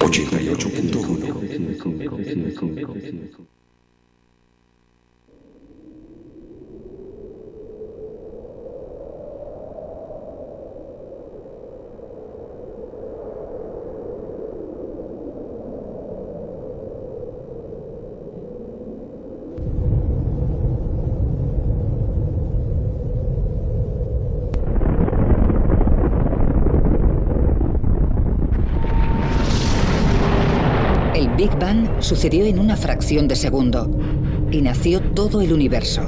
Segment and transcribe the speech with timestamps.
[0.00, 1.40] Očitno je očukom duhovno.
[32.04, 33.90] Sucedió en una fracción de segundo
[34.50, 36.02] y nació todo el universo.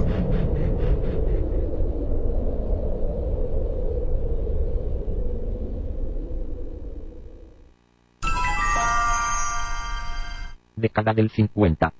[10.77, 11.93] Década del 50.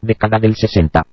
[0.00, 1.06] Década del 60.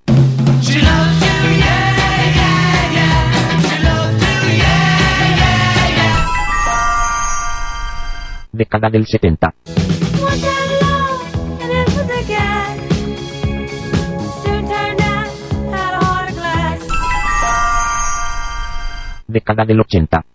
[8.61, 9.55] Década del 70.
[19.27, 20.25] Década del 80.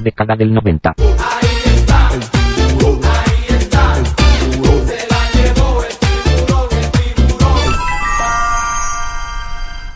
[0.00, 0.94] Década del 90.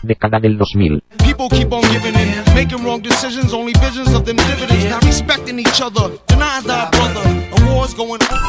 [0.05, 1.01] Década del 2000.
[1.23, 5.59] People keep on giving in, making wrong decisions, only visions of them dividends, not respecting
[5.59, 8.39] each other, denying thy brother, a war's going on.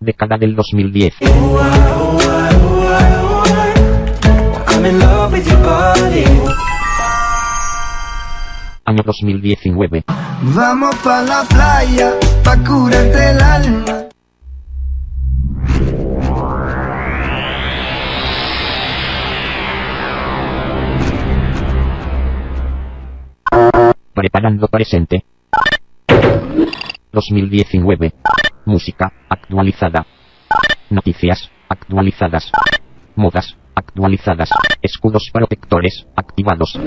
[0.00, 1.12] Década del 2010.
[4.68, 6.24] I'm in love with your body.
[8.84, 10.04] Año 2019.
[10.54, 12.12] Vamos pa la playa,
[12.44, 14.05] pa curarte el alma.
[24.16, 25.26] Preparando presente.
[27.12, 28.14] 2019.
[28.64, 30.06] Música, actualizada.
[30.88, 32.50] Noticias, actualizadas.
[33.14, 34.48] Modas, actualizadas.
[34.80, 36.80] Escudos protectores, activados.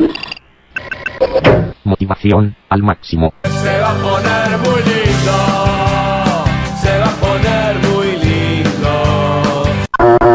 [1.84, 3.36] Motivación, al máximo.
[3.44, 5.38] Se va a poner muy lindo.
[6.82, 8.90] Se va a poner muy lindo.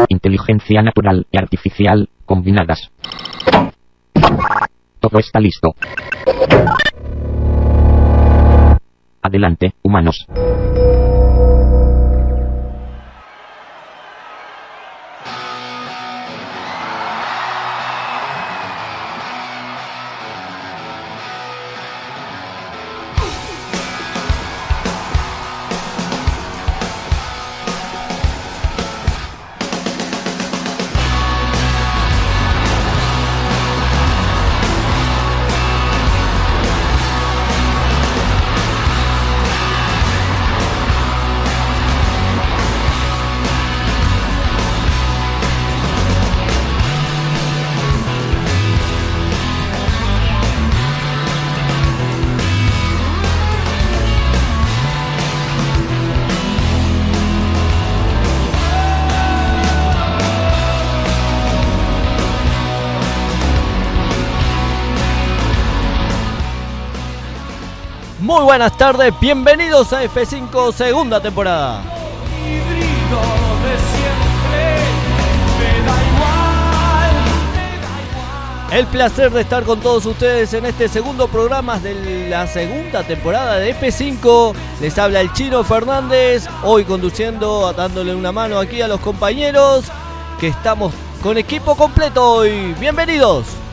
[0.07, 2.89] Inteligencia natural y artificial, combinadas.
[5.07, 5.75] Todo está listo.
[9.21, 10.25] Adelante, humanos.
[68.57, 71.83] Buenas tardes, bienvenidos a F5 segunda temporada.
[78.71, 83.57] El placer de estar con todos ustedes en este segundo programa de la segunda temporada
[83.57, 84.53] de F5.
[84.79, 89.83] Les habla el Chino Fernández, hoy conduciendo, dándole una mano aquí a los compañeros,
[90.39, 92.73] que estamos con equipo completo hoy.
[92.79, 93.64] Bienvenidos.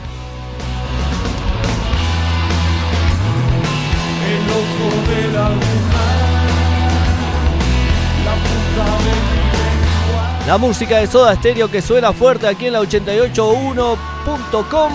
[10.45, 14.91] La música de Soda Stereo que suena fuerte aquí en la 881.com.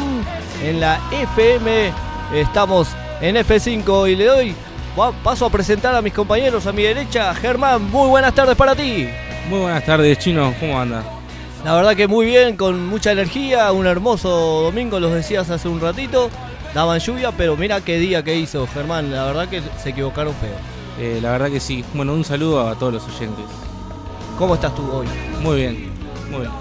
[0.62, 1.90] En la FM
[2.34, 2.88] estamos
[3.20, 4.54] en F5 y le doy
[5.24, 7.32] paso a presentar a mis compañeros a mi derecha.
[7.34, 9.08] Germán, muy buenas tardes para ti.
[9.48, 10.54] Muy buenas tardes, Chino.
[10.60, 11.02] ¿Cómo anda?
[11.64, 13.72] La verdad que muy bien, con mucha energía.
[13.72, 14.28] Un hermoso
[14.62, 16.30] domingo, los decías hace un ratito.
[16.78, 19.10] Daban lluvia, pero mira qué día que hizo, Germán.
[19.10, 20.54] La verdad que se equivocaron feo.
[21.00, 21.84] Eh, la verdad que sí.
[21.92, 23.46] Bueno, un saludo a todos los oyentes.
[24.38, 25.08] ¿Cómo estás tú hoy?
[25.42, 25.90] Muy bien,
[26.30, 26.52] muy bien.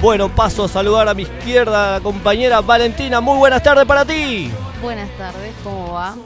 [0.00, 3.20] Bueno, paso a saludar a mi izquierda, compañera Valentina.
[3.20, 4.50] Muy buenas tardes para ti.
[4.82, 6.16] Buenas tardes, ¿cómo va?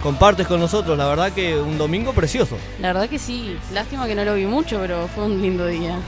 [0.00, 0.96] compartes con nosotros.
[0.96, 2.56] La verdad que un domingo precioso.
[2.80, 3.58] La verdad que sí.
[3.72, 5.98] Lástima que no lo vi mucho, pero fue un lindo día.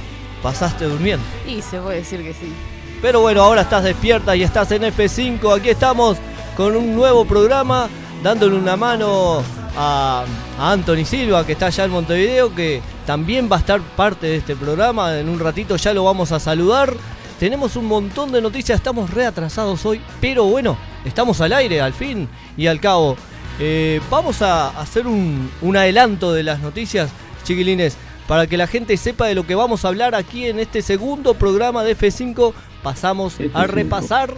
[0.41, 1.27] ¿Pasaste durmiendo?
[1.49, 2.53] Y se puede decir que sí.
[3.01, 5.57] Pero bueno, ahora estás despierta y estás en F5.
[5.57, 6.17] Aquí estamos
[6.57, 7.89] con un nuevo programa,
[8.25, 9.43] dándole una mano
[9.77, 10.25] a,
[10.59, 14.57] Anthony Silva, que está allá en Montevideo, que también va a estar parte de este
[14.57, 15.17] programa.
[15.17, 16.93] En un ratito ya lo vamos a saludar.
[17.39, 22.29] Tenemos un montón de noticias, estamos reatrasados hoy, pero bueno, estamos al aire al fin
[22.57, 23.17] y al cabo.
[23.61, 27.11] Eh, vamos a hacer un, un adelanto de las noticias,
[27.45, 27.97] chiquilines,
[28.27, 31.35] para que la gente sepa de lo que vamos a hablar aquí en este segundo
[31.35, 32.53] programa de F5.
[32.83, 34.35] Pasamos a repasar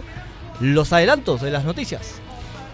[0.59, 2.21] los adelantos de las noticias.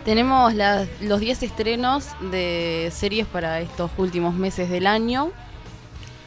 [0.06, 0.54] Tenemos
[1.02, 5.32] los 10 estrenos de series para estos últimos meses del año.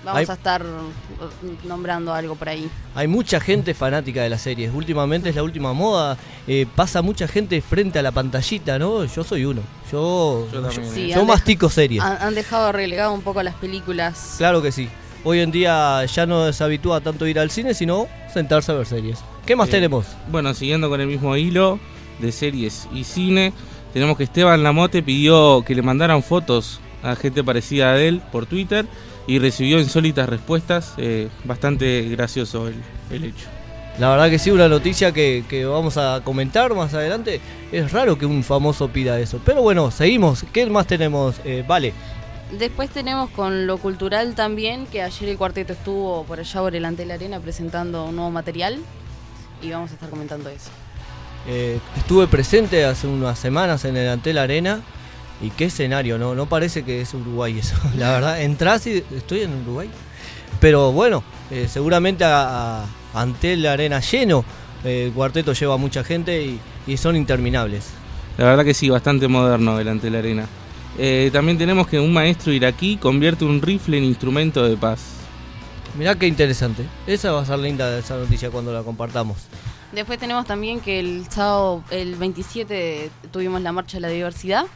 [0.04, 2.70] Vamos a estar uh, nombrando algo por ahí.
[2.94, 4.72] Hay mucha gente fanática de las series.
[4.75, 6.16] Últimamente es la última moda.
[6.46, 9.04] Eh, pasa mucha gente frente a la pantallita, ¿no?
[9.04, 9.62] Yo soy uno.
[9.93, 12.02] Yo, yo, mastico series.
[12.02, 14.34] Han, dejado relegado un poco las películas.
[14.38, 14.88] Claro que sí.
[15.22, 18.86] Hoy en día ya no se habitúa tanto ir al cine, sino sentarse a ver
[18.86, 19.19] series.
[19.46, 20.06] ¿Qué más tenemos?
[20.31, 21.78] Bueno, siguiendo con el mismo hilo
[22.19, 23.52] de series y cine,
[23.92, 28.46] tenemos que Esteban Lamote pidió que le mandaran fotos a gente parecida a él por
[28.46, 28.87] Twitter
[29.26, 30.94] y recibió insólitas respuestas.
[30.98, 33.46] Eh, bastante gracioso el, hecho.
[33.98, 37.40] La verdad que sí, una noticia que, vamos a comentar más adelante.
[37.72, 39.40] Es raro que un famoso pida eso.
[39.44, 40.44] Pero bueno, seguimos.
[40.52, 41.36] ¿Qué más tenemos?
[41.44, 41.93] Eh, vale.
[42.58, 46.84] Después tenemos con lo cultural también, que ayer el cuarteto estuvo por allá por el
[46.84, 48.81] Antel Arena presentando un nuevo material.
[49.62, 50.70] Y vamos a estar comentando eso.
[51.46, 54.80] Eh, estuve presente hace unas semanas en el Antel Arena
[55.42, 56.34] y qué escenario, ¿no?
[56.34, 58.42] No parece que es Uruguay eso, la verdad.
[58.42, 59.90] Entrás y estoy en Uruguay.
[60.60, 62.84] Pero bueno, eh, seguramente a,
[63.14, 64.44] Antel Arena lleno,
[64.84, 66.42] eh, el cuarteto lleva mucha gente
[66.86, 67.86] y, son interminables.
[68.36, 70.46] La verdad que sí, bastante moderno el Antel Arena.
[71.32, 75.19] también tenemos que un maestro iraquí convierte un rifle en instrumento de paz.
[75.96, 76.87] Mirá qué interesante.
[77.06, 79.38] Esa va a ser linda esa noticia cuando la compartamos.
[79.92, 84.66] Después tenemos también que el sábado, el 27, tuvimos la marcha de la diversidad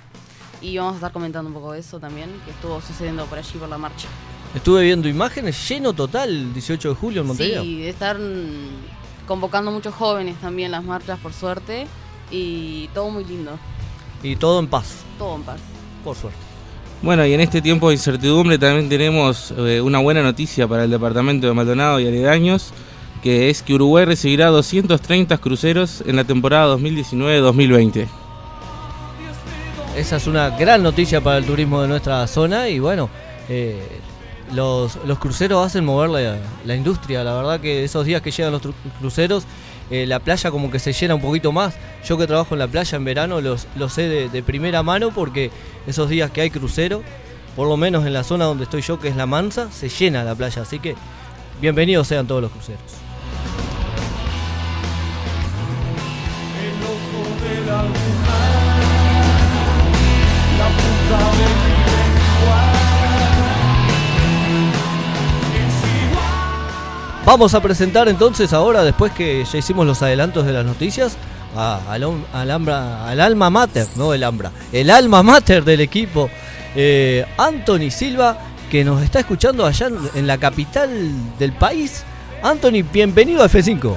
[0.60, 3.58] y vamos a estar comentando un poco de eso también, que estuvo sucediendo por allí
[3.58, 4.08] por la marcha.
[4.54, 7.62] Estuve viendo imágenes, lleno total, el 18 de julio en Montevideo.
[7.62, 8.18] Sí, de estar
[9.26, 11.86] convocando muchos jóvenes también las marchas, por suerte,
[12.30, 13.58] y todo muy lindo.
[14.22, 15.04] Y todo en paz.
[15.18, 15.60] Todo en paz.
[16.02, 16.43] Por suerte.
[17.04, 20.90] Bueno, y en este tiempo de incertidumbre también tenemos eh, una buena noticia para el
[20.90, 22.72] departamento de Maldonado y aledaños
[23.22, 28.06] que es que Uruguay recibirá 230 cruceros en la temporada 2019-2020.
[29.94, 33.10] Esa es una gran noticia para el turismo de nuestra zona y bueno,
[33.50, 33.82] eh,
[34.54, 37.22] los, cruceros hacen mover la, industria.
[37.22, 38.62] La verdad que esos días que llegan los
[38.98, 39.44] cruceros,
[39.90, 41.74] eh, la playa como que se llena un poquito más.
[42.04, 45.10] Yo que trabajo en la playa en verano los, lo sé de, de, primera mano
[45.10, 45.50] porque
[45.86, 47.02] esos días que hay crucero,
[47.56, 50.24] por lo menos en la zona donde estoy yo, que es la Mansa, se llena
[50.24, 50.62] la playa.
[50.62, 50.96] Así que
[51.60, 53.03] bienvenidos sean todos los cruceros.
[67.26, 71.16] Vamos a presentar entonces ahora, después que ya hicimos los adelantos de las noticias,
[71.56, 72.50] al, al,
[73.20, 76.28] alma mater, no el Ambra, el alma mater del equipo,
[76.76, 78.36] eh, Anthony Silva,
[78.70, 80.90] que nos está escuchando allá en la capital
[81.38, 82.04] del país.
[82.42, 83.96] Anthony, bienvenido a F5.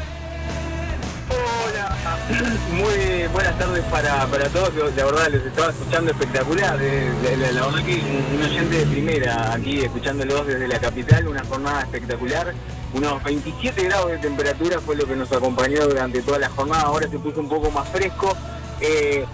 [2.72, 2.97] Muy
[3.34, 8.02] buenas tardes para, para todos, la verdad les estaba escuchando espectacular, la, verdad que
[8.36, 12.54] un, oyente de primera aquí escuchándolos desde la capital, una jornada espectacular,
[12.94, 17.08] unos 27 grados de temperatura fue lo que nos acompañó durante toda la jornada, ahora
[17.10, 18.36] se puso un poco más fresco.
[18.82, 19.26] Eh,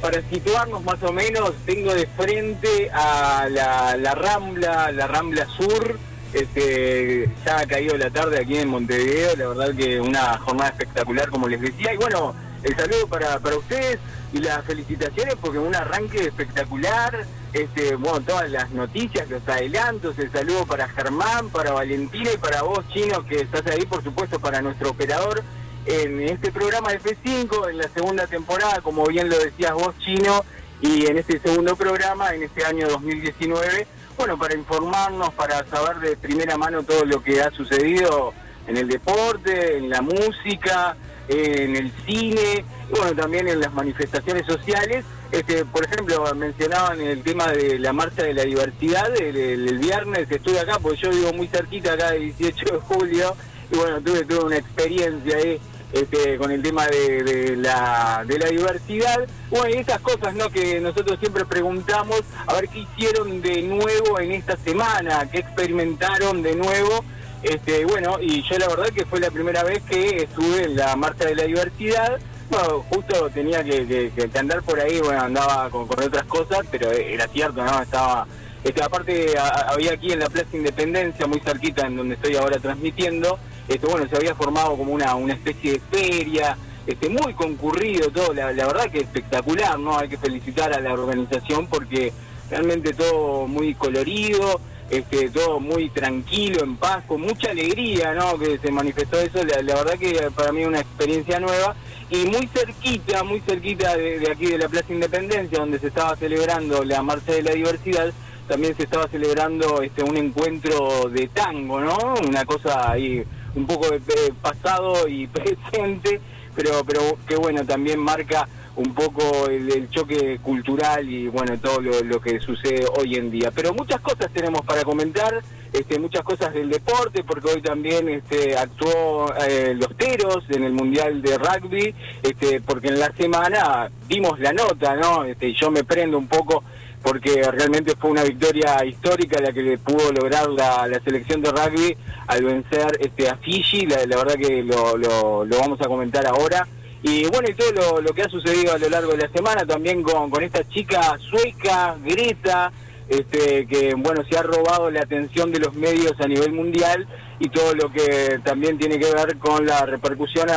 [0.00, 5.96] para situarnos más o menos, tengo de frente a la, la Rambla, la Rambla Sur,
[6.32, 11.30] este, ya ha caído la tarde aquí en Montevideo, la verdad que una jornada espectacular
[11.30, 11.94] como les decía.
[11.94, 13.98] Y bueno, el saludo para, para ustedes
[14.32, 17.24] y las felicitaciones porque un arranque espectacular.
[17.52, 22.62] Este, bueno, todas las noticias, los adelantos, el saludo para Germán, para Valentina y para
[22.62, 25.42] vos, Chino, que estás ahí, por supuesto, para nuestro operador
[25.86, 30.44] en este programa de F5, en la segunda temporada, como bien lo decías vos, Chino,
[30.82, 33.86] y en este segundo programa, en este año 2019
[34.18, 38.34] bueno, para informarnos, para saber de primera mano todo lo que ha sucedido
[38.66, 40.96] en el deporte, en la música,
[41.28, 45.04] en el cine, bueno, también en las manifestaciones sociales.
[45.30, 50.36] Este, por ejemplo, mencionaban el tema de la marcha de la diversidad el, viernes que
[50.36, 53.36] estuve acá, porque yo vivo muy cerquita acá del 18 de julio,
[53.70, 55.60] y bueno, tuve, tuve una experiencia ahí
[55.92, 59.26] este, con el tema de, la, de la diversidad.
[59.50, 60.50] Bueno, y esas cosas ¿no?
[60.50, 66.42] que nosotros siempre preguntamos, a ver qué hicieron de nuevo en esta semana, qué experimentaron
[66.42, 67.04] de nuevo.
[67.42, 70.96] Este, bueno, y yo la verdad que fue la primera vez que estuve en la
[70.96, 72.18] Marcha de la Diversidad.
[72.50, 77.62] Bueno, justo tenía que, andar por ahí, bueno, andaba con, otras cosas, pero era cierto,
[77.62, 77.82] ¿no?
[77.82, 78.26] Estaba,
[78.64, 83.38] este, aparte había aquí en la Plaza Independencia, muy cerquita en donde estoy ahora transmitiendo,
[83.68, 88.32] este, bueno, se había formado como una, una especie de feria, este, muy concurrido todo,
[88.32, 89.98] la, verdad que espectacular, ¿no?
[89.98, 92.14] Hay que felicitar a la organización porque
[92.50, 94.58] realmente todo muy colorido,
[94.90, 98.38] este, todo muy tranquilo, en paz, con mucha alegría, ¿no?
[98.38, 101.74] Que se manifestó eso, la, verdad que para mí una experiencia nueva
[102.10, 106.84] y muy cerquita, muy cerquita de, aquí de la Plaza Independencia, donde se estaba celebrando
[106.84, 108.12] la Marcha de la Diversidad,
[108.46, 112.14] también se estaba celebrando este un encuentro de tango, ¿no?
[112.26, 113.22] Una cosa ahí
[113.54, 114.00] un poco de,
[114.40, 116.20] pasado y presente,
[116.54, 118.48] pero, pero que bueno, también marca
[118.78, 123.50] un poco el, choque cultural y bueno, todo lo, que sucede hoy en día.
[123.50, 125.42] Pero muchas cosas tenemos para comentar,
[125.72, 130.72] este, muchas cosas del deporte, porque hoy también este, actuó eh, los Teros en el
[130.72, 135.24] Mundial de Rugby, este, porque en la semana vimos la nota, ¿no?
[135.24, 136.62] Este, yo me prendo un poco
[137.02, 141.96] porque realmente fue una victoria histórica la que le pudo lograr la, selección de rugby
[142.26, 146.66] al vencer este, a Fiji, la, verdad que lo, lo, vamos a comentar ahora.
[147.02, 150.02] Y bueno, y todo lo, que ha sucedido a lo largo de la semana también
[150.02, 152.72] con, con esta chica sueca, Greta,
[153.08, 157.06] este, que bueno, se ha robado la atención de los medios a nivel mundial
[157.38, 160.48] y todo lo que también tiene que ver con la repercusión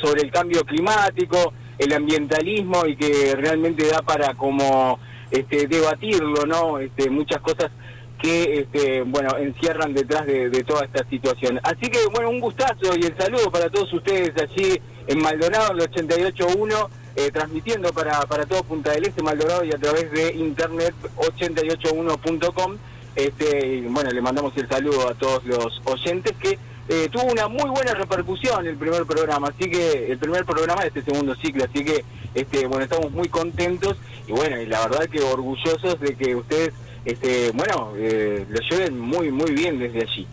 [0.00, 4.98] sobre el cambio climático, el ambientalismo y que realmente da para como
[5.30, 6.78] este, debatirlo, ¿no?
[6.78, 7.70] Este, muchas cosas
[8.20, 11.60] que, este, bueno, encierran detrás de, toda esta situación.
[11.62, 15.80] Así que, bueno, un gustazo y el saludo para todos ustedes allí en Maldonado, el
[15.90, 20.94] 88.1, eh, transmitiendo para, para todo Punta del Este, Maldonado y a través de internet
[21.16, 22.76] 881.com.
[23.14, 26.58] Este, bueno, le mandamos el saludo a todos los oyentes que
[26.88, 30.88] eh, tuvo una muy buena repercusión el primer programa, así que el primer programa de
[30.88, 33.96] este segundo ciclo, así que este, bueno, estamos muy contentos
[34.26, 38.98] y bueno, y la verdad que orgullosos de que ustedes, este, bueno, eh, lo lleven
[38.98, 40.26] muy, muy bien desde allí.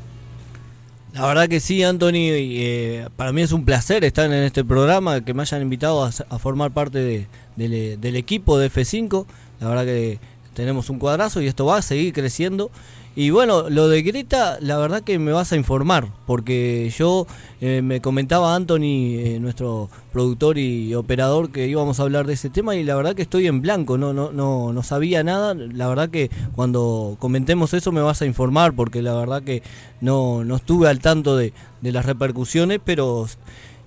[1.14, 5.26] La verdad que sí, Anthony, eh, para mí es un placer estar en este programa,
[5.26, 7.28] que me hayan invitado a, formar parte
[7.58, 9.26] del equipo de F5.
[9.60, 10.20] La verdad que
[10.54, 12.72] tenemos un cuadrazo y esto va a seguir creciendo.
[13.14, 17.28] Y bueno, lo de Greta, la verdad que me vas a informar, porque yo
[17.60, 22.50] eh, me comentaba Anthony, eh, nuestro productor y operador, que íbamos a hablar de ese
[22.50, 25.54] tema y la verdad que estoy en blanco, no, no, no, no sabía nada.
[25.54, 29.62] La verdad que cuando comentemos eso me vas a informar, porque la verdad que
[30.00, 31.52] no, no estuve al tanto de,
[31.82, 33.28] de las repercusiones, pero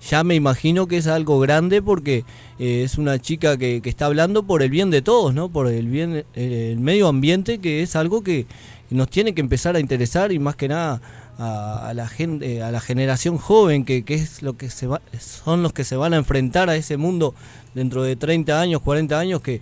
[0.07, 2.25] ya me imagino que es algo grande porque
[2.59, 5.49] eh, es una chica que, que, está hablando por el bien de todos, ¿no?
[5.49, 8.45] Por el bien, el medio ambiente, que es algo que
[8.89, 11.01] nos tiene que empezar a interesar y más que nada
[11.37, 15.95] a, la gente, a la generación joven que, es lo que son los que se
[15.95, 17.33] van a enfrentar a ese mundo
[17.73, 19.61] dentro de 30 años, 40 años que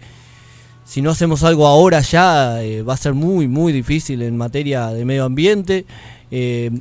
[0.85, 4.87] si no hacemos algo ahora ya eh, va a ser muy muy difícil en materia
[4.87, 5.85] de medio ambiente.
[6.29, 6.71] Eh,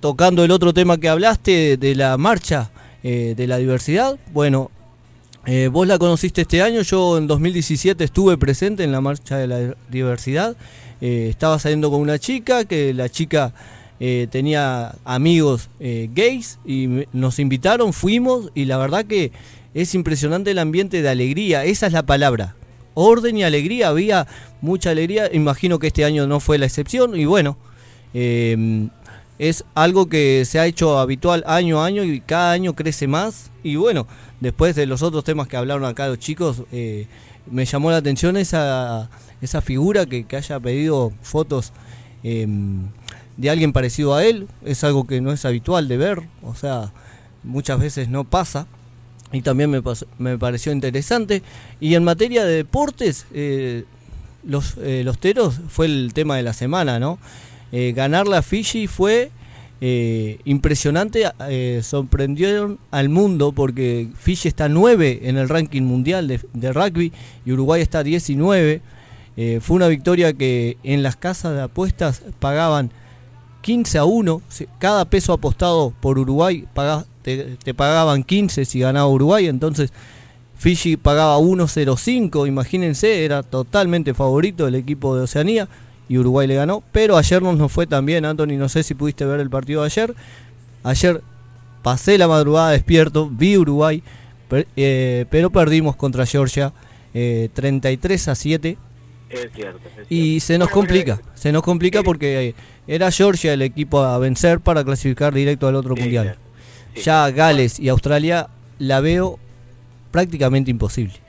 [0.00, 2.70] tocando el otro tema que hablaste de la marcha
[3.02, 4.70] eh, de la diversidad, bueno,
[5.72, 9.74] vos la conociste este año, yo en 2017 estuve presente en la marcha de la
[9.90, 10.56] diversidad
[11.06, 13.52] eh, estaba saliendo con una chica, que la chica
[14.00, 19.30] eh, tenía amigos eh, gays y nos invitaron, fuimos y la verdad que
[19.74, 22.56] es impresionante el ambiente de alegría, esa es la palabra.
[22.94, 24.26] Orden y alegría, había
[24.62, 27.58] mucha alegría, imagino que este año no fue la excepción y bueno,
[28.14, 33.50] es algo que se ha hecho habitual año a año y cada año crece más
[33.62, 34.06] y bueno,
[34.40, 36.62] después de los otros temas que hablaron acá los chicos,
[37.50, 39.10] me llamó la atención esa
[39.44, 41.72] esa figura que, haya pedido fotos
[42.22, 42.88] em,
[43.36, 46.92] de alguien parecido a él, es algo que no es habitual de ver, o sea,
[47.42, 48.66] muchas veces no pasa.
[49.32, 49.82] Y también me,
[50.18, 51.42] me pareció interesante.
[51.80, 53.84] Y en materia de deportes, eh,
[54.44, 57.18] los, eh, los teros fue el tema de la semana, ¿no?
[57.72, 59.32] Eh, ganar la Fiji fue
[60.44, 61.24] impresionante,
[61.82, 67.12] sorprendieron al mundo porque Fiji está 9 en el ranking mundial de, rugby
[67.44, 68.80] y Uruguay está 19.
[69.36, 72.90] Eh, fue una victoria que en las casas de apuestas pagaban
[73.62, 74.42] 15 a 1.
[74.78, 76.66] Cada peso apostado por Uruguay
[77.22, 79.48] te, pagaban 15 si ganaba Uruguay.
[79.48, 79.92] Entonces
[80.56, 82.46] Fiji pagaba 1.05.
[82.46, 85.68] Imagínense, era totalmente favorito el equipo de Oceanía
[86.08, 86.82] y Uruguay le ganó.
[86.92, 88.56] Pero ayer no nos fue tan bien, Anthony.
[88.56, 90.14] No sé si pudiste ver el partido de ayer.
[90.82, 91.22] Ayer
[91.82, 94.02] pasé la madrugada despierto, vi Uruguay,
[94.76, 96.72] eh, pero perdimos contra Georgia
[97.12, 98.78] 33 a 7.
[99.30, 102.54] Es cierto, Y se nos complica, se nos complica porque
[102.86, 106.36] era Georgia el equipo a vencer para clasificar directo al otro mundial.
[107.02, 109.38] Ya Gales y Australia la veo
[110.10, 111.23] prácticamente imposible.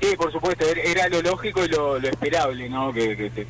[0.00, 2.92] Sí, por supuesto, era lo lógico y lo, esperable, ¿no?
[2.92, 3.46] Que,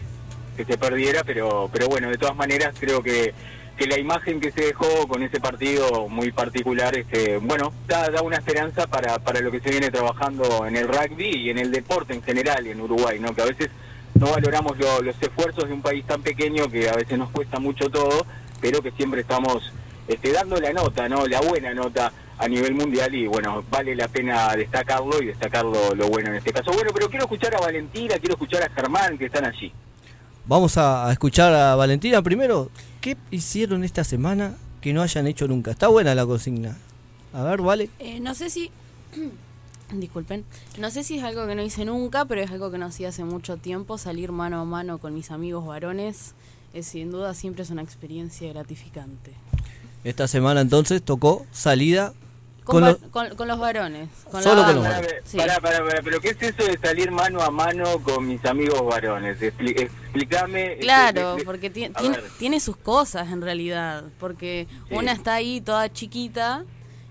[0.57, 3.33] se, perdiera, pero, pero bueno, de todas maneras creo que,
[3.77, 8.23] que la imagen que se dejó con ese partido muy particular, este, bueno, da, da
[8.23, 11.71] una esperanza para, para lo que se viene trabajando en el rugby y en el
[11.71, 13.35] deporte en general en Uruguay, ¿no?
[13.35, 13.71] Que a veces
[14.15, 17.89] no valoramos los esfuerzos de un país tan pequeño que a veces nos cuesta mucho
[17.89, 18.27] todo,
[18.61, 19.73] pero que siempre estamos
[20.09, 21.27] este, dando la nota, ¿no?
[21.27, 26.09] La buena nota a nivel mundial y bueno, vale la pena destacarlo y destacarlo lo
[26.09, 26.73] bueno en este caso.
[26.73, 29.73] Bueno, pero quiero escuchar a Valentina, quiero escuchar a Germán que están allí.
[30.47, 32.71] Vamos a escuchar a Valentina primero.
[33.01, 35.71] ¿Qué hicieron esta semana que no hayan hecho nunca?
[35.71, 36.79] Está buena la consigna.
[37.33, 37.91] A ver, vale.
[37.99, 38.71] Eh, no sé si
[39.93, 40.45] Disculpen.
[40.79, 43.09] No sé si es algo que no hice nunca, pero es algo que no hacía
[43.09, 43.97] hace mucho tiempo.
[43.97, 46.35] Salir mano a mano con mis amigos varones,
[46.75, 49.33] es, sin duda siempre es una experiencia gratificante.
[50.05, 52.13] Esta semana entonces tocó salida
[52.69, 52.97] con, los,
[53.37, 54.11] con, los varones.
[54.31, 56.01] Solo con los varones.
[56.05, 59.41] pero ¿qué es eso de salir mano a mano con mis amigos varones?
[59.41, 60.73] explícame.
[60.73, 61.71] Este, claro, este, porque
[62.39, 64.05] tiene sus cosas en realidad.
[64.21, 66.65] Porque una está ahí toda chiquita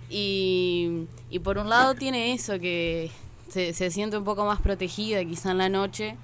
[0.09, 3.09] y, y por un lado tiene eso, que
[3.49, 6.15] se, se siente un poco más protegida quizá en la noche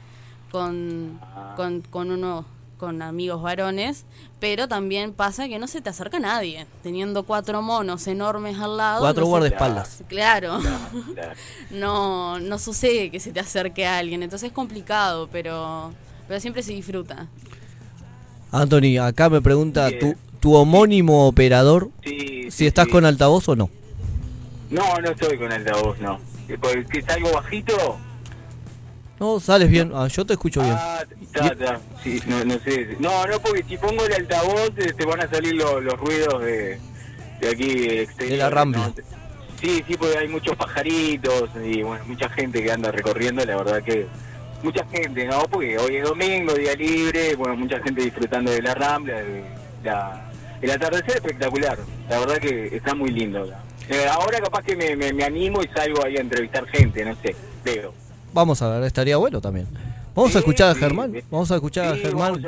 [0.52, 1.20] con,
[1.56, 2.46] con, con uno
[2.78, 4.06] con amigos varones,
[4.40, 9.02] pero también pasa que no se te acerca nadie, teniendo cuatro monos enormes al lado.
[9.02, 10.04] Cuatro guardaespaldas.
[10.08, 10.60] Claro,
[11.72, 15.92] no, no sucede que se te acerque a alguien, entonces es complicado, pero,
[16.28, 17.28] pero siempre se disfruta.
[18.52, 21.90] Anthony, acá me pregunta, ¿tu, tu homónimo operador,
[22.50, 23.70] si estás con altavoz o no?
[24.70, 26.20] No, no estoy con altavoz, no.
[26.60, 27.98] Porque está algo bajito.
[29.20, 29.92] No, sales bien.
[29.94, 30.76] Ah, yo te escucho bien.
[30.76, 31.04] Ah.
[32.04, 32.98] Sí, no, no sé.
[33.00, 36.80] No, no, porque si pongo el altavoz eh, te van a salir los ruidos de,
[37.40, 38.32] de aquí exterior.
[38.32, 38.92] De la rambla.
[39.62, 43.82] Sí, sí, porque hay muchos pajaritos y bueno, mucha gente que anda recorriendo, la verdad
[43.82, 44.08] que
[44.62, 45.44] mucha gente, ¿no?
[45.48, 49.44] Porque hoy es domingo, día libre, bueno, mucha gente disfrutando de la rambla, de
[49.84, 51.78] la, el atardecer espectacular,
[52.10, 53.50] la verdad que está muy lindo.
[53.90, 57.36] Eh, ahora capaz que me, me, animo y salgo ahí a entrevistar gente, no sé,
[57.64, 57.94] veo.
[58.34, 59.68] Vamos a ver, estaría bueno también.
[60.16, 61.14] Vamos a escuchar a Germán.
[61.32, 62.44] Vamos a escuchar a Germán.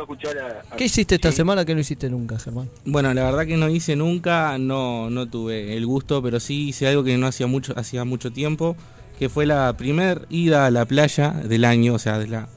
[0.77, 2.69] ¿Qué hiciste esta semana que no hiciste nunca, Germán?
[2.85, 6.87] Bueno, la verdad que no hice nunca, no, no tuve el gusto, pero sí hice
[6.87, 8.75] algo que no hacía mucho, hacía mucho tiempo,
[9.17, 12.47] que fue la primer ida a la playa del año, o sea, de la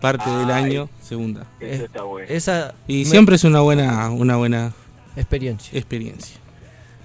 [0.00, 1.46] parte del año, segunda.
[1.60, 2.28] Eso está bueno.
[2.28, 4.72] Esa y siempre es una buena, una buena
[5.16, 5.78] experiencia.
[5.78, 6.38] Experiencia.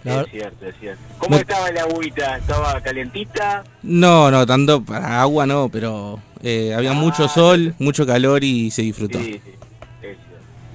[0.04, 1.02] Es cierto, es cierto.
[1.20, 2.38] ¿Cómo estaba la agüita?
[2.38, 3.64] ¿Estaba calentita?
[3.84, 8.72] No, no, tanto para agua no, pero eh, había mucho ah, sol, mucho calor y
[8.72, 9.20] se disfrutó.
[9.20, 10.08] Sí, sí,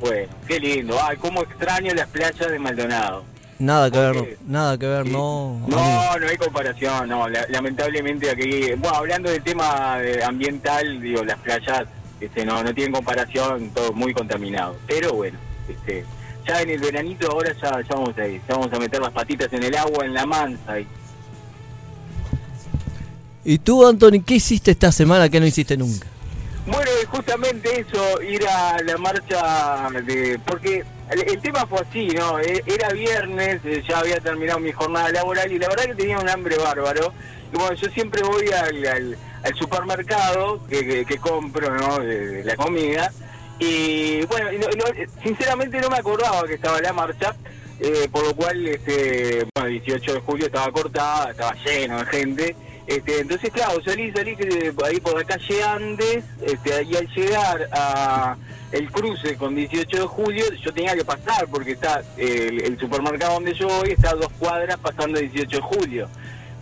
[0.01, 0.97] Bueno, qué lindo.
[1.03, 3.25] Ay, cómo extraño las playas de Maldonado.
[3.59, 5.65] Nada que ver, nada que ver, no.
[5.67, 7.27] No, no hay comparación, no.
[7.49, 11.87] lamentablemente aquí, bueno, hablando del tema ambiental, digo, las playas
[12.21, 14.77] este, no, no tienen comparación, todo muy contaminado.
[14.87, 16.05] Pero bueno, este,
[16.47, 19.13] ya en el veranito ahora ya, ya vamos a ir, ya vamos a meter las
[19.13, 20.81] patitas en el agua, en la mansa.
[20.81, 20.87] Y...
[23.45, 26.07] ¿Y tú, Anthony, qué hiciste esta semana que no hiciste nunca?
[26.67, 30.41] Bueno, justamente eso, ir a la marcha de...
[30.45, 32.41] Porque el, tema fue así, ¿no?
[32.41, 36.19] E, era viernes, eh, ya había terminado mi jornada laboral y la verdad que tenía
[36.19, 37.13] un hambre bárbaro.
[37.53, 42.01] Y bueno, yo siempre voy al, al, supermercado que, que, compro, ¿no?
[42.01, 43.13] De, la comida.
[43.59, 44.51] Y bueno,
[45.23, 47.35] sinceramente no me acordaba que estaba la marcha.
[47.79, 52.57] Eh, por lo cual, este, bueno, 18 de julio estaba cortada, estaba lleno de gente.
[52.87, 54.37] Este, entonces, claro, salí, salí
[54.85, 58.37] ahí por la calle Andes, este, y al llegar a
[58.73, 63.55] el cruce con 18 de julio, yo tenía que pasar porque está el, supermercado donde
[63.55, 66.09] yo voy, está a dos cuadras pasando 18 de julio.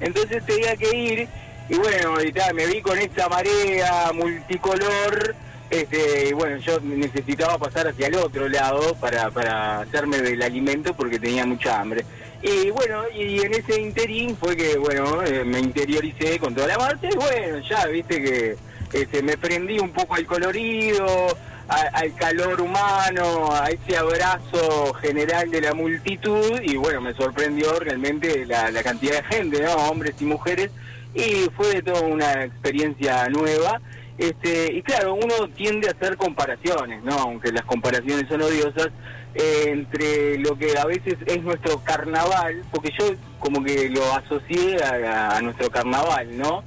[0.00, 1.28] Entonces tenía que ir,
[1.68, 2.16] y bueno,
[2.54, 5.34] me vi con esta marea multicolor,
[5.80, 10.94] este, y bueno, yo necesitaba pasar hacia el otro lado para, para hacerme del alimento
[10.94, 12.04] porque tenía mucha hambre.
[12.42, 16.78] Y bueno, y en ese interín fue que, bueno, eh, me interioricé con toda la
[16.78, 18.56] marcha y bueno, ya, viste que
[18.92, 25.62] este, me prendí un poco al colorido, al calor humano, a ese abrazo general de
[25.62, 29.74] la multitud y bueno, me sorprendió realmente la, la cantidad de gente, ¿no?
[29.88, 30.70] Hombres y mujeres
[31.14, 33.80] y fue de toda una experiencia nueva.
[34.16, 37.14] Este, y claro, uno tiende a hacer comparaciones, ¿no?
[37.18, 38.90] Aunque las comparaciones son odiosas,
[39.34, 43.06] eh, entre lo que a veces es nuestro carnaval, porque yo
[43.40, 46.62] como que lo asocié a, nuestro carnaval, ¿no?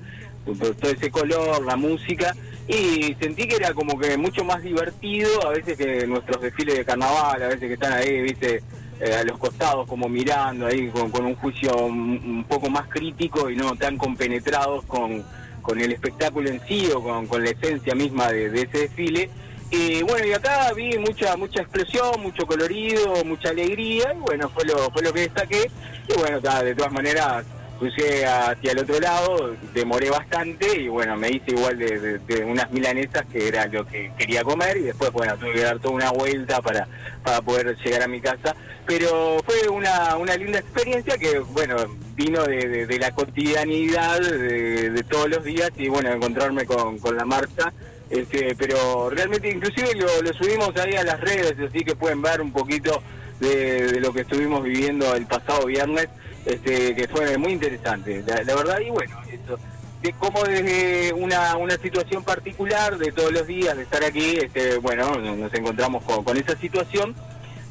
[0.45, 2.33] Todo ese color, la música,
[2.67, 6.85] y sentí que era como que mucho más divertido a veces que nuestros desfiles de
[6.85, 8.61] carnaval, a veces que están ahí, viste,
[8.99, 13.55] eh, a los costados como mirando ahí con, un juicio un, poco más crítico y
[13.55, 15.23] no tan compenetrados con,
[15.67, 19.29] con el espectáculo en sí o con, la esencia misma de, ese desfile
[19.69, 24.63] y bueno, y acá vi mucha mucha explosión, mucho colorido, mucha alegría, y bueno, fue
[24.63, 25.69] lo, fue lo que destaqué.
[26.07, 27.43] Y bueno, de todas maneras,
[27.77, 33.25] crucé hacia el otro lado, demoré bastante y bueno, me hice igual de, unas milanesas
[33.31, 36.61] que era lo que quería comer y después, bueno, tuve que dar toda una vuelta
[36.61, 36.87] para,
[37.23, 38.55] para poder llegar a mi casa.
[38.85, 41.75] Pero fue una, una linda experiencia que, bueno,
[42.15, 47.73] vino de, la cotidianidad de, todos los días y bueno, encontrarme con, con la marcha
[48.09, 52.51] este, pero realmente inclusive lo, subimos ahí a las redes, así que pueden ver un
[52.51, 53.01] poquito
[53.39, 56.07] de, lo que estuvimos viviendo el pasado viernes,
[56.47, 59.59] este, que fue muy interesante, la, verdad, y bueno, eso,
[60.01, 64.77] de cómo desde una, una situación particular de todos los días de estar aquí, este,
[64.77, 67.15] bueno, nos encontramos con esa situación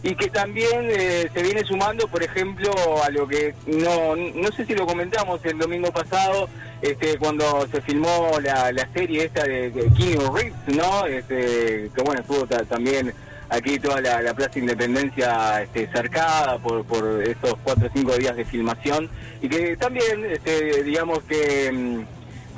[0.03, 2.71] y que también eh, se viene sumando, por ejemplo,
[3.03, 6.49] a lo que no no sé si lo comentamos el domingo pasado,
[6.83, 9.91] este, cuando se filmó la, la serie esta de, de
[10.33, 11.07] Reeves, ¿no?
[11.07, 13.13] Este, que bueno, estuvo también
[13.49, 18.45] aquí toda la, Plaza Independencia este, cercada por, por estos cuatro o cinco días de
[18.45, 19.09] filmación
[19.41, 22.05] y que también, este, digamos que, mm,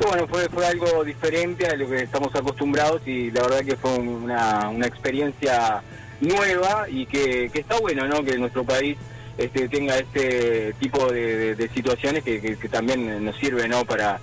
[0.01, 3.94] bueno, fue, fue algo diferente a lo que estamos acostumbrados y la verdad que fue
[3.98, 5.83] una, una experiencia
[6.20, 8.22] nueva y que, está bueno ¿no?
[8.24, 8.96] que nuestro país
[9.37, 13.85] este, tenga este tipo de, situaciones que, también nos sirve ¿no?
[13.85, 14.20] para,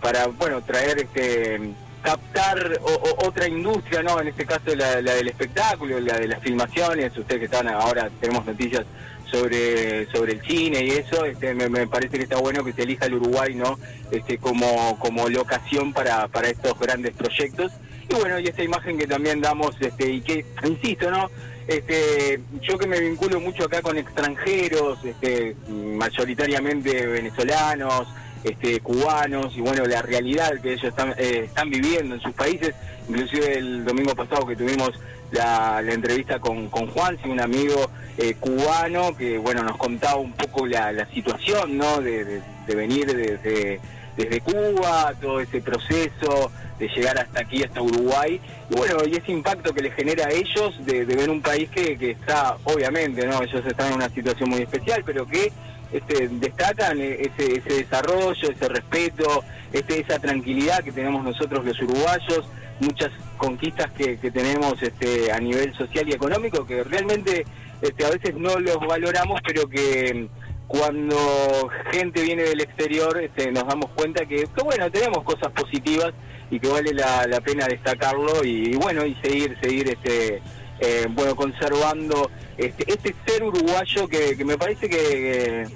[0.00, 1.60] para bueno traer este
[2.06, 2.78] captar
[3.24, 4.20] otra industria, ¿no?
[4.20, 7.16] En este caso la, del espectáculo, la de las filmaciones.
[7.16, 8.84] Ustedes que están ahora tenemos noticias
[9.28, 11.24] sobre sobre el cine y eso.
[11.24, 13.76] Este, me, parece que está bueno que se elija el Uruguay, ¿no?
[14.12, 17.72] Este, como como locación para para estos grandes proyectos.
[18.08, 21.28] Y bueno, y esta imagen que también damos, este, y que, insisto, ¿no?
[21.66, 28.06] Este, yo que me vinculo mucho acá con extranjeros, este, mayoritariamente venezolanos,
[28.48, 32.74] este, cubanos, y bueno, la realidad que ellos están, eh, están viviendo en sus países,
[33.08, 34.92] inclusive el domingo pasado que tuvimos
[35.32, 40.66] la, entrevista con, con Juan, un amigo eh, cubano, que bueno, nos contaba un poco
[40.66, 42.00] la, la situación, ¿no?
[42.00, 43.80] De, de venir desde
[44.16, 49.32] desde Cuba, todo ese proceso de llegar hasta aquí, hasta Uruguay, y bueno, y ese
[49.32, 53.42] impacto que le genera a ellos de, ver un país que, que, está, obviamente, ¿no?
[53.42, 55.52] Ellos están en una situación muy especial, pero que
[55.92, 62.48] este, destacan ese, ese desarrollo, ese respeto, este, esa tranquilidad que tenemos nosotros los uruguayos,
[62.80, 67.44] muchas conquistas que, tenemos este, a nivel social y económico que realmente
[67.80, 70.28] este, a veces no los valoramos, pero que
[70.66, 76.12] cuando gente viene del exterior este, nos damos cuenta que, bueno, tenemos cosas positivas
[76.50, 80.42] y que vale la, pena destacarlo y, bueno, y seguir, seguir este,
[80.80, 85.66] eh, bueno, conservando este, este ser uruguayo que, me parece que,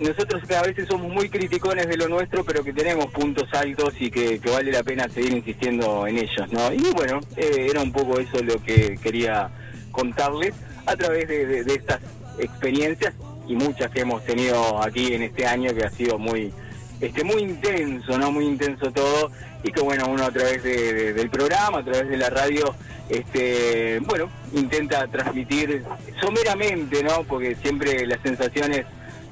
[0.00, 4.10] nosotros a veces somos muy criticones de lo nuestro, pero que tenemos puntos altos y
[4.10, 6.72] que, vale la pena seguir insistiendo en ellos, ¿no?
[6.72, 9.50] Y bueno, eh, era un poco eso lo que quería
[9.92, 10.52] contarles
[10.84, 12.00] a través de estas
[12.38, 13.14] experiencias
[13.48, 16.52] y muchas que hemos tenido aquí en este año que ha sido muy
[17.00, 18.32] este muy intenso, ¿no?
[18.32, 19.30] Muy intenso todo
[19.62, 22.74] y que bueno, uno a través del programa, a través de la radio,
[23.08, 25.82] este, bueno, intenta transmitir
[26.20, 27.24] someramente, ¿no?
[27.24, 28.86] Porque siempre las sensaciones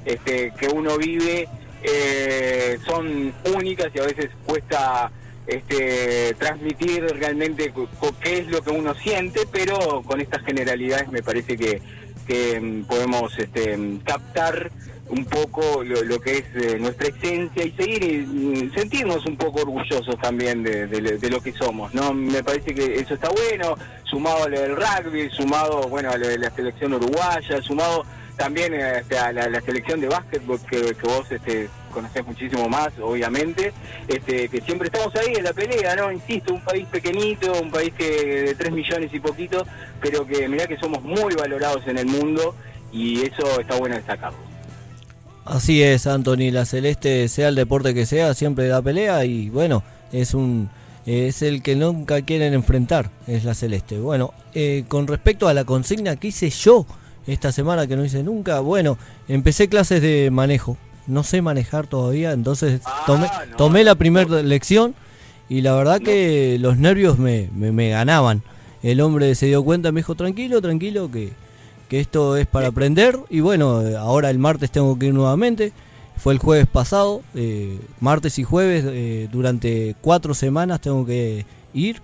[0.05, 1.47] este, que uno vive
[1.83, 5.11] eh, son únicas y a veces cuesta
[5.47, 7.73] este, transmitir realmente
[8.21, 11.81] qué es lo que uno siente, pero con estas generalidades me parece que
[12.25, 14.71] que mm, podemos este, captar
[15.09, 19.61] un poco lo, que es eh, nuestra esencia y seguir y mm, sentirnos un poco
[19.61, 22.13] orgullosos también de, lo que somos, ¿no?
[22.13, 26.27] Me parece que eso está bueno, sumado a lo del rugby, sumado, bueno, a lo
[26.27, 31.69] de la selección uruguaya, sumado también este, a la, selección de básquetbol que, vos este,
[31.93, 33.73] conocés muchísimo más, obviamente,
[34.07, 36.11] este, que siempre estamos ahí en la pelea, ¿no?
[36.11, 39.65] Insisto, un país pequeñito, un país que de 3 millones y poquito,
[40.01, 42.55] pero que mirá que somos muy valorados en el mundo
[42.91, 44.44] y eso está bueno destacarlo.
[45.45, 49.83] Así es, Anthony, la celeste, sea el deporte que sea, siempre da pelea y bueno,
[50.11, 50.69] es un
[51.05, 53.99] es el que nunca quieren enfrentar, es la celeste.
[53.99, 56.87] Bueno, eh, con respecto a la consigna que hice yo,
[57.27, 58.59] esta semana que no hice nunca.
[58.59, 60.77] Bueno, empecé clases de manejo.
[61.07, 63.05] No sé manejar todavía, entonces ah,
[63.57, 64.95] tomé, la primera lección
[65.47, 68.41] y la verdad que los nervios me, me, ganaban.
[68.81, 71.33] El hombre se dio cuenta, me dijo, tranquilo, tranquilo, que,
[71.87, 75.71] que esto es para aprender y bueno, ahora el martes tengo que ir nuevamente.
[76.17, 82.01] Fue el jueves pasado, eh, martes y jueves, eh, durante cuatro semanas tengo que ir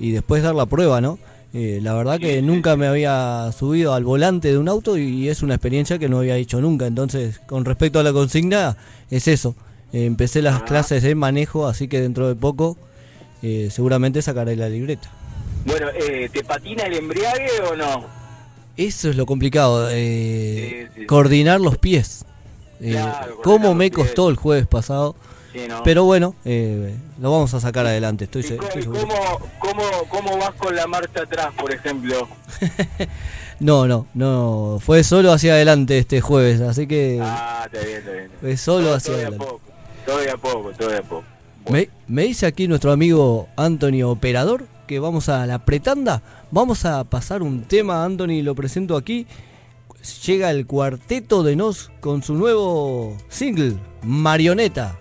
[0.00, 1.18] y después dar la prueba, ¿no?
[1.52, 5.42] Eh, la verdad que nunca me había subido al volante de un auto y es
[5.42, 6.86] una experiencia que no había hecho nunca.
[6.86, 8.76] Entonces, con respecto a la consigna,
[9.10, 9.54] es eso.
[9.92, 12.78] empecé las clases de manejo, así que dentro de poco
[13.68, 15.10] seguramente sacaré la libreta.
[15.66, 15.88] Bueno,
[16.32, 18.21] ¿te patina el embriague o no?
[18.76, 19.88] Eso es lo complicado,
[21.06, 22.24] coordinar los pies.
[22.80, 23.00] Eh,
[23.44, 25.14] ¿Cómo me costó el jueves pasado?
[25.84, 28.24] Pero bueno, eh, lo vamos a sacar adelante.
[28.24, 28.42] Estoy,
[30.08, 32.26] cómo, vas con la marcha atrás, por ejemplo?
[33.60, 34.78] no, no, no.
[34.80, 37.20] Fue solo hacia adelante este jueves, así que.
[37.22, 38.30] Ah, está bien, está bien.
[38.40, 39.46] Fue solo hacia adelante.
[40.06, 41.24] Todavía poco, todavía poco.
[41.68, 46.22] Me, me dice aquí nuestro amigo Anthony Operador que vamos a la pretanda.
[46.54, 49.26] Vamos a pasar un tema, Anthony, lo presento aquí
[50.26, 54.98] llega el cuarteto de Nos con su nuevo single, Marioneta.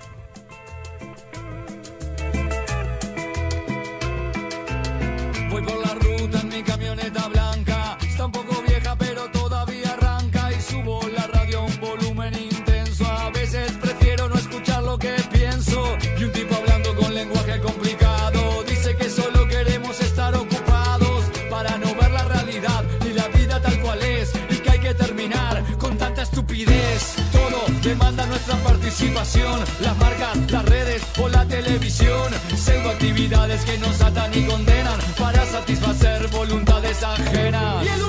[29.80, 32.30] Las marcas, las redes o la televisión.
[32.58, 38.01] Pseudo actividades que nos atan y condenan para satisfacer voluntades ajenas.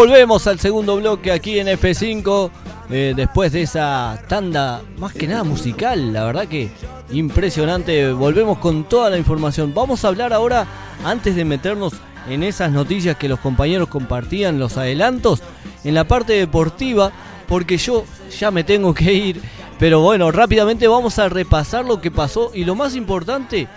[0.00, 2.50] Volvemos al segundo bloque aquí en F5.
[2.88, 6.70] eh, después de esa tanda, más que nada musical, la verdad que
[7.10, 8.10] impresionante.
[8.10, 9.74] Volvemos con toda la información.
[9.74, 10.66] Vamos a hablar ahora,
[11.04, 11.92] antes de meternos
[12.30, 15.42] en esas noticias que los compañeros compartían, los adelantos,
[15.84, 17.12] en la parte deportiva,
[17.46, 18.06] porque yo
[18.38, 19.42] ya me tengo que ir.
[19.78, 23.68] Pero bueno, rápidamente vamos a repasar lo que pasó y lo más importante,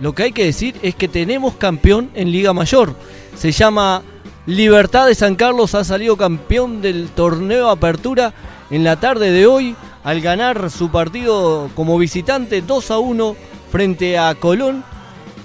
[0.00, 2.96] lo que hay que decir es que tenemos campeón en Liga Mayor.
[3.36, 4.02] Se llama
[4.46, 8.34] Libertad de San Carlos, ha salido campeón del torneo Apertura
[8.70, 13.36] en la tarde de hoy al ganar su partido como visitante 2 a 1
[13.70, 14.82] frente a Colón.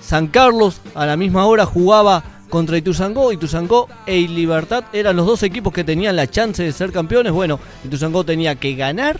[0.01, 3.31] San Carlos a la misma hora jugaba contra Ituzangó.
[3.31, 7.33] Ituzangó e Libertad eran los dos equipos que tenían la chance de ser campeones.
[7.33, 9.19] Bueno, Ituzangó tenía que ganar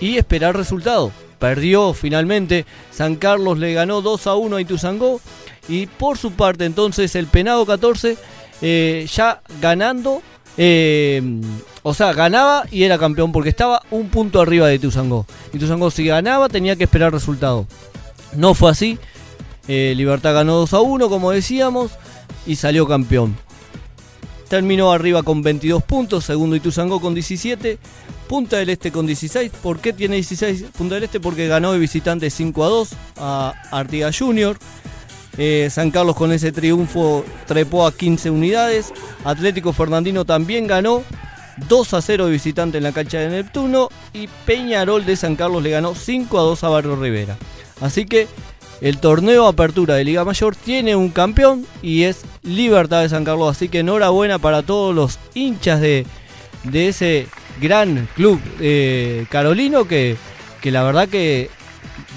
[0.00, 1.12] y esperar resultado.
[1.38, 2.66] Perdió finalmente.
[2.90, 5.20] San Carlos le ganó 2 a 1 a Ituzangó.
[5.68, 8.16] Y por su parte, entonces, el Penado 14
[8.62, 10.22] eh, ya ganando.
[10.56, 11.20] eh,
[11.82, 15.26] o sea, ganaba y era campeón porque estaba un punto arriba de Ituzangó.
[15.52, 17.66] Ituzangó, si ganaba, tenía que esperar resultado.
[18.36, 18.98] No fue así.
[19.68, 21.92] Eh, Libertad ganó 2 a 1, como decíamos,
[22.46, 23.36] y salió campeón.
[24.48, 27.78] Terminó arriba con 22 puntos, segundo Ituzangó con 17,
[28.28, 29.50] Punta del Este con 16.
[29.62, 31.20] ¿Por qué tiene 16 Punta del Este?
[31.20, 34.56] Porque ganó de visitante 5 a 2 a Artigas Junior.
[35.38, 38.92] Eh, San Carlos con ese triunfo trepó a 15 unidades.
[39.24, 41.02] Atlético Fernandino también ganó
[41.68, 43.88] 2 a 0 de visitante en la cancha de Neptuno.
[44.12, 47.36] Y Peñarol de San Carlos le ganó 5 a 2 a Barrio Rivera.
[47.80, 48.28] Así que
[48.80, 53.56] el torneo Apertura de Liga Mayor tiene un campeón y es Libertad de San Carlos.
[53.56, 56.06] Así que enhorabuena para todos los hinchas de,
[56.64, 57.26] de ese
[57.60, 60.16] gran club eh, carolino que,
[60.60, 61.48] que la verdad que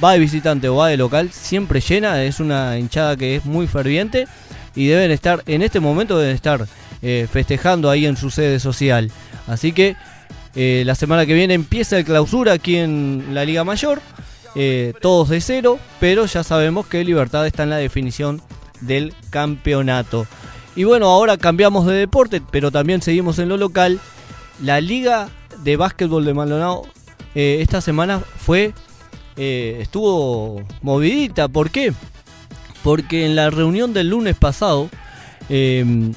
[0.04, 2.24] va de visitante o va de local siempre llena.
[2.24, 4.28] Es una hinchada que es muy ferviente
[4.76, 6.68] y deben estar, en este momento deben estar
[7.02, 9.12] eh, festejando ahí en su sede social.
[9.48, 9.96] Así que
[10.56, 14.02] eh, la semana que viene empieza el clausura aquí en la Liga Mayor.
[14.58, 18.42] Eh, todos de cero, pero ya sabemos que Libertad está en la definición
[18.80, 20.28] del campeonato.
[20.78, 24.00] Y bueno, ahora cambiamos de deporte, pero también seguimos en lo local.
[24.62, 25.28] La Liga
[25.64, 26.84] de Básquetbol de Maldonado
[27.34, 28.74] esta semana fue
[29.38, 31.48] eh, estuvo movidita.
[31.48, 31.94] ¿Por qué?
[32.84, 34.90] Porque en la reunión del lunes pasado
[35.50, 36.12] eh,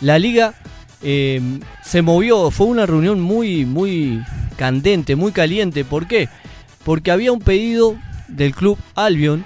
[0.00, 0.54] la liga
[1.02, 1.40] eh,
[1.84, 2.50] se movió.
[2.50, 4.22] Fue una reunión muy muy
[4.56, 5.84] candente, muy caliente.
[5.84, 6.28] ¿Por qué?
[6.84, 7.96] Porque había un pedido
[8.28, 9.44] del club Albion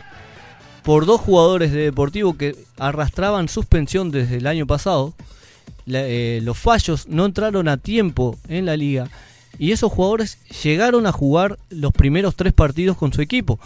[0.83, 5.15] por dos jugadores de Deportivo que arrastraban suspensión desde el año pasado.
[5.87, 9.09] Eh, los fallos no entraron a tiempo en la liga
[9.59, 13.59] y esos jugadores llegaron a jugar los primeros tres partidos con su equipo.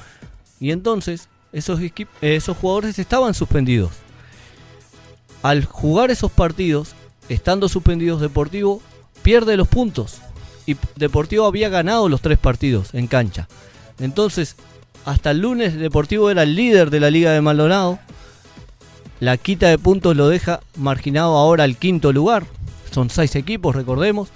[0.61, 1.81] Y entonces esos,
[2.21, 3.93] esos jugadores estaban suspendidos.
[5.43, 6.95] Al jugar esos partidos,
[7.29, 8.81] estando suspendidos Deportivo,
[9.23, 10.19] pierde los puntos.
[10.67, 13.47] Y Deportivo había ganado los tres partidos en cancha.
[14.01, 14.57] Entonces,
[15.05, 17.99] hasta el lunes Deportivo era el líder de la Liga de Maldonado.
[19.21, 22.47] La quita de puntos lo deja marginado ahora al quinto lugar.
[22.91, 24.31] Son seis equipos, recordemos.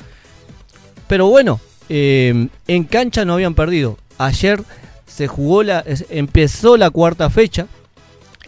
[1.09, 3.99] Pero bueno, eh, en cancha no habían perdido.
[4.19, 4.63] Ayer
[5.07, 7.67] se jugó la, empezó la cuarta fecha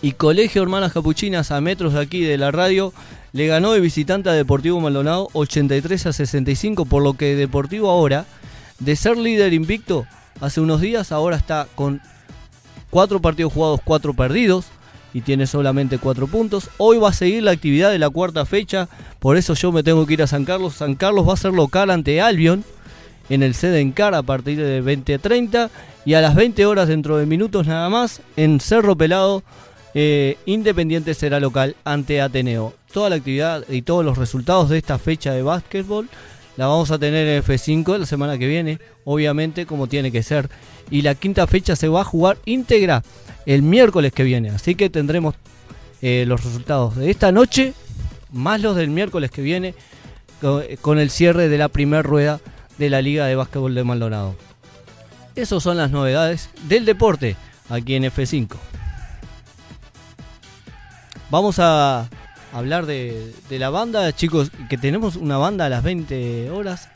[0.03, 2.93] y Colegio Hermanas Capuchinas a metros de aquí de la radio
[3.33, 8.27] le ganó de visitante a Deportivo Maldonado 83 a 65, por lo que Deportivo ahora,
[8.79, 10.07] de ser líder invicto
[10.41, 12.01] hace unos días, ahora está con
[12.91, 14.67] cuatro partidos jugados, cuatro perdidos
[15.13, 16.71] y tiene solamente cuatro puntos.
[16.79, 20.07] Hoy va a seguir la actividad de la cuarta fecha, por eso yo me tengo
[20.07, 20.75] que ir a San Carlos.
[20.75, 22.65] San Carlos va a ser local ante Albion
[23.29, 25.71] en el sede en Cara a partir de 20.30
[26.05, 29.43] y a las 20 horas dentro de minutos nada más en Cerro Pelado
[29.95, 32.75] eh, Independiente será local ante Ateneo.
[32.93, 36.09] Toda la actividad y todos los resultados de esta fecha de básquetbol
[36.57, 40.49] la vamos a tener en F5 la semana que viene, obviamente como tiene que ser.
[40.91, 43.03] Y la quinta fecha se va a jugar íntegra
[43.47, 44.51] el miércoles que viene.
[44.51, 45.35] Así que tendremos
[46.03, 47.75] eh, los resultados de esta noche
[48.33, 49.75] más los del miércoles que viene
[50.41, 52.41] co- con el cierre de la primera rueda
[52.79, 54.37] de la Liga de Básquetbol de Maldonado.
[55.37, 57.37] Esas son las novedades del deporte
[57.69, 58.57] aquí en F5.
[61.31, 62.09] Vamos a
[62.53, 66.89] hablar de, de la banda, chicos, que tenemos una banda a las 20 horas.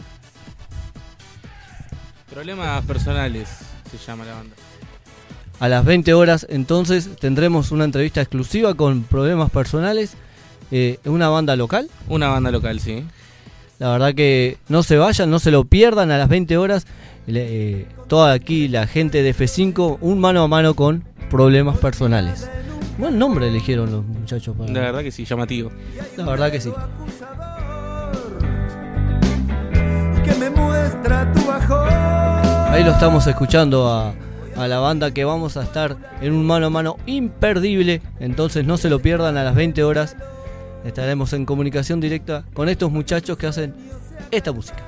[2.30, 3.48] Problemas personales
[3.98, 4.56] se llama la banda.
[5.60, 10.14] A las 20 horas entonces tendremos una entrevista exclusiva con problemas personales.
[10.70, 11.88] Eh, una banda local.
[12.08, 13.04] Una banda local, sí.
[13.78, 16.86] La verdad que no se vayan, no se lo pierdan a las 20 horas.
[17.26, 22.48] Eh, toda aquí la gente de F5, un mano a mano con problemas personales.
[22.98, 24.56] Buen nombre eligieron los muchachos.
[24.68, 25.70] La verdad que sí, llamativo.
[26.16, 26.70] La verdad que sí.
[30.24, 31.43] Que me muestra tu
[32.74, 34.14] Ahí lo estamos escuchando a,
[34.56, 38.02] a la banda que vamos a estar en un mano a mano imperdible.
[38.18, 40.16] Entonces no se lo pierdan a las 20 horas.
[40.84, 43.76] Estaremos en comunicación directa con estos muchachos que hacen
[44.32, 44.82] esta música.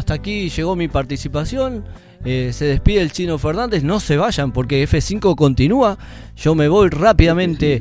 [0.00, 1.84] Hasta aquí llegó mi participación.
[2.24, 3.82] Eh, se despide el chino Fernández.
[3.84, 5.96] No se vayan porque F5 continúa.
[6.36, 7.80] Yo me voy rápidamente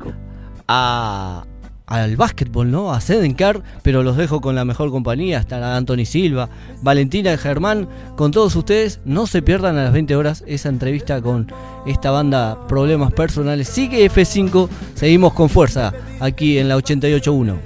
[0.67, 1.43] a,
[1.87, 2.93] al básquetbol, ¿no?
[2.93, 5.39] A Sedencar, pero los dejo con la mejor compañía.
[5.39, 6.49] Está Anthony Silva,
[6.81, 9.01] Valentina Germán, con todos ustedes.
[9.05, 11.51] No se pierdan a las 20 horas esa entrevista con
[11.87, 13.67] esta banda Problemas Personales.
[13.67, 17.57] Sigue F5, seguimos con fuerza aquí en la 88.1.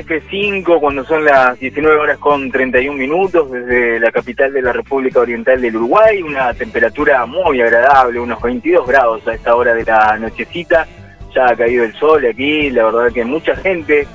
[0.00, 5.20] F5 cuando son las 19 horas con 31 minutos desde la capital de la República
[5.20, 10.16] Oriental del Uruguay, una temperatura muy agradable, unos 22 grados a esta hora de la
[10.18, 10.86] nochecita,
[11.34, 14.06] ya ha caído el sol aquí, la verdad que mucha gente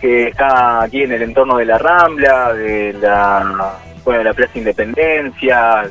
[0.00, 4.58] que está aquí en el entorno de la Rambla, de la, bueno, de la Plaza
[4.58, 5.90] Independencia,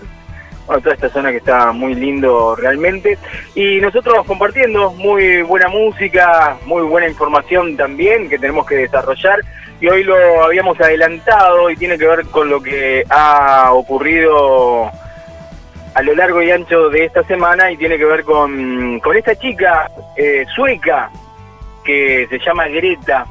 [0.70, 3.18] bueno, toda esta zona que está muy lindo realmente.
[3.56, 9.40] Y nosotros compartiendo muy buena música, muy buena información también que tenemos que desarrollar.
[9.82, 14.92] Y hoy lo habíamos adelantado y tiene que ver con lo que ha ocurrido
[15.96, 19.36] a lo largo y ancho de esta semana y tiene que ver con, con esta
[19.36, 21.10] chica eh, sueca
[21.84, 23.26] que se llama Greta.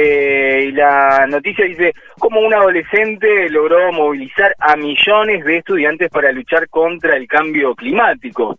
[0.00, 6.30] Eh, y la noticia dice cómo un adolescente logró movilizar a millones de estudiantes para
[6.30, 8.56] luchar contra el cambio climático.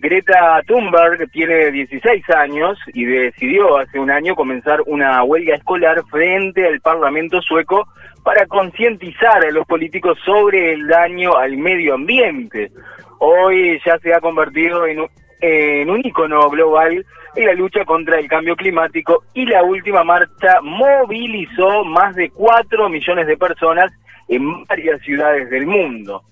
[0.00, 6.66] Greta Thunberg tiene 16 años y decidió hace un año comenzar una huelga escolar frente
[6.66, 7.86] al Parlamento sueco
[8.24, 12.72] para concientizar a los políticos sobre el daño al medio ambiente.
[13.20, 15.08] Hoy ya se ha convertido en un,
[15.46, 20.60] en un icono global en la lucha contra el cambio climático y la última marcha
[20.62, 23.92] movilizó más de 4 millones de personas
[24.28, 26.22] en varias ciudades del mundo.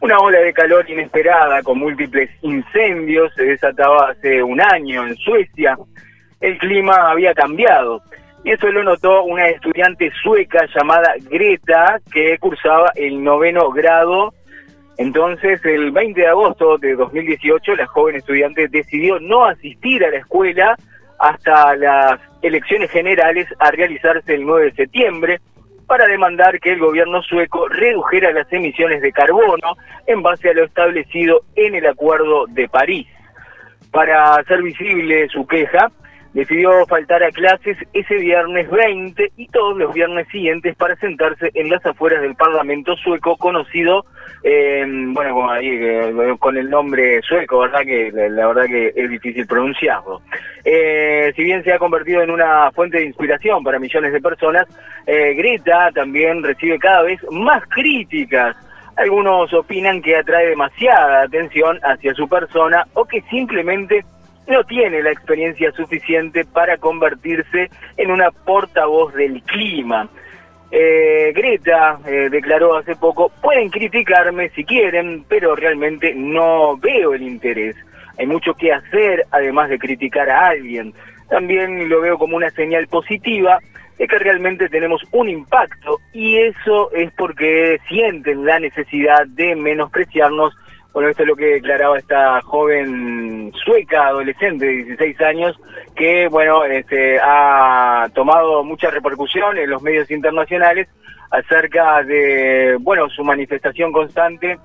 [0.00, 5.76] Una ola de calor inesperada con múltiples incendios se desataba hace un año en Suecia.
[6.40, 8.00] El clima había cambiado
[8.42, 14.32] y eso lo notó una estudiante sueca llamada Greta que cursaba el noveno grado
[14.96, 20.18] entonces, el 20 de agosto de 2018, la joven estudiante decidió no asistir a la
[20.18, 20.76] escuela
[21.18, 25.40] hasta las elecciones generales a realizarse el 9 de septiembre
[25.86, 29.76] para demandar que el gobierno sueco redujera las emisiones de carbono
[30.06, 33.06] en base a lo establecido en el Acuerdo de París.
[33.90, 35.90] Para hacer visible su queja,
[36.32, 41.68] decidió faltar a clases ese viernes 20 y todos los viernes siguientes para sentarse en
[41.68, 44.04] las afueras del Parlamento sueco conocido,
[44.42, 47.80] eh, bueno, ahí, eh, con el nombre sueco, ¿verdad?
[47.80, 50.22] Que la, verdad que es difícil pronunciarlo.
[50.64, 54.66] Eh, si bien se ha convertido en una fuente de inspiración para millones de personas,
[55.06, 58.56] Greta también recibe cada vez más críticas.
[58.96, 64.04] Algunos opinan que atrae demasiada atención hacia su persona o que simplemente
[64.50, 70.08] no tiene la experiencia suficiente para convertirse en una portavoz del clima.
[70.72, 77.22] Eh, Greta eh, declaró hace poco, pueden criticarme si quieren, pero realmente no veo el
[77.22, 77.76] interés.
[78.18, 80.92] Hay mucho que hacer además de criticar a alguien.
[81.28, 83.58] También lo veo como una señal positiva
[83.98, 90.54] de que realmente tenemos un impacto y eso es porque sienten la necesidad de menospreciarnos
[90.92, 95.56] bueno, esto es lo que declaraba esta joven sueca, adolescente de 16 años,
[95.94, 100.88] que, bueno, este, ha tomado mucha repercusión en los medios internacionales
[101.30, 104.58] acerca de, bueno, su manifestación constante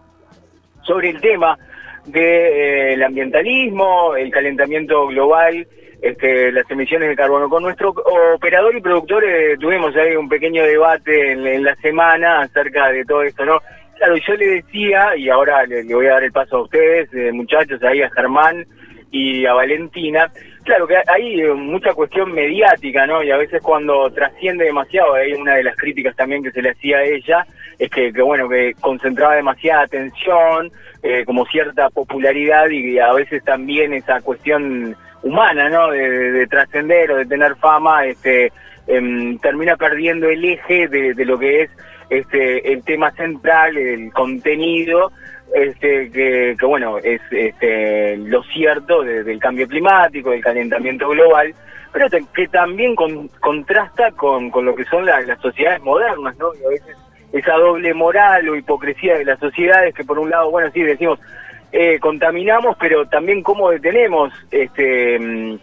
[0.82, 1.58] sobre el tema
[2.06, 5.68] del de, ambientalismo, el calentamiento global,
[6.02, 7.50] este, las emisiones de carbono.
[7.50, 7.90] Con nuestro
[8.36, 13.24] operador y productor eh, tuvimos ahí un pequeño debate en, la semana acerca de todo
[13.24, 13.60] esto, ¿no?
[13.98, 17.32] Claro, yo le decía, y ahora le, voy a dar el paso a ustedes, eh,
[17.32, 18.66] muchachos, ahí a Germán
[19.10, 20.30] y a Valentina,
[20.66, 23.24] claro que hay eh, mucha cuestión mediática, ¿no?
[23.24, 26.72] Y a veces cuando trasciende demasiado, hay una de las críticas también que se le
[26.72, 27.46] hacía a ella,
[27.80, 30.70] es que, bueno, que concentraba demasiada atención,
[31.02, 34.94] eh, como cierta popularidad y a veces también esa cuestión
[35.24, 35.92] humana, ¿no?
[35.92, 38.52] De, trascender o de tener fama, este,
[38.88, 41.72] em, termina perdiendo el eje de lo que es
[42.10, 45.12] este, el tema central, el contenido,
[45.54, 51.54] este, que, bueno, es este, lo cierto del cambio climático, del calentamiento global,
[51.94, 52.96] pero que también
[53.40, 56.54] contrasta con, con, lo que son las sociedades modernas, ¿no?
[56.56, 56.98] Y a veces
[57.32, 61.20] esa doble moral o hipocresía de las sociedades que por un lado, bueno, sí, decimos,
[61.72, 65.58] eh, contaminamos, pero también cómo detenemos este mm,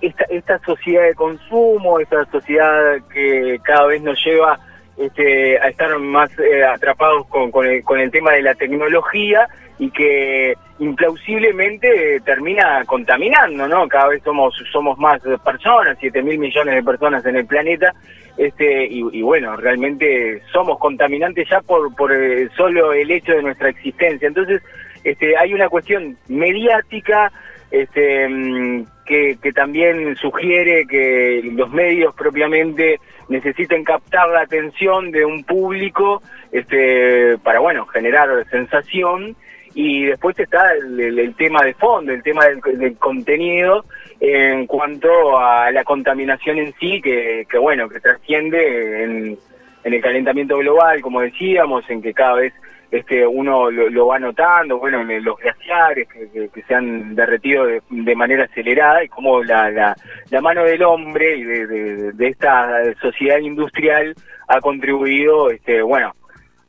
[0.00, 4.58] esta, esta sociedad de consumo, esta sociedad que cada vez nos lleva
[4.98, 9.48] este, a estar más eh, atrapados con, con, el, con el tema de la tecnología
[9.78, 13.86] y que implausiblemente termina contaminando, ¿no?
[13.86, 17.94] Cada vez somos somos más personas, 7 mil millones de personas en el planeta,
[18.36, 23.68] este y, bueno, realmente somos contaminantes ya por por eh, solo el hecho de nuestra
[23.68, 24.26] existencia.
[24.26, 24.62] Entonces,
[25.04, 27.30] este hay una cuestión mediática
[27.70, 32.98] este mm, que también sugiere que los medios propiamente
[33.28, 36.22] necesiten captar la atención de un público
[36.52, 39.36] este, para, bueno, generar sensación.
[39.74, 43.84] Y después está el, el- tema de fondo, el tema del, del contenido
[44.18, 49.38] en cuanto a la contaminación en sí, que, que bueno, que trasciende en,
[49.84, 52.52] en el calentamiento global, como decíamos, en que cada vez
[52.90, 57.82] este uno lo, lo va notando, bueno, en los glaciares que, se han derretido de,
[57.90, 59.96] de manera acelerada y cómo la, la,
[60.30, 64.14] la mano del hombre y de, de- de esta sociedad industrial
[64.48, 66.14] ha contribuido, este bueno,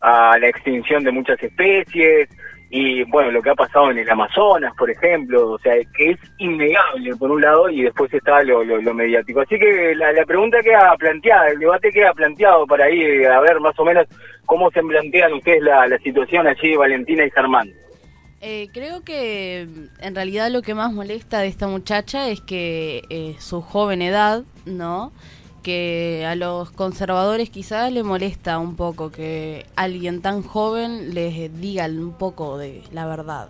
[0.02, 2.30] a la extinción de muchas especies
[2.72, 6.20] y bueno, lo que ha pasado en el Amazonas, por ejemplo, o sea, que es
[6.38, 9.42] innegable por un lado y después está lo, lo, lo mediático.
[9.42, 13.60] Así que la, la pregunta queda planteada, el debate queda planteado para eh, a ver
[13.60, 14.06] más o menos
[14.50, 17.72] cómo se plantean ustedes la, la situación allí, Valentina y Germán.
[18.42, 23.04] Eh, creo que mm, en realidad lo que más molesta de esta muchacha es que
[23.12, 25.12] eh, su joven edad, ¿no?
[25.62, 31.86] Que a los conservadores quizás le molesta un poco que alguien tan joven les diga
[31.86, 33.50] un poco de la verdad.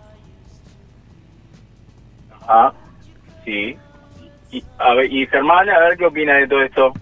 [2.46, 2.74] Ah,
[3.46, 3.74] sí.
[4.50, 6.92] Y, a ver, y Germán, a ver qué opina de todo esto.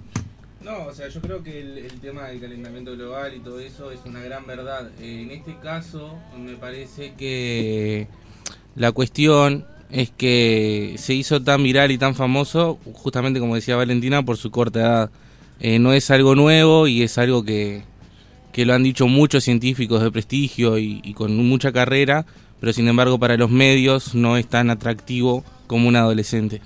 [0.68, 4.00] No, o sea, yo creo que el, tema del calentamiento global y todo eso es
[4.04, 4.90] una gran verdad.
[5.00, 8.06] Eh, en este caso, me parece que
[8.76, 14.22] la cuestión es que se hizo tan viral y tan famoso, justamente como decía Valentina,
[14.22, 15.10] por su corta edad.
[15.58, 17.84] Eh, no es algo nuevo y es algo que,
[18.52, 22.26] que lo han dicho muchos científicos de prestigio y, y con mucha carrera,
[22.60, 26.60] pero sin embargo para los medios no es tan atractivo como un adolescente.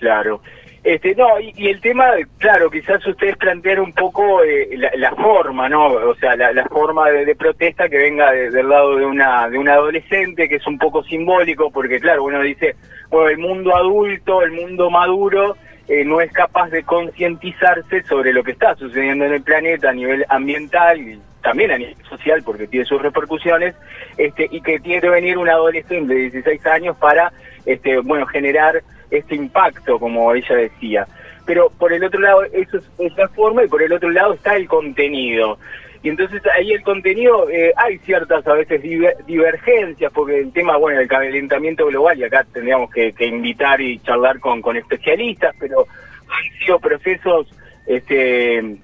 [0.00, 0.40] Claro.
[0.88, 5.10] Este, no, y, y el tema, claro, quizás ustedes plantean un poco eh, la, la
[5.16, 5.86] forma, ¿no?
[5.88, 9.58] O sea, la, forma de, de protesta que venga de- del lado de una de
[9.58, 12.74] un adolescente, que es un poco simbólico, porque claro, uno dice,
[13.10, 15.56] bueno, el mundo adulto, el mundo maduro,
[15.88, 19.92] eh, no es capaz de concientizarse sobre lo que está sucediendo en el planeta a
[19.92, 23.74] nivel ambiental y también a nivel social, porque tiene sus repercusiones,
[24.16, 27.30] este, y que tiene que venir un adolescente de 16 años para,
[27.66, 28.80] este, bueno, generar
[29.10, 31.06] este impacto, como ella decía.
[31.46, 34.34] Pero por el otro lado, eso es, es la forma, y por el otro lado
[34.34, 35.58] está el contenido.
[36.02, 40.76] Y entonces ahí el contenido, eh, hay ciertas a veces diver- divergencias, porque el tema,
[40.76, 45.86] bueno, del calentamiento global, y acá tendríamos que, invitar y charlar con, con especialistas, pero
[46.28, 47.48] han sido procesos,
[47.86, 48.76] este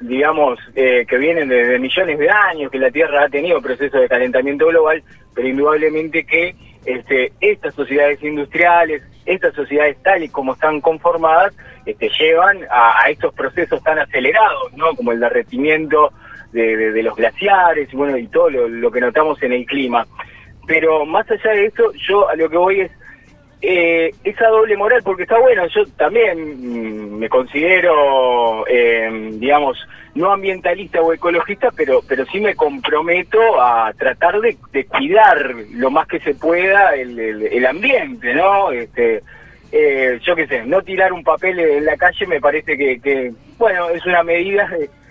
[0.00, 4.00] digamos, eh, que vienen de, de millones de años, que la Tierra ha tenido procesos
[4.00, 5.02] de calentamiento global,
[5.34, 6.54] pero indudablemente que
[6.84, 11.54] este, estas sociedades industriales, estas sociedades tal y como están conformadas,
[11.86, 14.94] este, llevan a, a estos procesos tan acelerados, ¿no?
[14.94, 16.12] Como el derretimiento
[16.52, 20.06] de, de- los glaciares y bueno, y todo lo que notamos en el clima.
[20.66, 22.90] Pero más allá de eso, yo a lo que voy es
[23.62, 29.78] eh, esa doble moral, porque está bueno, yo también me considero, eh, digamos,
[30.14, 34.58] no ambientalista o ecologista, pero, pero sí me comprometo a tratar de,
[34.88, 38.72] cuidar lo más que se pueda el, el- el ambiente, ¿no?
[38.72, 39.22] Este,
[39.70, 43.32] eh, yo qué sé, no tirar un papel en la calle me parece que, que
[43.58, 44.68] bueno, es una medida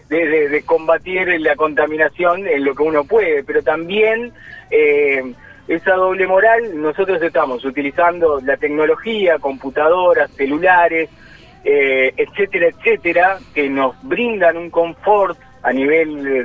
[0.09, 4.33] de- de- de combatir la contaminación en lo que uno puede, pero también
[4.69, 5.23] eh,
[5.75, 11.09] esa doble moral, nosotros estamos utilizando la tecnología, computadoras, celulares,
[11.63, 16.43] eh, etcétera, etcétera, que nos brindan un confort a nivel de,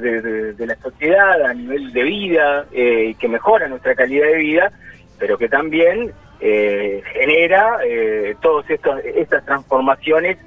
[0.53, 4.73] de- la sociedad, a nivel de vida, eh, que mejora nuestra calidad de vida,
[5.19, 10.39] pero que también eh, genera eh, todas estas transformaciones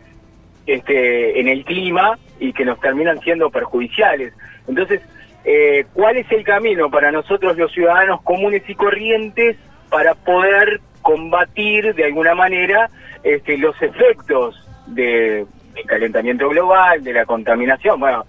[0.65, 4.34] este, en el clima y que nos terminan siendo perjudiciales.
[4.67, 5.01] Entonces,
[5.46, 9.58] eh, ¿cuál es el camino para nosotros los ciudadanos comunes y corrientes
[9.90, 12.90] para poder combatir de alguna manera
[13.24, 14.56] este, los efectos
[14.88, 18.00] de, del calentamiento global, de la contaminación?
[18.00, 18.26] Bueno,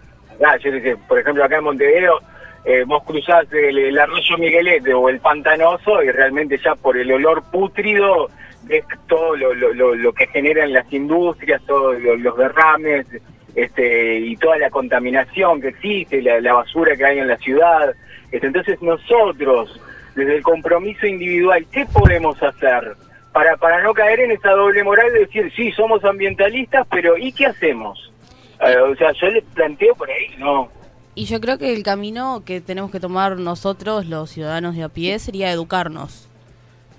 [0.63, 2.21] yo sé, por ejemplo, acá en Montevideo,
[2.65, 7.11] eh, vos cruzás el, el arroyo Miguelete o el Pantanoso y realmente ya por el
[7.13, 8.29] olor pútrido
[8.65, 13.07] ves todo lo, lo, lo, que generan las industrias, todos lo- los derrames
[13.55, 17.95] este, y toda la contaminación que existe, la, la basura que hay en la ciudad.
[18.31, 19.81] Este, entonces nosotros,
[20.15, 22.97] desde el compromiso individual, ¿qué podemos hacer
[23.33, 27.33] para, para no caer en esa doble moral de decir, sí, somos ambientalistas, pero ¿y
[27.33, 28.13] qué hacemos?
[28.61, 30.69] Eh, o sea, yo le planteo por ahí, no.
[31.15, 34.89] Y yo creo que el camino que tenemos que tomar nosotros, los ciudadanos de a
[34.89, 36.29] pie, sería educarnos.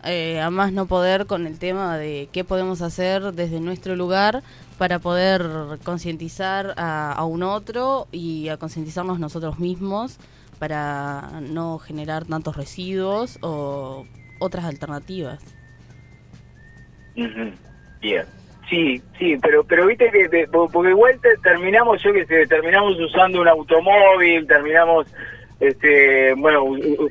[0.04, 4.42] Eh, a más no poder con el tema de qué podemos hacer desde nuestro lugar
[4.82, 5.44] para poder
[5.84, 10.18] concientizar a, a un otro y a concientizarnos nosotros mismos
[10.58, 14.08] para no generar tantos residuos o
[14.40, 15.40] otras alternativas.
[17.14, 18.26] Bien.
[18.72, 23.40] Sí, sí, pero pero viste que porque igual te- terminamos, yo que sé, terminamos usando
[23.40, 25.06] un automóvil, terminamos
[25.62, 26.64] este, bueno,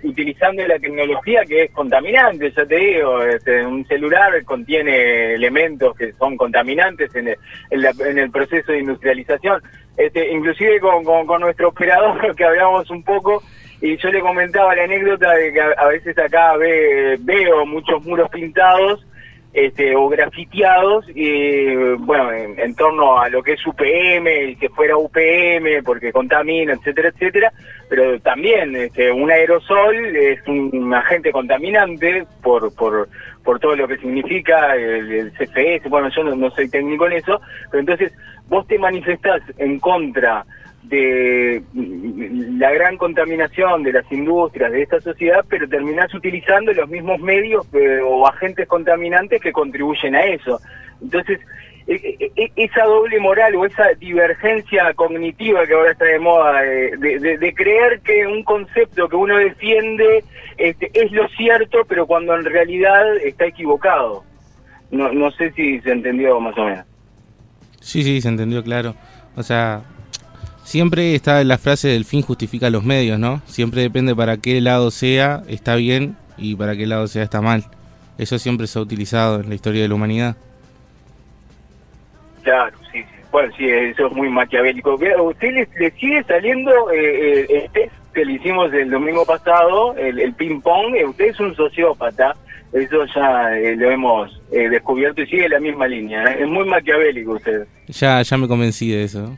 [0.02, 6.12] utilizando la tecnología que es contaminante, ya te digo, este, un celular contiene elementos que
[6.14, 7.36] son contaminantes en el,
[7.70, 9.62] en la- en el proceso de industrialización.
[9.96, 13.42] Este, inclusive con, con, nuestro operador que hablamos un poco,
[13.80, 18.04] y yo le comentaba la anécdota de que a, a veces acá ve- veo muchos
[18.04, 19.06] muros pintados
[19.52, 24.68] este, o grafiteados y bueno en, en torno a lo que es UPM y que
[24.68, 27.52] fuera UPM porque contamina etcétera etcétera
[27.90, 33.08] pero también este, un aerosol es un agente contaminante por por
[33.44, 37.14] por todo lo que significa el, el CFS bueno yo no, no soy técnico en
[37.14, 38.12] eso pero entonces
[38.48, 40.46] vos te manifestás en contra
[40.84, 47.20] de la gran contaminación de las industrias de esta sociedad, pero terminás utilizando los mismos
[47.20, 50.58] medios eh, o agentes contaminantes que contribuyen a eso.
[51.00, 51.38] Entonces,
[52.56, 57.54] esa doble moral o esa divergencia cognitiva que ahora está de moda, de, de- de
[57.54, 60.24] creer que un concepto que uno defiende
[60.56, 64.22] este, es lo cierto, pero cuando en realidad está equivocado.
[64.90, 66.84] No, no sé si se entendió más o menos.
[67.80, 68.94] Sí, sí, se entendió claro.
[69.36, 69.82] O sea,
[70.64, 73.40] siempre está la frase del fin justifica los medios, ¿no?
[73.46, 77.64] Siempre depende para qué lado sea, está bien, y para qué lado sea, está mal.
[78.18, 80.36] Eso siempre se ha utilizado en la historia de la humanidad.
[82.42, 83.06] Claro, sí, sí.
[83.30, 84.98] Bueno, sí, eso es muy maquiavélico.
[85.16, 89.24] ¿A usted le, le sigue saliendo eh, eh, el test que le hicimos el domingo
[89.24, 90.96] pasado, el, el ping-pong?
[90.96, 92.34] Eh, usted es un sociópata,
[92.72, 96.24] eso ya eh, lo hemos eh, descubierto y sigue la misma línea.
[96.24, 97.66] Es muy maquiavélico usted.
[97.86, 99.36] Ya, ya me convencí de eso.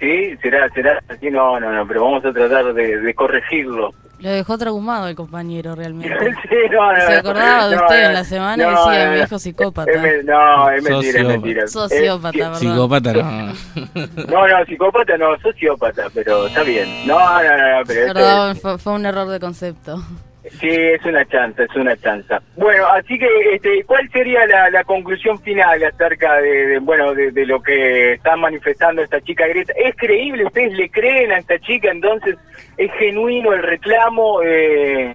[0.00, 0.36] ¿Sí?
[0.42, 1.30] ¿Será, será así?
[1.30, 3.92] No, no, no, pero vamos a tratar de, de corregirlo.
[4.20, 6.16] Lo dejó traumado el compañero realmente.
[6.48, 9.04] Sí, no, no, Se acordaba de no, usted no, en la semana y no, decía,
[9.04, 9.14] no, no.
[9.16, 9.90] viejo psicópata.
[9.92, 11.28] Es me- no, es mentira, es Sociópata.
[11.28, 11.68] mentira.
[11.68, 12.58] Sociópata, Eh, ¿verdad?
[12.58, 13.22] Psicópata no.
[14.28, 17.06] No, no, psicópata no, sociópata, pero está bien.
[17.06, 20.02] No, no, no, no, pero Perdón, es- fue, fue un error de concepto.
[20.50, 22.40] Sí, es una chanza, es una chanza.
[22.56, 27.46] Bueno, así que, este, ¿cuál sería la, la conclusión final acerca de, de, bueno, de,
[27.46, 29.72] lo que está manifestando esta chica Greta?
[29.76, 30.44] ¿Es creíble?
[30.44, 31.90] ¿Ustedes le creen a esta chica?
[31.90, 32.36] Entonces,
[32.76, 34.40] ¿es genuino el reclamo?
[34.44, 35.14] Eh,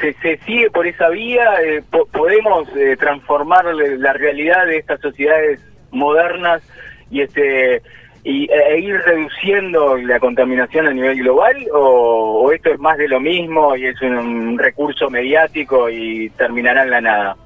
[0.00, 5.00] se, se sigue por esa vía, eh, po- podemos eh, transformar la realidad de estas
[5.00, 5.60] sociedades
[5.90, 6.62] modernas
[7.10, 7.82] y este
[8.24, 13.20] y, e ir reduciendo la contaminación a nivel global o, esto es más de lo
[13.20, 17.36] mismo y es un, un recurso mediático y terminará en la nada.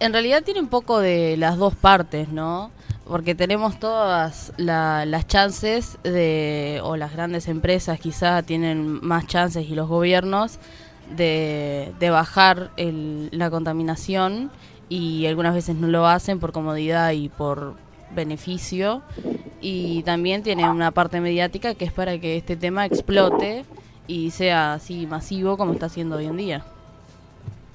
[0.00, 2.70] En realidad tiene un poco de las dos partes, ¿no?
[3.06, 9.66] Porque tenemos todas la- las chances de, o las grandes empresas quizá tienen más chances
[9.68, 10.58] y los gobiernos
[11.16, 14.50] de, de bajar el- la contaminación
[14.90, 17.74] y algunas veces no lo hacen por comodidad y por
[18.14, 19.02] beneficio
[19.60, 23.64] y también tiene una parte mediática que es para que este tema explote
[24.06, 26.64] y sea así masivo como está siendo hoy en día.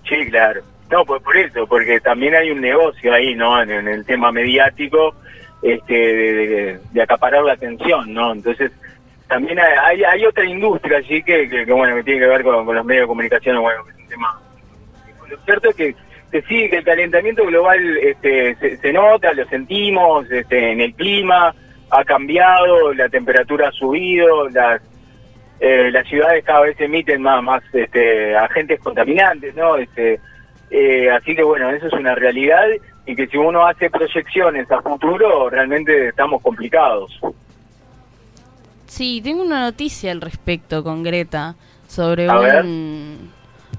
[0.08, 0.62] Sí, claro.
[0.92, 3.62] No, pues por eso, porque también hay un negocio ahí, ¿no?
[3.62, 5.16] En, el tema mediático,
[5.62, 8.32] este, de, de- de acaparar la atención, ¿no?
[8.34, 8.72] Entonces,
[9.28, 12.76] también hay, hay, otra industria allí que, que, bueno, que tiene que ver con, con
[12.76, 14.40] los medios de comunicación, bueno, es un tema...
[15.30, 15.96] Lo cierto es que
[16.42, 21.54] sí, que el calentamiento global este, se, se nota, lo sentimos este, en el clima,
[21.92, 24.82] ha cambiado, la temperatura ha subido, las
[25.60, 29.78] eh, las ciudades cada vez emiten más, más este, agentes contaminantes, ¿no?
[29.78, 30.20] Este,
[30.70, 32.66] eh, así que bueno, eso es una realidad
[33.06, 37.18] y que si uno hace proyecciones a futuro, realmente estamos complicados.
[38.88, 41.56] Sí, tengo una noticia al respecto con Greta
[41.88, 42.66] sobre A ver.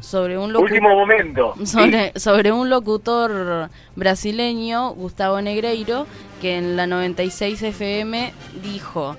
[0.04, 1.54] Sobre un locu- Último momento.
[1.64, 6.06] sobre, sobre un locutor brasileño, Gustavo Negreiro,
[6.40, 8.32] que en la 96 FM
[8.62, 9.16] dijo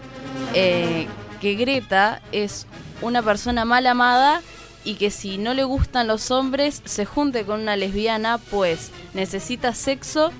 [0.53, 1.07] eh,
[1.41, 2.67] que Greta es
[3.01, 4.41] una persona mal amada
[4.83, 9.73] y que si no le gustan los hombres se junte con una lesbiana, pues necesita
[9.73, 10.31] sexo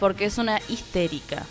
[0.00, 1.42] porque es una histérica.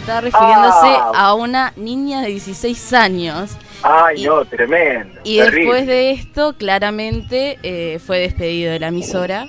[0.00, 1.12] Está refiriéndose Ah.
[1.14, 3.56] a una niña de 16 años.
[3.82, 5.20] Ay, Y- no, tremendo.
[5.24, 5.60] Y terrible.
[5.60, 9.46] después de esto, claramente eh, fue despedido de la emisora.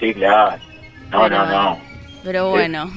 [0.00, 0.56] Sí, claro.
[1.10, 1.78] No, Pero- no, no.
[2.24, 2.90] Pero bueno,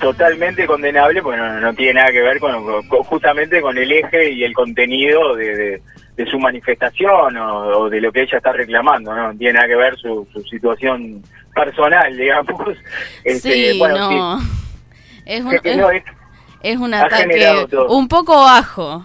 [0.00, 4.32] Totalmente condenable, porque no, no tiene nada que ver con, con- justamente con el eje
[4.32, 5.82] y el contenido de, de-
[6.16, 9.34] de su manifestación o, o de lo que ella está reclamando, ¿no?
[9.36, 11.22] Tiene nada que ver su, su situación
[11.54, 12.76] personal, digamos.
[13.24, 14.40] Este, sí, bueno, no.
[14.40, 14.46] sí.
[15.26, 16.04] Es un, es, no, es-
[16.62, 19.04] es un ataque un poco bajo.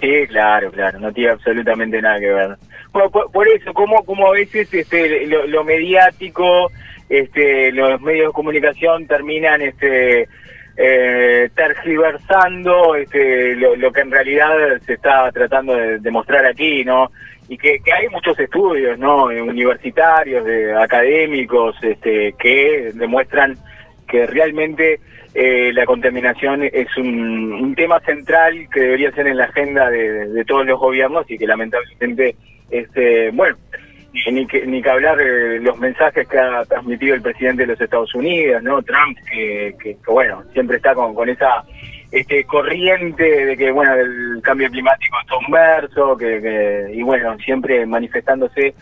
[0.00, 2.56] Sí, claro, claro, no tiene absolutamente nada que ver.
[2.92, 6.70] Bueno, por, por eso, como, como a veces este, lo, lo mediático,
[7.08, 10.28] este, los medios de comunicación terminan este,
[10.76, 14.50] eh, tergiversando este, lo, que en realidad
[14.84, 17.10] se está tratando de demostrar aquí, ¿no?
[17.48, 19.30] Y que, que hay muchos estudios, ¿no?
[19.30, 23.56] Eh, Universitarios, de, académicos, este, que demuestran
[24.08, 25.00] que realmente
[25.34, 30.26] eh, la contaminación es un, un tema central que debería ser en la agenda de,
[30.28, 32.36] de todos los gobiernos y que lamentablemente,
[32.70, 33.56] este, bueno,
[34.32, 37.80] ni, que, ni que hablar de los mensajes que ha transmitido el presidente de los
[37.80, 38.82] Estados Unidos, ¿no?
[38.82, 41.64] Trump, que, que, que, bueno, siempre está con, con esa
[42.12, 47.36] este corriente de que, bueno, el cambio climático es un verso, que, que, y bueno,
[47.38, 48.72] siempre manifestándose,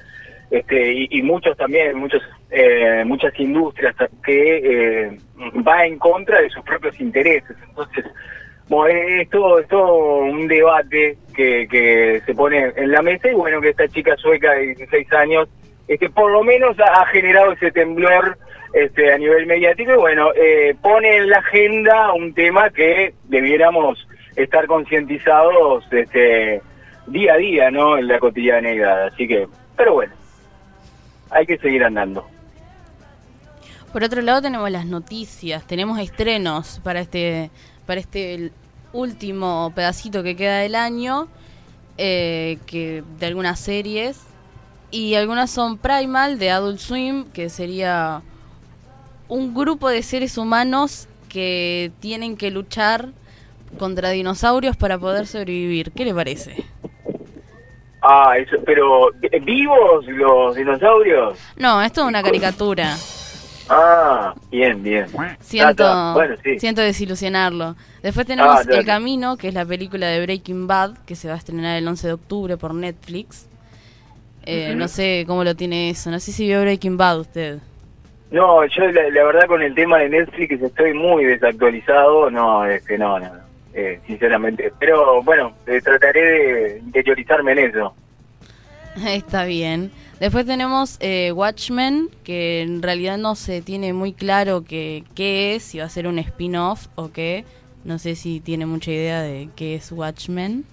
[0.50, 5.18] este, y, y muchos también, muchos, eh, muchas industrias que eh,
[5.66, 7.56] va en contra de sus propios intereses.
[7.66, 8.04] Entonces,
[8.68, 13.34] bueno, es todo, es todo un debate que, que se pone en la mesa y
[13.34, 15.48] bueno, que esta chica sueca de 16 años,
[15.88, 18.38] este, por lo menos ha, generado ese temblor
[18.72, 24.06] este, a nivel mediático y bueno, eh, pone en la agenda un tema que debiéramos
[24.36, 26.62] estar concientizados este,
[27.06, 27.98] día a día, ¿no?
[27.98, 29.06] En la cotidianeidad.
[29.08, 29.46] Así que,
[29.76, 30.14] pero bueno,
[31.30, 32.26] hay que seguir andando.
[33.92, 37.50] Por otro lado tenemos las noticias, tenemos estrenos para este
[37.86, 38.52] para este
[38.92, 41.28] último pedacito que queda del año,
[41.98, 44.20] eh, que de algunas series
[44.90, 48.22] y algunas son Primal de Adult Swim, que sería
[49.28, 53.08] un grupo de seres humanos que tienen que luchar
[53.78, 55.92] contra dinosaurios para poder sobrevivir.
[55.92, 56.64] ¿Qué le parece?
[58.02, 59.10] Ah, eso, pero
[59.42, 61.38] ¿vivos los dinosaurios?
[61.56, 62.96] No, esto es una caricatura.
[63.68, 65.06] Ah, bien, bien.
[65.40, 66.12] Siento, Ah, está.
[66.14, 66.58] Bueno, sí.
[66.58, 67.76] siento desilusionarlo.
[68.02, 68.70] Después tenemos Ah.
[68.70, 71.86] El Camino, que es la película de Breaking Bad, que se va a estrenar el
[71.86, 73.46] 11 de octubre por Netflix.
[74.44, 74.74] Eh.
[74.76, 76.10] No sé cómo lo tiene eso.
[76.10, 77.58] No sé si vio Breaking Bad usted.
[78.32, 82.96] No, yo la, la verdad con el tema de Netflix estoy muy desactualizado, no, este,
[82.96, 83.40] no, no, no,
[83.74, 84.72] eh, sinceramente.
[84.80, 87.94] Pero bueno, eh, trataré de interiorizarme en eso.
[89.06, 89.92] Está bien.
[90.22, 95.64] Después tenemos eh, Watchmen, que en realidad no se tiene muy claro que, qué es,
[95.64, 97.44] si va a ser un spin-off o qué.
[97.82, 100.64] No sé si tiene mucha idea de qué es Watchmen.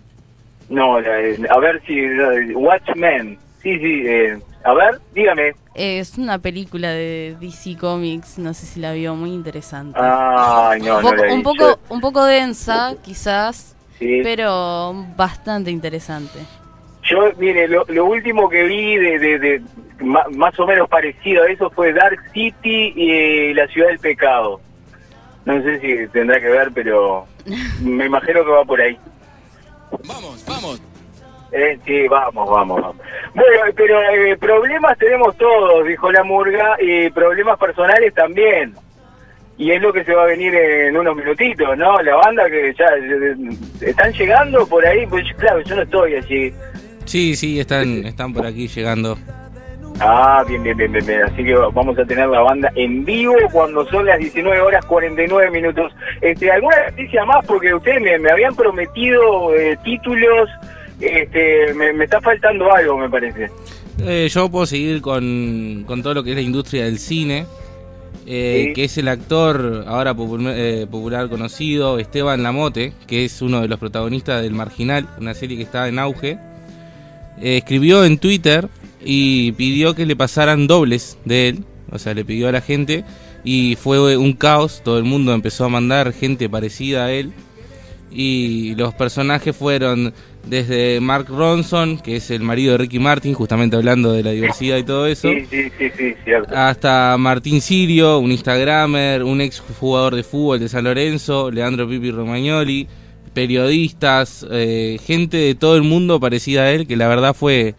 [0.69, 1.97] No, eh, a ver si...
[1.97, 5.55] eh, Watchmen, sí, sí, eh, a ver, dígame.
[5.73, 9.97] Es una película de DC Comics, no sé si la vio, muy interesante.
[9.99, 11.33] Ay, no, un no poco, la vi.
[11.33, 14.19] un poco, un poco densa, quizás, Sí.
[14.21, 16.37] pero bastante interesante.
[17.09, 19.61] Yo, mire, lo, lo último que vi de, de, de
[19.99, 23.99] ma- más o menos parecido a eso fue Dark City y eh, La Ciudad del
[23.99, 24.59] Pecado.
[25.45, 27.25] No sé si tendrá que ver, pero
[27.81, 28.97] me imagino que va por ahí.
[30.07, 30.81] Vamos, vamos.
[31.51, 32.97] Eh, sí, vamos, vamos, vamos.
[33.33, 38.75] Bueno, pero eh, problemas tenemos todos, dijo la murga, y problemas personales también.
[39.57, 41.99] Y es lo que se va a venir en unos minutitos, ¿no?
[42.01, 42.85] La banda que ya
[43.81, 46.53] están llegando por ahí, pues claro, yo no estoy allí.
[47.09, 49.17] Sí, sí, están, están por aquí llegando.
[49.99, 51.23] Ah, bien, bien, bien, bien, bien.
[51.23, 55.49] Así que vamos a tener la banda en vivo cuando son las 19 horas 49
[55.49, 55.91] minutos.
[56.21, 57.43] Este, ¿Alguna noticia más?
[57.47, 60.47] Porque ustedes me, me habían prometido eh, títulos.
[61.01, 63.49] Este, me, me está faltando algo, me parece.
[64.01, 67.47] Eh, yo puedo seguir con, con todo lo que es la industria del cine,
[68.27, 68.73] eh, Sí.
[68.73, 73.67] que es el actor ahora popul- eh, popular conocido, Esteban Lamote, que es uno de
[73.67, 76.37] los protagonistas del Marginal, una serie que está en auge.
[77.41, 78.67] Eh, escribió en Twitter
[79.03, 83.03] y pidió que le pasaran dobles de él, o sea, le pidió a la gente
[83.43, 87.31] y fue un caos, todo el mundo empezó a mandar gente parecida a él
[88.11, 90.13] y los personajes fueron
[90.47, 94.77] desde Mark Ronson, que es el marido de Ricky Martin, justamente hablando de la diversidad
[94.77, 96.55] y todo eso, Sí, sí, sí, sí, cierto.
[96.55, 102.09] hasta Martín Sirio, un Instagramer, un ex jugador de fútbol de San Lorenzo, Leandro Pipi
[102.11, 102.87] Romagnoli,
[103.39, 107.73] periodistas, eh, gente de todo el mundo parecida a él, que la verdad fue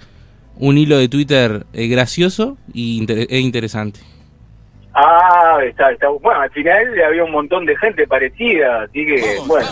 [0.56, 4.00] un hilo de Twitter eh, gracioso y inter- e interesante.
[4.94, 6.08] Ah, está, está.
[6.08, 9.68] Bueno, al final había un montón de gente parecida, así que, bueno.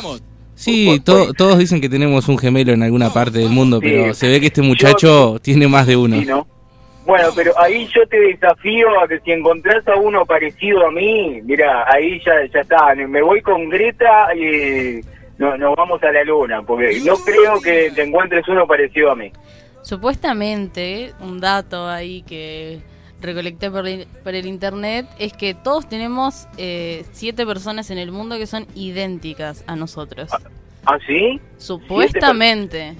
[0.54, 3.86] Sí, to- todos dicen que tenemos un gemelo en alguna parte del mundo, Sí.
[3.88, 6.18] pero se ve que este muchacho tiene más de uno.
[6.20, 6.46] Sí, ¿no?
[7.06, 11.40] Bueno, pero ahí yo te desafío a que si encontrás a uno parecido a mí,
[11.44, 15.00] mira, ahí ya, ya está, me voy con Greta y
[15.38, 19.14] no, nos vamos a la luna, porque no creo que te encuentres uno parecido a
[19.16, 19.32] mí.
[19.82, 22.80] Supuestamente, un dato ahí que
[23.20, 28.12] recolecté por, el- por el internet es que todos tenemos eh, siete personas en el
[28.12, 30.30] mundo que son idénticas a nosotros.
[30.86, 31.40] ¿Ah, sí?
[31.58, 32.94] Supuestamente.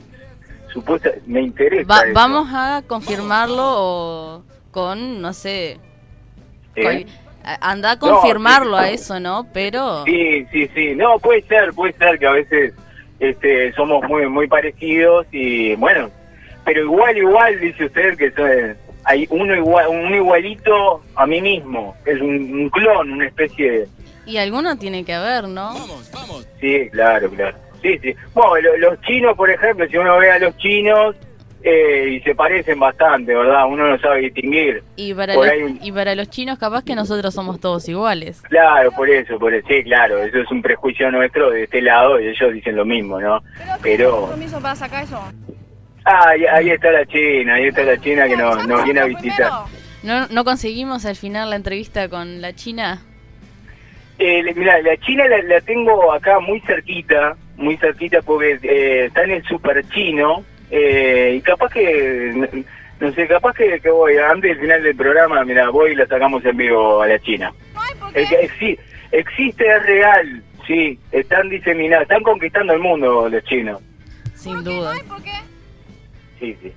[0.72, 1.88] Supuesta, me interesa.
[1.88, 2.14] Va- eso.
[2.14, 5.78] vamos a confirmarlo o con, no sé,
[6.76, 7.06] ¿Eh?
[7.60, 9.46] Anda a confirmarlo a eso, ¿no?
[9.52, 10.04] Pero...
[10.04, 10.94] Sí, sí, sí.
[10.94, 12.74] No, puede ser, puede ser que a veces
[13.20, 16.10] este, somos muy muy parecidos y bueno,
[16.64, 18.74] pero igual, igual, dice usted que soy-
[19.04, 23.88] hay uno igual, un igualito a mí mismo, es un, un clon, una especie de...
[24.26, 25.72] Y alguno tiene que haber, ¿no?
[26.60, 27.56] Sí, claro, claro.
[27.80, 28.14] Sí, sí.
[28.34, 31.16] Bueno, lo- los chinos, por ejemplo, si uno ve a los chinos
[31.62, 33.66] eh, y se parecen bastante, ¿verdad?
[33.66, 34.82] Uno no sabe distinguir.
[34.96, 38.40] Y para, Por los, ahí y para los chinos capaz que nosotros somos todos iguales.
[38.42, 39.66] Claro, por eso, por eso.
[39.68, 43.20] Sí, claro, eso es un prejuicio nuestro de este lado y ellos dicen lo mismo,
[43.20, 43.42] ¿no?
[43.82, 44.20] Pero...
[44.20, 45.20] compromiso para sacar eso?
[46.04, 49.04] Ah, ahí, ahí está la China, ahí está la China que nos, nos viene a
[49.06, 49.50] visitar.
[50.02, 53.02] ¿No, ¿No conseguimos al final la entrevista con la China?
[54.18, 59.06] Eh, le- mirá, la China la, la tengo acá muy cerquita, muy cerquita porque eh,
[59.06, 62.64] está en el super chino eh, y capaz que,
[63.00, 66.06] no, sé, capaz que, que voy, antes del final del programa, mira, voy y la
[66.06, 67.52] sacamos en vivo a la China.
[68.14, 68.78] Es que exi-
[69.12, 73.80] existe, es real, sí, están diseminados, están conquistando el mundo los chinos.
[74.34, 74.94] Sin duda.
[76.38, 76.72] Sí, sí.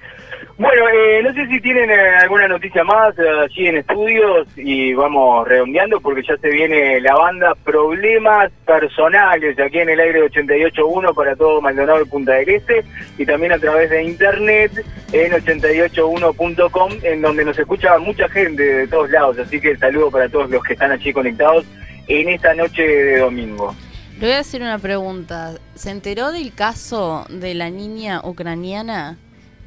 [0.58, 4.94] Bueno, eh, no sé si tienen eh, alguna noticia más eh, allí en estudios y
[4.94, 10.30] vamos redondeando porque ya se viene la banda Problemas Personales aquí en el aire de
[10.30, 12.84] 88.1 para todo Maldonado y Punta del Este
[13.18, 14.72] y también a través de internet
[15.12, 20.30] en 881.com en donde nos escucha mucha gente de todos lados, así que saludo para
[20.30, 21.66] todos los que están allí conectados
[22.08, 23.76] en esta noche de domingo.
[24.20, 25.54] Le voy a hacer una pregunta.
[25.74, 29.18] ¿Se enteró del caso de la niña ucraniana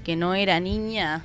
[0.05, 1.23] que no era niña?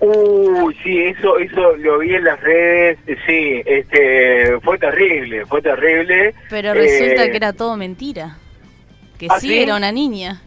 [0.00, 5.62] Uy, sí, eso, eso lo vi en las redes, eh, sí, este, fue terrible, fue
[5.62, 6.34] terrible.
[6.50, 8.36] Pero resulta Eh, que era todo mentira.
[9.18, 9.58] Que ¿Ah, sí, sí?
[9.60, 10.42] era una niña.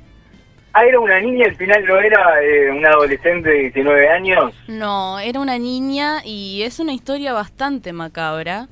[0.73, 4.53] Ah, era una niña, al final no era eh, una adolescente de 19 años.
[4.67, 8.67] No, era una niña y es una historia bastante macabra.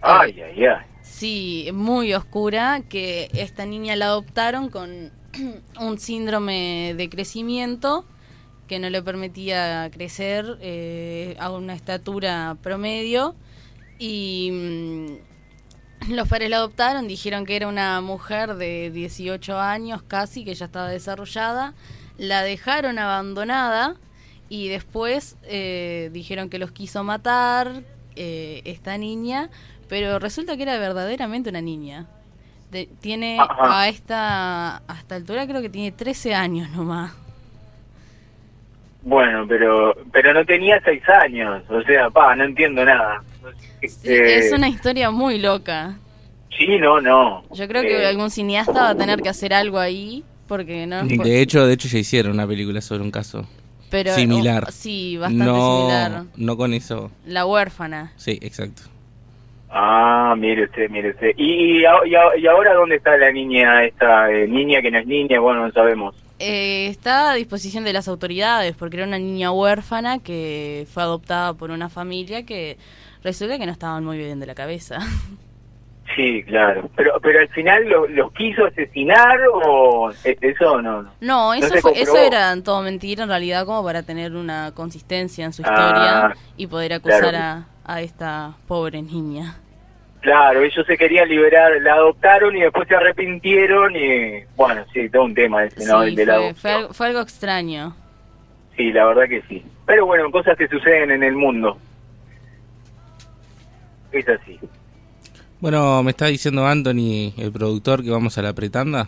[0.00, 0.86] Ay, ay, ay.
[1.02, 5.10] Sí, muy oscura, que esta niña la adoptaron con
[5.80, 8.04] un síndrome de crecimiento
[8.66, 13.34] que no le permitía crecer eh, a una estatura promedio
[13.98, 20.44] y mm, los padres la adoptaron, dijeron que era una mujer de 18 años casi,
[20.44, 21.74] que ya estaba desarrollada,
[22.18, 23.96] la dejaron abandonada
[24.48, 27.82] y después eh, dijeron que los quiso matar
[28.16, 29.50] eh, esta niña,
[29.88, 32.06] pero resulta que era verdaderamente una niña.
[32.74, 33.82] De- tiene Ajá.
[33.82, 37.12] a esta, a esta altura creo que tiene 13 años nomás.
[39.02, 43.22] Bueno, pero pero no tenía 6 años, o sea, pa, no entiendo nada.
[44.02, 45.94] Eh, Es una historia muy loca.
[46.58, 47.44] Sí, no, no.
[47.52, 51.04] Yo creo que Eh, algún cineasta va a tener que hacer algo ahí, porque no
[51.04, 53.46] De hecho, de hecho ya hicieron una película sobre un caso
[53.88, 54.64] pero, similar.
[54.68, 56.24] oh, sí, bastante no, similar.
[56.36, 57.12] No con eso.
[57.24, 58.12] La huérfana.
[58.16, 58.82] Sí, exacto.
[59.76, 61.32] Ah, mire usted, mire usted.
[61.36, 65.40] ¿Y, y, y ahora dónde está la niña, esta eh, niña que no es niña?
[65.40, 66.14] Bueno, no sabemos.
[66.38, 71.54] Eh, está a disposición de las autoridades, porque era una niña huérfana que fue adoptada
[71.54, 72.78] por una familia que
[73.24, 74.98] resulta que no estaban muy bien de la cabeza.
[76.14, 76.88] Sí, claro.
[76.94, 81.02] Pero pero al final lo- los quiso asesinar o eso no.
[81.02, 81.10] no.
[81.20, 85.52] No, eso, fue, eso era todo mentira en realidad como para tener una consistencia en
[85.54, 87.64] su Ah, historia y poder acusar claro.
[87.84, 89.56] a, a esta pobre niña.
[90.24, 95.24] Claro, ellos se querían liberar, la adoptaron y después se arrepintieron y bueno, sí, todo
[95.24, 96.02] un tema ese, ¿no?
[96.02, 96.56] Sí, El de la fue, adopción.
[96.62, 97.94] fue algo, fue algo extraño.
[98.74, 99.62] Sí, la verdad que sí.
[99.84, 101.76] Pero bueno, cosas que suceden en el mundo.
[104.12, 104.58] Es así.
[105.60, 109.06] Bueno, me está diciendo Anthony, el productor, que vamos a la pretanda.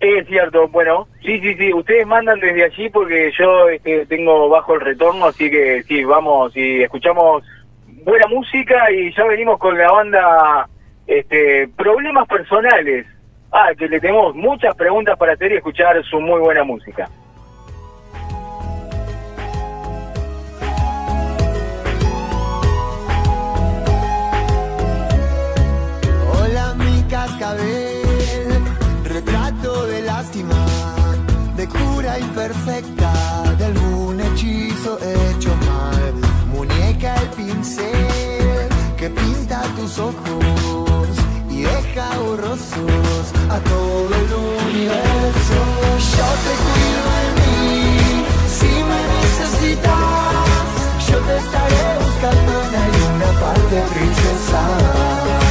[0.00, 4.74] Es cierto, bueno, sí, sí, sí, ustedes mandan desde allí porque yo este, tengo bajo
[4.74, 7.44] el retorno, así que sí, vamos y escuchamos
[8.04, 10.68] buena música y ya venimos con la banda
[11.06, 13.06] este, Problemas Personales.
[13.50, 17.08] Ah, que le tenemos muchas preguntas para hacer y escuchar su muy buena música.
[26.30, 28.62] Hola mi cascabel,
[29.04, 30.66] retrato de lástima,
[31.56, 33.12] de cura imperfecta,
[33.56, 36.14] de algún hechizo hecho mal.
[36.52, 37.28] Muñeca el
[38.96, 41.08] que pinta tus ojos
[41.50, 44.32] y deja borrosos a todo el
[44.70, 45.58] universo.
[46.14, 48.24] Yo te cuido de mí,
[48.58, 50.66] si me necesitas,
[51.10, 55.47] yo te estaré buscando en alguna parte, princesa.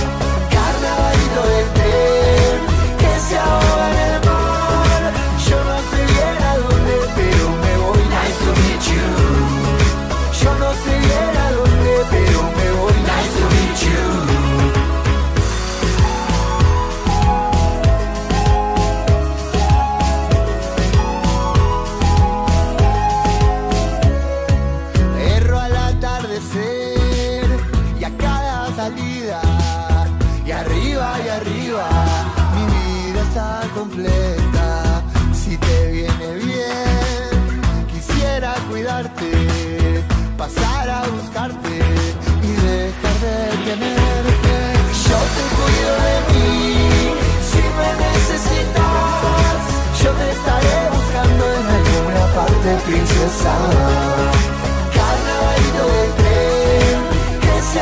[53.27, 53.51] danza.
[54.93, 56.97] Carnavalito del tren,
[57.41, 57.81] que se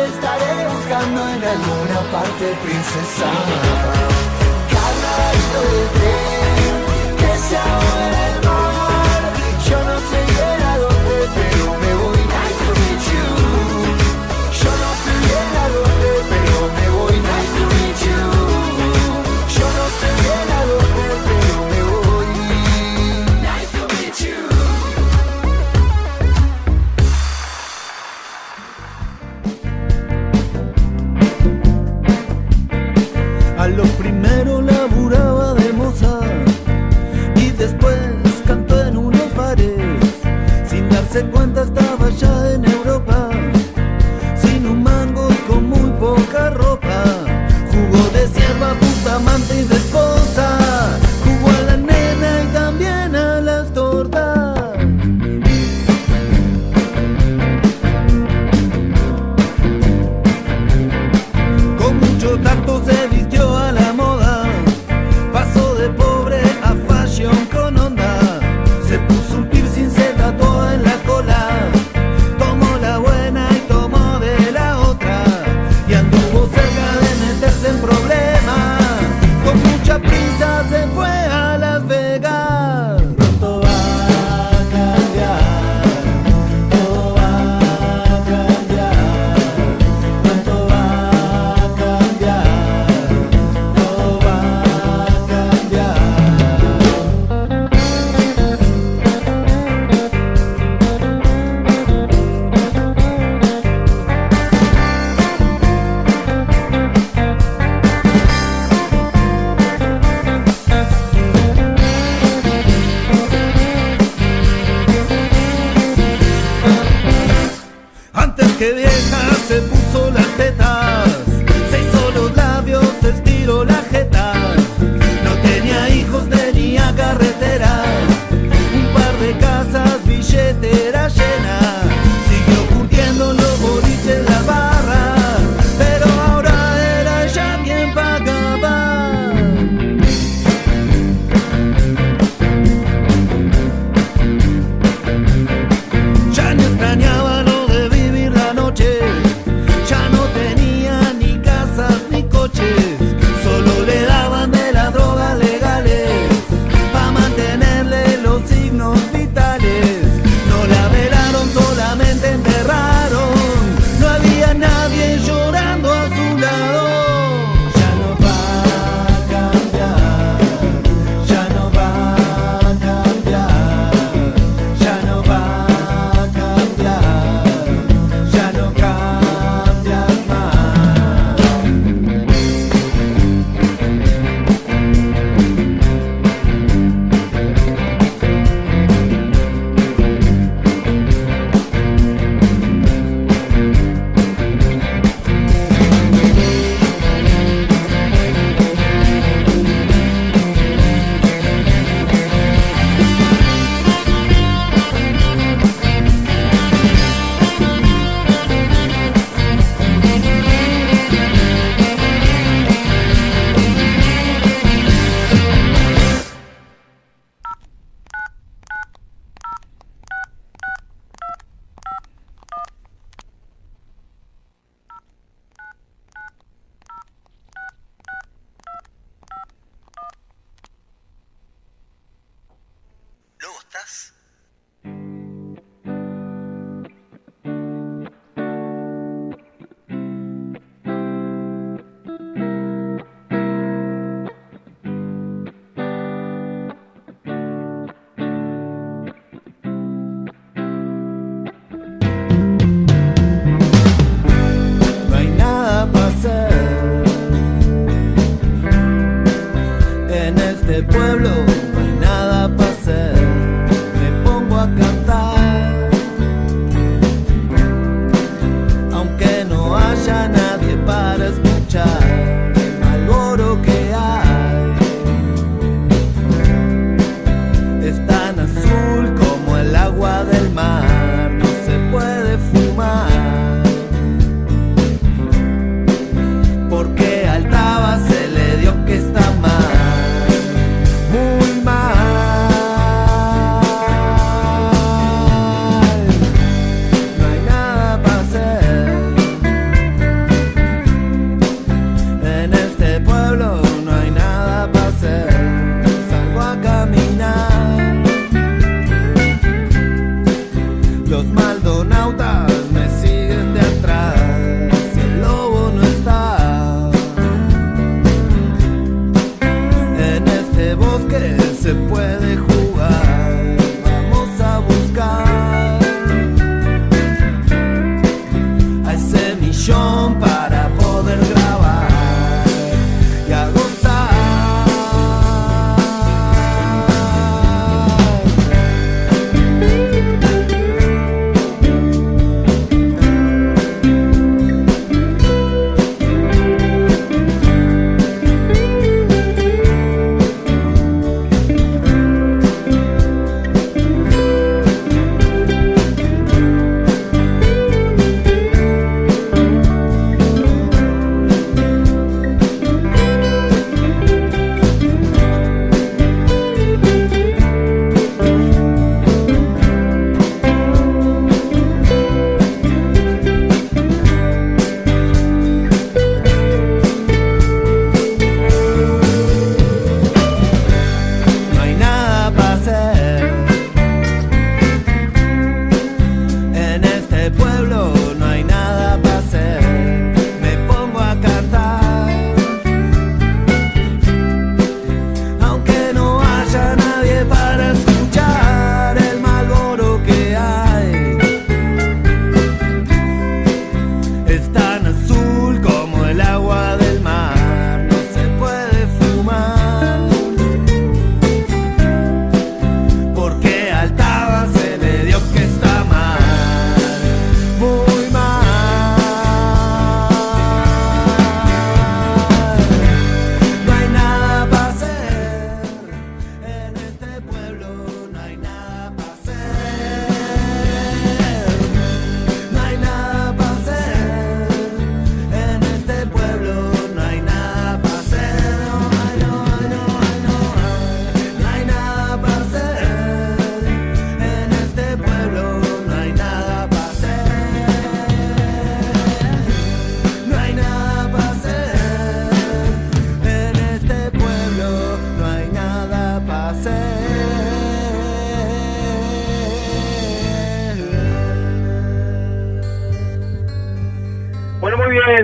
[0.00, 4.00] te estaré buscando en alguna parte, princesa.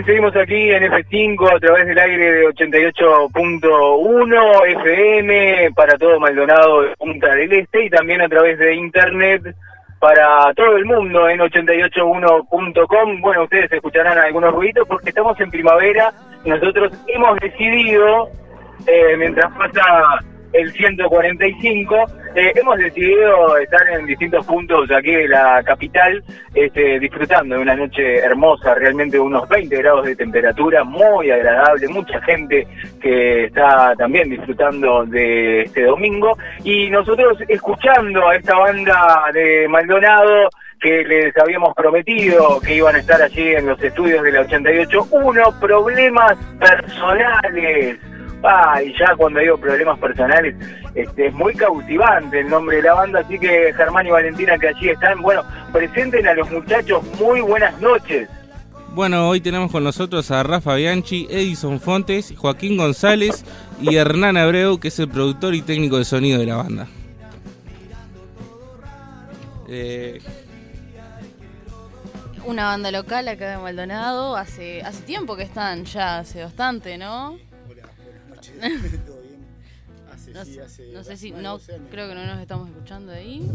[0.05, 6.95] Seguimos aquí en F5 a través del aire de 88.1 FM para todo Maldonado de
[6.97, 9.55] Punta del Este y también a través de internet
[9.99, 13.21] para todo el mundo en 881.com.
[13.21, 16.13] Bueno, ustedes escucharán algunos ruidos porque estamos en primavera
[16.47, 18.31] nosotros hemos decidido,
[18.87, 19.83] eh, mientras pasa
[20.57, 26.23] el 145, eh, hemos decidido estar en distintos puntos aquí de la capital,
[26.55, 32.21] este, disfrutando de una noche hermosa, realmente unos 20 grados de temperatura, muy agradable, mucha
[32.23, 32.67] gente
[33.01, 40.49] que está también disfrutando de este domingo, y nosotros escuchando a esta banda de Maldonado,
[40.81, 45.59] que les habíamos prometido que iban a estar allí en los estudios de la 88.1,
[45.59, 47.99] problemas personales.
[48.43, 50.55] Ah, y ya cuando digo problemas personales,
[50.95, 54.69] este, es muy cautivante el nombre de la banda, así que Germán y Valentina que
[54.69, 55.43] allí están, bueno,
[55.73, 58.29] presenten a los muchachos, muy buenas noches.
[58.93, 63.45] Bueno, hoy tenemos con nosotros a Rafa Bianchi, Edison Fontes, Joaquín González
[63.81, 66.87] y Hernán Abreu, que es el productor y técnico de sonido de la banda.
[69.69, 70.21] Eh,
[72.47, 77.37] Una banda local acá de Maldonado, hace, hace tiempo que están ya, hace bastante, ¿no?
[80.35, 81.59] no, sé- no sé si, no,
[81.91, 83.49] creo que no nos estamos escuchando ahí.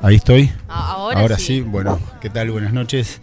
[0.00, 0.50] Ahí estoy.
[0.68, 1.44] Ah, ahora sí.
[1.44, 1.60] sí.
[1.60, 2.50] Bueno, ¿qué tal?
[2.50, 3.20] Buenas noches.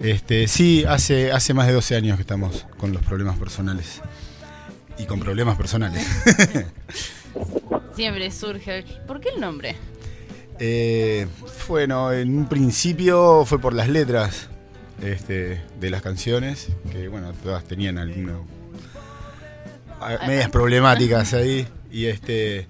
[0.00, 4.00] Este, sí, hace, hace más de 12 años que estamos con los problemas personales.
[4.98, 6.04] Y con problemas personales.
[7.94, 8.84] Siempre surge.
[9.06, 9.76] ¿Por qué el nombre?
[10.58, 11.26] Eh,
[11.68, 14.48] bueno, en un principio fue por las letras
[15.02, 18.46] este, de las canciones, que bueno, todas tenían alguno,
[20.26, 21.66] medias problemáticas ahí.
[21.90, 22.66] Y este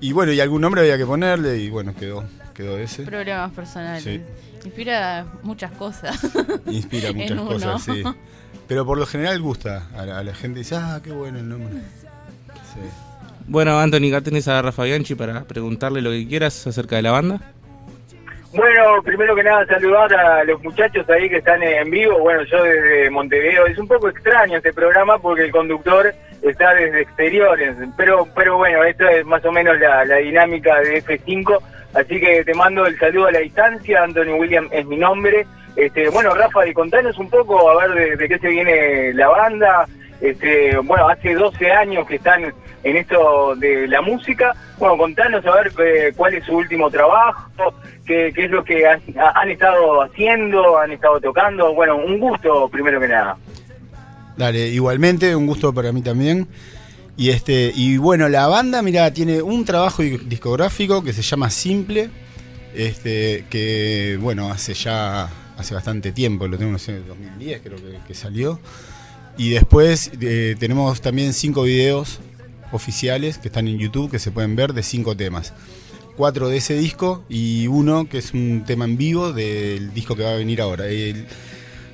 [0.00, 2.24] y bueno, y algún nombre había que ponerle, y bueno, quedó,
[2.54, 3.04] quedó ese.
[3.04, 4.02] Problemas personales.
[4.02, 4.20] Sí.
[4.64, 6.18] Inspira muchas cosas.
[6.66, 8.02] Inspira muchas cosas, sí.
[8.68, 9.88] Pero por lo general gusta.
[9.96, 11.76] A la, a la gente dice, ah, qué bueno el nombre.
[12.74, 12.80] Sí.
[13.46, 17.12] bueno, Anthony, acá tenés a Rafa Bianchi para preguntarle lo que quieras acerca de la
[17.12, 17.40] banda.
[18.52, 22.18] Bueno, primero que nada saludar a los muchachos ahí que están en vivo.
[22.18, 23.66] Bueno, yo desde Montevideo.
[23.66, 26.12] Es un poco extraño este programa porque el conductor
[26.50, 27.76] está desde exteriores.
[27.96, 31.58] Pero, pero bueno, esto es más o menos la, la dinámica de F5.
[31.94, 34.02] Así que te mando el saludo a la distancia.
[34.02, 35.46] Anthony William es mi nombre.
[35.76, 39.28] Este, bueno, Rafa, y contanos un poco a ver de, de qué se viene la
[39.28, 39.86] banda
[40.22, 42.52] Este, bueno, hace 12 años que están
[42.82, 44.54] en esto de la música.
[44.78, 47.74] Bueno, contanos a ver eh, cuál es su último trabajo,
[48.06, 51.74] qué, qué es lo que han estado haciendo, han estado tocando.
[51.74, 53.36] Bueno, un gusto primero que nada.
[54.36, 56.46] Dale, igualmente, un gusto para mí también.
[57.16, 61.50] Y este, y bueno, la banda, mira, tiene un trabajo di- discográfico que se llama
[61.50, 62.10] Simple,
[62.74, 67.98] este, que bueno, hace ya hace bastante tiempo, lo tengo no sé, 2010 creo que,
[68.06, 68.60] que salió.
[69.38, 72.18] Y después eh, tenemos también cinco videos
[72.72, 75.54] oficiales que están en YouTube que se pueden ver de cinco temas.
[76.16, 80.24] Cuatro de ese disco y uno que es un tema en vivo del disco que
[80.24, 80.86] va a venir ahora.
[80.88, 81.26] El-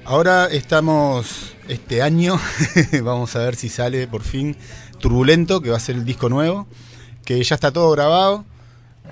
[0.04, 2.34] Ahora estamos este año,
[3.02, 4.56] vamos a ver si sale por fin
[5.00, 6.66] Turbulento, que va a ser el disco nuevo,
[7.24, 8.44] que ya está todo grabado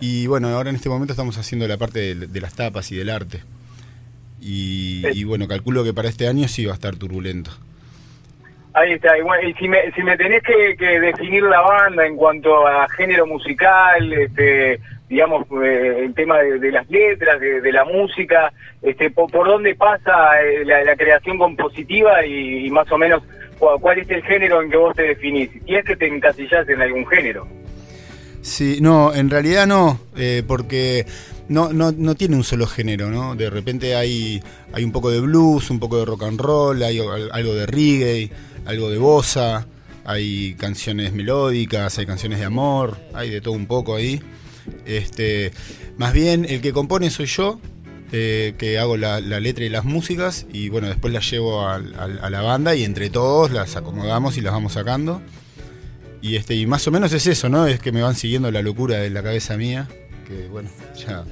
[0.00, 2.96] y bueno, ahora en este momento estamos haciendo la parte de, de las tapas y
[2.96, 3.42] del arte.
[4.40, 7.52] Y, y bueno, calculo que para este año sí va a estar Turbulento.
[8.72, 12.06] Ahí está, y, bueno, y si, me, si me tenés que, que definir la banda
[12.06, 14.80] en cuanto a género musical, este,
[15.11, 20.41] digamos, eh, el tema de, las letras, de, la música, este, por, por dónde pasa
[20.41, 23.20] eh, la, creación compositiva y, más o menos
[23.59, 26.69] cu- cuál es el género en que vos te definís, si es que te encasillás
[26.69, 27.47] en algún género.
[28.41, 31.05] Sí, no, en realidad no, eh, porque
[31.49, 33.35] no, no, no tiene un solo género, ¿no?
[33.35, 34.41] De repente hay,
[34.73, 37.66] hay un poco de blues, un poco de rock and roll, hay al- algo de
[37.66, 38.31] reggae,
[38.65, 39.66] algo de bossa,
[40.05, 44.20] hay canciones melódicas, hay canciones de amor, hay de todo un poco ahí.
[44.86, 45.52] Este,
[45.97, 47.60] más bien el que compone soy yo,
[48.12, 52.42] eh, que hago la, letra y las músicas y bueno, después las llevo a la
[52.42, 55.22] banda y entre todos las acomodamos y las vamos sacando.
[56.22, 57.66] Y este, y más o menos es eso, ¿no?
[57.66, 59.88] Es que me van siguiendo la locura de la cabeza mía.
[60.26, 61.24] Que bueno, ya.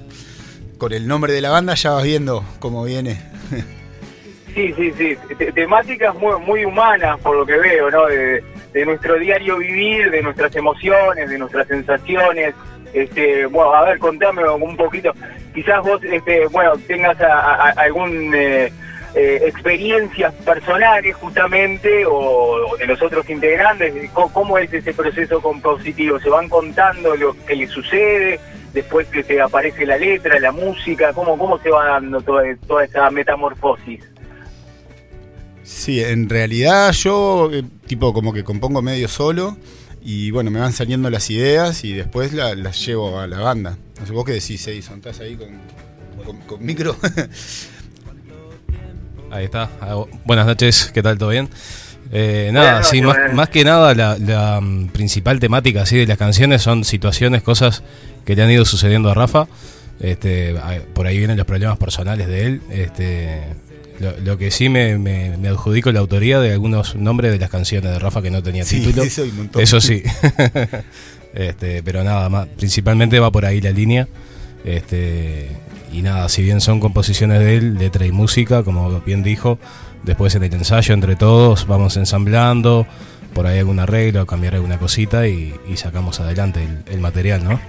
[0.78, 3.20] Con el nombre de la banda ya vas viendo cómo viene.
[4.54, 5.16] Sí, sí, sí.
[5.36, 8.06] Te- temáticas muy, muy humanas, por lo que veo, ¿no?
[8.06, 12.54] De nuestro diario vivir, de nuestras emociones, de nuestras sensaciones.
[12.92, 15.12] Este, bueno, a ver, contame un poquito.
[15.54, 18.72] Quizás vos, este, bueno, tengas a- a- algún eh,
[19.14, 23.92] eh, experiencias personales justamente o, de los otros integrantes.
[24.12, 26.18] ¿Cómo, es ese proceso compositivo?
[26.20, 28.38] ¿Se van contando lo que les sucede?
[28.72, 32.84] Después que te aparece la letra, la música, ¿cómo, cómo se va dando toda, toda
[32.84, 34.00] esa metamorfosis?
[35.62, 39.56] Sí, en realidad yo, eh, tipo, como que compongo medio solo.
[40.02, 43.76] Y bueno, me van saliendo las ideas y después la- las llevo a la banda.
[44.00, 45.48] No sé, vos qué decís, Edison, ¿estás ahí con,
[46.24, 46.96] con, con micro?
[49.30, 49.68] Ahí está.
[49.80, 51.18] Ah, Buenas noches, ¿qué tal?
[51.18, 51.48] ¿Todo bien?
[52.10, 56.16] Eh, nada, sí, más, más que nada la, la, mm, principal temática así de las
[56.16, 57.82] canciones son situaciones, cosas
[58.24, 59.46] que le han ido sucediendo a Rafa.
[60.00, 60.54] Este,
[60.94, 62.62] por ahí vienen los problemas personales de él.
[62.70, 63.42] Este,
[64.00, 67.50] lo, lo que sí me, me- me adjudico la autoría de algunos nombres de las
[67.50, 69.02] canciones de Rafa que no tenía Sí, título.
[69.04, 69.62] eso hay un montón.
[69.62, 70.02] Eso sí.
[71.34, 74.08] este, pero nada más, principalmente va por ahí la línea.
[74.64, 75.48] Este,
[75.92, 79.58] y nada, si bien son composiciones de él, letra y música, como bien dijo,
[80.04, 82.86] después en el ensayo entre todos vamos ensamblando,
[83.34, 87.60] por ahí algún arreglo, cambiar alguna cosita y, y sacamos adelante el, el material, ¿no?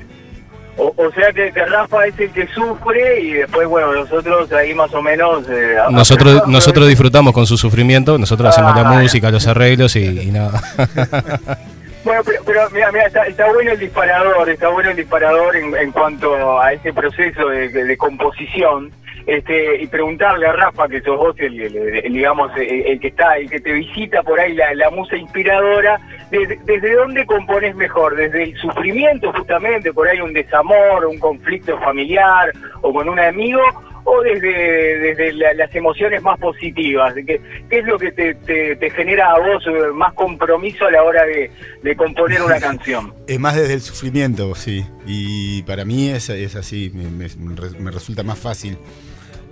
[0.77, 4.73] O, o sea que, que Rafa es el que sufre y después, bueno, nosotros ahí
[4.73, 5.43] más o menos...
[5.49, 10.05] eh, Nosotros, nosotros disfrutamos con su sufrimiento, nosotros hacemos la Ah, música, los arreglos y,
[10.21, 10.61] y nada.
[12.01, 15.75] Bueno, pero, pero mira, mira, está, está bueno el disparador, está bueno el disparador en,
[15.75, 18.89] en cuanto a ese proceso de, de- de composición.
[19.25, 21.75] Este, y preguntarle a Rafa, que sos vos el, el-
[22.05, 25.15] el- digamos, el, el que está, el que te visita por ahí la, la musa
[25.17, 25.99] inspiradora,
[26.31, 28.15] desde, ¿desde dónde compones mejor?
[28.15, 32.51] ¿Desde el sufrimiento justamente, por ahí un desamor, un conflicto familiar
[32.81, 33.61] o con un amigo?
[34.05, 37.13] ¿O desde, desde la- las emociones más positivas?
[37.13, 37.39] ¿Qué,
[37.69, 39.63] qué es lo que te, te- te genera a vos
[39.93, 41.51] más compromiso a la hora de,
[41.83, 43.13] de componer una canción?
[43.27, 44.83] Es más desde el sufrimiento, sí.
[45.05, 48.77] Y para mí es, es así, me, me- me resulta más fácil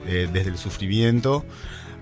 [0.07, 1.45] eh, desde el sufrimiento.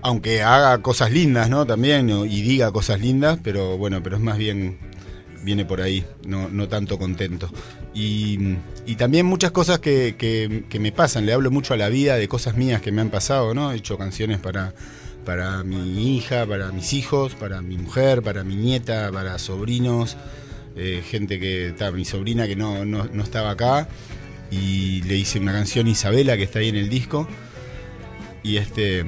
[0.02, 1.66] Aunque haga cosas lindas, ¿no?
[1.66, 4.78] También, y diga cosas lindas, pero bueno, pero es más bien,
[5.42, 7.50] viene por ahí, no, no tanto contento.
[7.92, 8.56] Y,
[8.96, 12.80] también muchas cosas que me pasan, le hablo mucho a la vida de cosas mías
[12.80, 13.72] que me han pasado, ¿no?
[13.72, 14.74] He hecho canciones para,
[15.26, 20.16] para mi hija, para mis hijos, para mi mujer, para mi nieta, para sobrinos,
[20.76, 23.88] eh, gente que está, mi sobrina que no, no, no estaba acá,
[24.50, 27.28] y le hice una canción Isabela que está ahí en el disco.
[28.42, 29.04] Y este.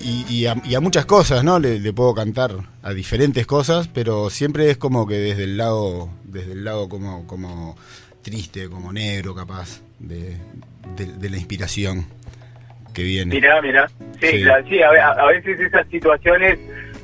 [0.00, 1.58] Y, y a, y a muchas cosas, ¿no?
[1.58, 2.52] Le, le puedo cantar
[2.82, 7.26] a diferentes cosas, pero siempre es como que desde el lado, desde el lado como,
[7.26, 7.76] como
[8.22, 10.36] triste, como negro, capaz, de,
[10.96, 12.06] de- de la inspiración
[12.94, 13.34] que viene.
[13.34, 13.88] Mirá, mirá.
[14.20, 14.26] Sí,
[14.68, 14.80] Sí.
[14.82, 16.58] a veces esas situaciones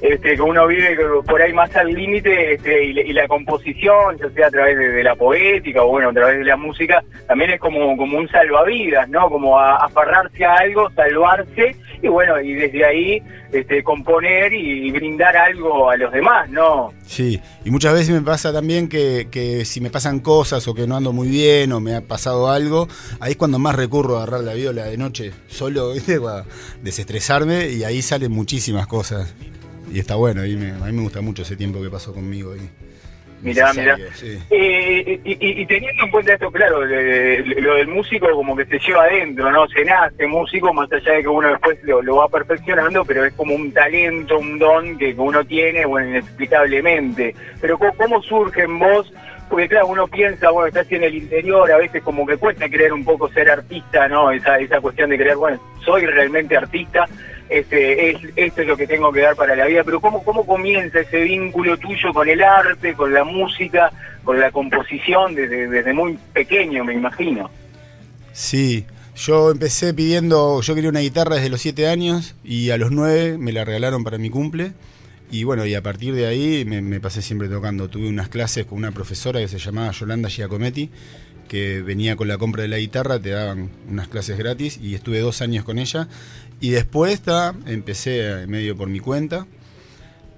[0.04, 4.48] este, que uno vive por ahí más al límite este, y, la composición, ya sea
[4.48, 7.96] a través de, la poética o bueno, a través de la música, también es como,
[7.96, 9.30] como un salvavidas, ¿no?
[9.30, 14.90] Como a, aferrarse a algo, salvarse y bueno, y desde ahí este, componer y, y
[14.90, 16.92] brindar algo a los demás, ¿no?
[17.06, 20.86] Sí, y muchas veces me pasa también que, que, si me pasan cosas o que
[20.86, 22.88] no ando muy bien o me ha pasado algo,
[23.20, 26.20] ahí es cuando más recurro a agarrar la viola de noche solo, ¿viste?
[26.20, 26.44] Para
[26.82, 29.34] desestresarme y ahí salen muchísimas cosas.
[29.92, 32.52] Y está bueno, ahí me, a mí me gusta mucho ese tiempo que pasó conmigo
[32.52, 32.68] ahí.
[33.44, 33.96] Mirá, mirá.
[34.14, 34.38] Sí.
[34.48, 38.64] Eh, y, y, y, teniendo en cuenta esto, claro, de, lo del músico como que
[38.64, 39.68] se lleva adentro, ¿no?
[39.68, 43.34] Se nace músico, más allá de que uno después lo, lo va perfeccionando, pero es
[43.34, 47.34] como un talento, un don que uno tiene, bueno, inexplicablemente.
[47.60, 49.12] Pero ¿cómo, cómo surge en vos?
[49.50, 52.94] Porque claro, uno piensa, bueno, estás en el interior, a veces como que cuesta creer
[52.94, 54.30] un poco ser artista, ¿no?
[54.30, 57.06] Esa, esa cuestión de creer, bueno, soy realmente artista,
[57.48, 60.46] este, es, esto es lo que tengo que dar para la vida, pero ¿cómo, ¿cómo
[60.46, 63.92] comienza ese vínculo tuyo con el arte, con la música,
[64.24, 67.50] con la composición desde, desde muy pequeño, me imagino?
[68.32, 72.90] Sí, yo empecé pidiendo, yo quería una guitarra desde los 7 años y a los
[72.90, 74.72] 9 me la regalaron para mi cumple.
[75.30, 77.88] Y bueno, y a partir de ahí me, me, pasé siempre tocando.
[77.88, 80.90] Tuve unas clases con una profesora que se llamaba Yolanda Giacometti,
[81.48, 85.20] que venía con la compra de la guitarra, te daban unas clases gratis y estuve
[85.20, 86.08] dos años con ella.
[86.60, 89.46] Y después ta, empecé medio por mi cuenta.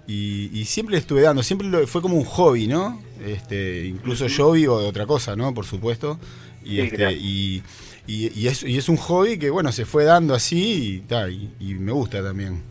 [0.06, 3.02] Y, y, siempre estuve dando, siempre lo, fue como un hobby, ¿no?
[3.24, 5.52] Este, incluso yo vivo de otra cosa, ¿no?
[5.52, 6.18] Por supuesto.
[6.64, 7.12] Y, Sí, este, claro.
[7.16, 7.62] y,
[8.06, 11.52] y, es, y es un hobby que, bueno, se fue dando así y, ta, y,
[11.58, 12.62] y me gusta también.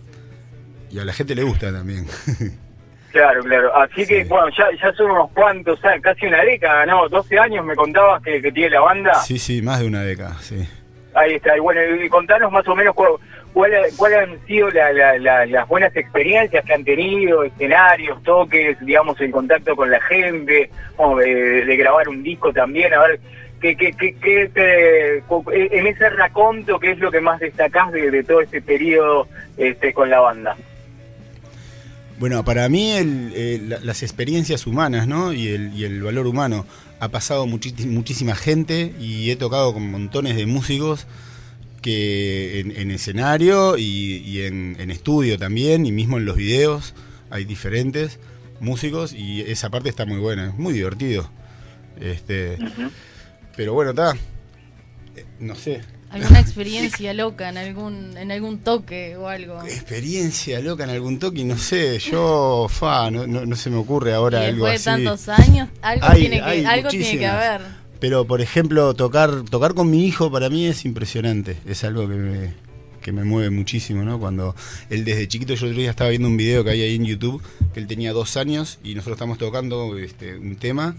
[0.90, 2.08] Y a la gente le gusta también.
[3.16, 3.74] Claro, claro.
[3.78, 7.08] Así que, bueno, ya, ya son unos cuantos, años, casi una década, ¿no?
[7.08, 9.14] 12 años me contabas que, que tiene la banda.
[9.22, 10.68] Sí, sí, más de una década, sí.
[11.14, 11.56] Ahí está.
[11.56, 12.94] Y bueno, y contanos más o menos
[13.56, 18.78] cuáles cuál han sido la, la, la, las buenas experiencias que han tenido, escenarios, toques,
[18.82, 23.20] digamos, en contacto con la gente, bueno, de, grabar un disco también, a ver.
[23.62, 25.24] ¿Qué, qué, qué, te-
[25.80, 29.28] en ese raconto, ¿qué es lo que más destacás de, todo este periodo
[29.58, 30.56] este, con la banda?
[32.20, 35.32] Bueno, para mí el, eh, la- las experiencias humanas, ¿no?
[35.34, 36.66] Y el, el valor humano.
[37.00, 41.08] Ha pasado muchísima gente y he tocado con montones de músicos
[41.86, 46.96] que en, en escenario y, y en, en estudio también, y mismo en los videos
[47.30, 48.18] hay diferentes
[48.60, 51.30] músicos y esa parte está muy buena, es muy divertido.
[52.02, 52.58] Este,
[53.56, 54.16] Pero bueno, está.
[55.40, 59.62] No sé, ¿Alguna experiencia loca en algún en algún toque o algo?
[59.64, 64.14] experiencia loca en algún toque, no sé, yo, fa, no, no, no se me ocurre
[64.14, 65.04] ahora Y algo después de así.
[65.04, 67.62] tantos años, algo Hay- tiene que algo tiene que haber.
[68.06, 72.14] Pero, por ejemplo, tocar tocar con mi hijo para mí es impresionante, es algo que
[72.14, 72.54] me,
[73.02, 74.20] que me mueve muchísimo, ¿no?
[74.20, 74.56] Cuando
[74.92, 77.06] él desde chiquito, yo el otro día estaba viendo un video que hay ahí en
[77.06, 77.42] YouTube,
[77.74, 80.96] que él tenía dos años y nosotros estamos tocando este, un tema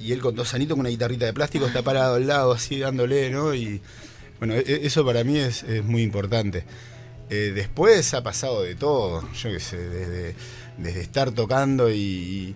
[0.00, 2.78] y él con dos anitos con una guitarrita de plástico está parado al lado así
[2.78, 3.54] dándole, ¿no?
[3.54, 3.82] Y
[4.38, 6.64] bueno, e- e- eso para mí es, es muy importante.
[7.28, 10.34] Eh, después ha pasado de todo, yo qué sé, desde,
[10.78, 12.54] desde estar tocando y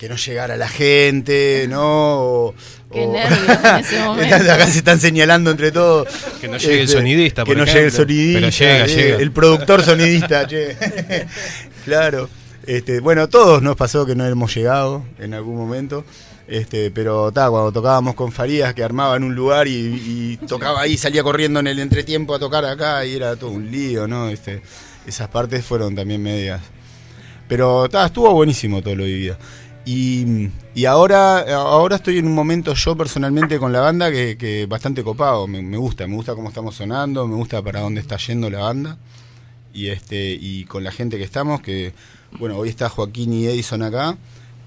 [0.00, 2.20] que no llegara la gente, ¿no?
[2.46, 2.54] O-
[2.90, 4.34] Qué o- nervios en ese momento.
[4.34, 6.08] Acá se están señalando entre todos.
[6.40, 8.40] Que no llegue el sonidista, Que por no llegue el sonidista.
[8.40, 9.16] Pero llega, eh, llega.
[9.18, 10.74] El productor sonidista, che.
[11.84, 12.30] claro.
[12.66, 16.04] Este, bueno, todos nos pasó que no hemos llegado en algún momento.
[16.48, 19.72] Este, pero ta, cuando tocábamos con Farías, que armaba en un lugar y,
[20.42, 23.70] y tocaba ahí, salía corriendo en el entretiempo a tocar acá y era todo un
[23.70, 24.30] lío, ¿no?
[24.30, 24.62] Este,
[25.06, 26.60] esas partes fueron también medias.
[27.46, 29.36] Pero ta, estuvo buenísimo todo lo vivido.
[29.84, 35.46] Y, ahora, estoy en un momento yo personalmente con la banda que, que bastante copado.
[35.46, 38.98] Me, gusta, me gusta cómo estamos sonando, me gusta para dónde está yendo la banda.
[39.72, 41.92] Y este, y con la gente que estamos, que
[42.38, 44.18] bueno, hoy está Joaquín y Edison acá,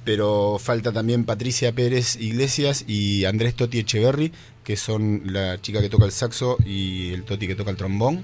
[0.06, 4.31] pero falta también Patricia Pérez Iglesias y Andrés Toti Echeverry,
[4.64, 8.23] que son la chica que toca el saxo y el Toti que toca el trombón.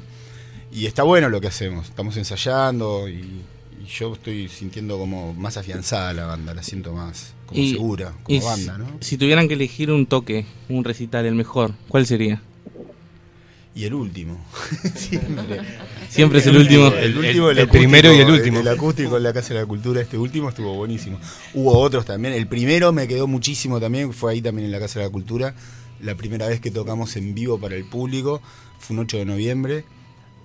[0.71, 3.43] Y está bueno lo que hacemos, estamos ensayando y
[3.87, 8.37] yo estoy sintiendo como más afianzada la banda, la siento más como Y- segura, como
[8.37, 8.97] y banda, si- ¿no?
[8.99, 12.41] Si tuvieran que elegir un toque, un recital, el mejor, ¿cuál sería?
[13.75, 14.43] Y el último.
[14.95, 15.61] Siempre.
[16.09, 16.87] Siempre es el último.
[16.87, 18.59] El, último, el primero y el último.
[18.59, 21.19] El, acústico en la Casa de la Cultura, este último estuvo buenísimo.
[21.53, 22.33] Hubo otros también.
[22.33, 25.55] El primero me quedó muchísimo también, fue ahí también en la Casa de la Cultura.
[26.01, 28.41] La primera vez que tocamos en vivo para el público
[28.79, 29.85] fue un 8 de noviembre,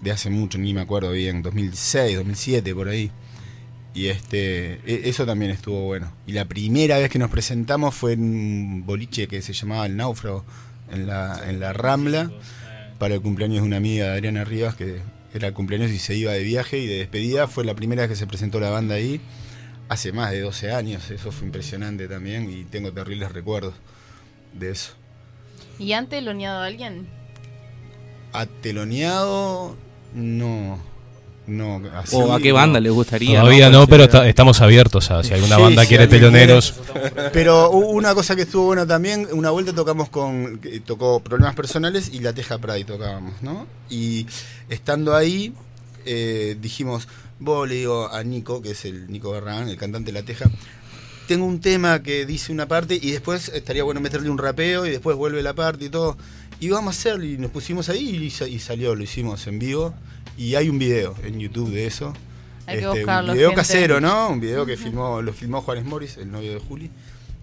[0.01, 3.11] de hace mucho, ni me acuerdo bien, 2006, 2007, por ahí.
[3.95, 6.13] Y este, e- eso también estuvo bueno.
[6.27, 9.97] Y la primera vez que nos presentamos fue en un boliche que se llamaba El
[9.97, 10.45] Náufrago,
[10.91, 12.31] en la, en la Rambla,
[12.99, 15.01] para el cumpleaños de una amiga de Adriana Rivas, que
[15.33, 17.47] era el cumpleaños y se iba de viaje y de despedida.
[17.47, 19.21] Fue la primera vez que se presentó la banda ahí,
[19.89, 21.11] hace más de 12 años.
[21.11, 23.75] Eso fue impresionante también y tengo terribles recuerdos
[24.53, 24.95] de eso.
[25.79, 27.09] ¿Y antes loneado a alguien?
[28.33, 29.77] Ateloneado,
[30.15, 30.94] no.
[31.47, 33.41] No, así, ¿O a qué banda les gustaría?
[33.41, 36.75] Todavía no, pero ta- estamos abiertos a si alguna Sí, banda sí, quiere teloneros.
[36.91, 37.31] quiere.
[37.35, 42.21] Pero una cosa que estuvo buena también, una vuelta tocamos con, tocó Problemas Personales y
[42.21, 43.67] La Teja Pride tocábamos, ¿no?
[43.91, 44.27] Y
[44.71, 45.53] estando ahí,
[46.07, 47.09] eh, dijimos,
[47.39, 50.47] vos le digo a Nico, que es el Nico Barragán, el cantante de La Teja,
[51.29, 54.91] tengo un tema que dice una parte y después estaría bueno meterle un rapeo y
[54.91, 56.17] después vuelve la parte y todo.
[56.61, 59.95] Y vamos a hacerlo y nos pusimos ahí y salió, lo hicimos en vivo.
[60.37, 62.13] Y hay un video en YouTube de eso.
[62.67, 63.61] Hay que Este, buscarlo, un video gente.
[63.63, 64.31] casero, ¿no?
[64.31, 66.91] Un video que filmó, lo filmó Juanes Morris, el novio de Juli,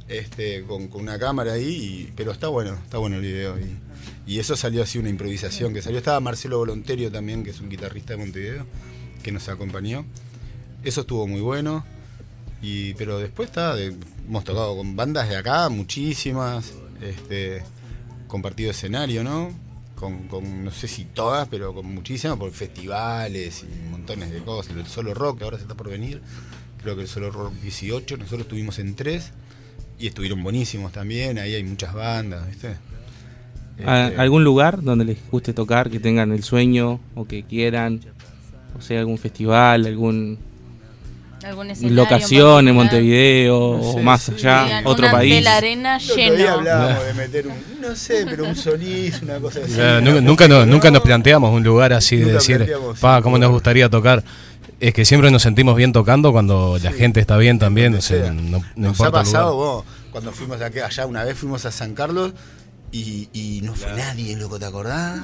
[0.07, 3.55] este, con, con una cámara ahí, y- pero está bueno, está bueno el video.
[3.59, 5.99] Y, y eso salió así una improvisación que salió.
[5.99, 8.65] Estaba Marcelo Volonterio también, que es un guitarrista de Montevideo,
[9.23, 10.05] que nos acompañó.
[10.83, 11.85] Eso estuvo muy bueno.
[12.63, 13.95] Y, pero después está, de-
[14.27, 17.63] hemos tocado con bandas de acá, muchísimas, este,
[18.27, 19.51] compartido escenario, ¿no?
[20.01, 24.75] Con, con, no sé si todas, pero con muchísimas, por festivales y montones de cosas.
[24.75, 26.21] El Solo Rock, que ahora se está por venir,
[26.81, 29.31] creo que el Solo Rock 18, nosotros estuvimos en tres
[29.99, 32.75] y estuvieron buenísimos también, ahí hay muchas bandas, ¿viste?
[33.85, 38.01] ¿A- Este, ¿Algún lugar donde les guste tocar, que tengan el sueño o que quieran?
[38.77, 40.50] O sea, algún festival, algún ¿Algún escenario
[41.89, 42.75] locación en?
[42.75, 44.31] Montevideo No o más sí.
[44.35, 45.35] allá, otro una país.
[45.35, 46.51] de la arena el otro día lleno.
[46.53, 49.71] hablábamos de meter un, no sé, pero un solís, una cosa así.
[50.01, 53.51] Nunca, cosa nunca, no- nunca nos planteamos un lugar así de decir, pa, cómo nos
[53.51, 54.23] gustaría tocar.
[54.79, 57.93] Es que siempre nos sentimos bien tocando cuando la gente está bien también.
[57.95, 58.31] O sea, sea.
[58.33, 61.93] no, no Nos importa ha pasado, vos, cuando fuimos allá una vez fuimos a San
[61.93, 62.33] Carlos
[62.91, 65.21] y, y no fue nadie, loco, ¿te acordás?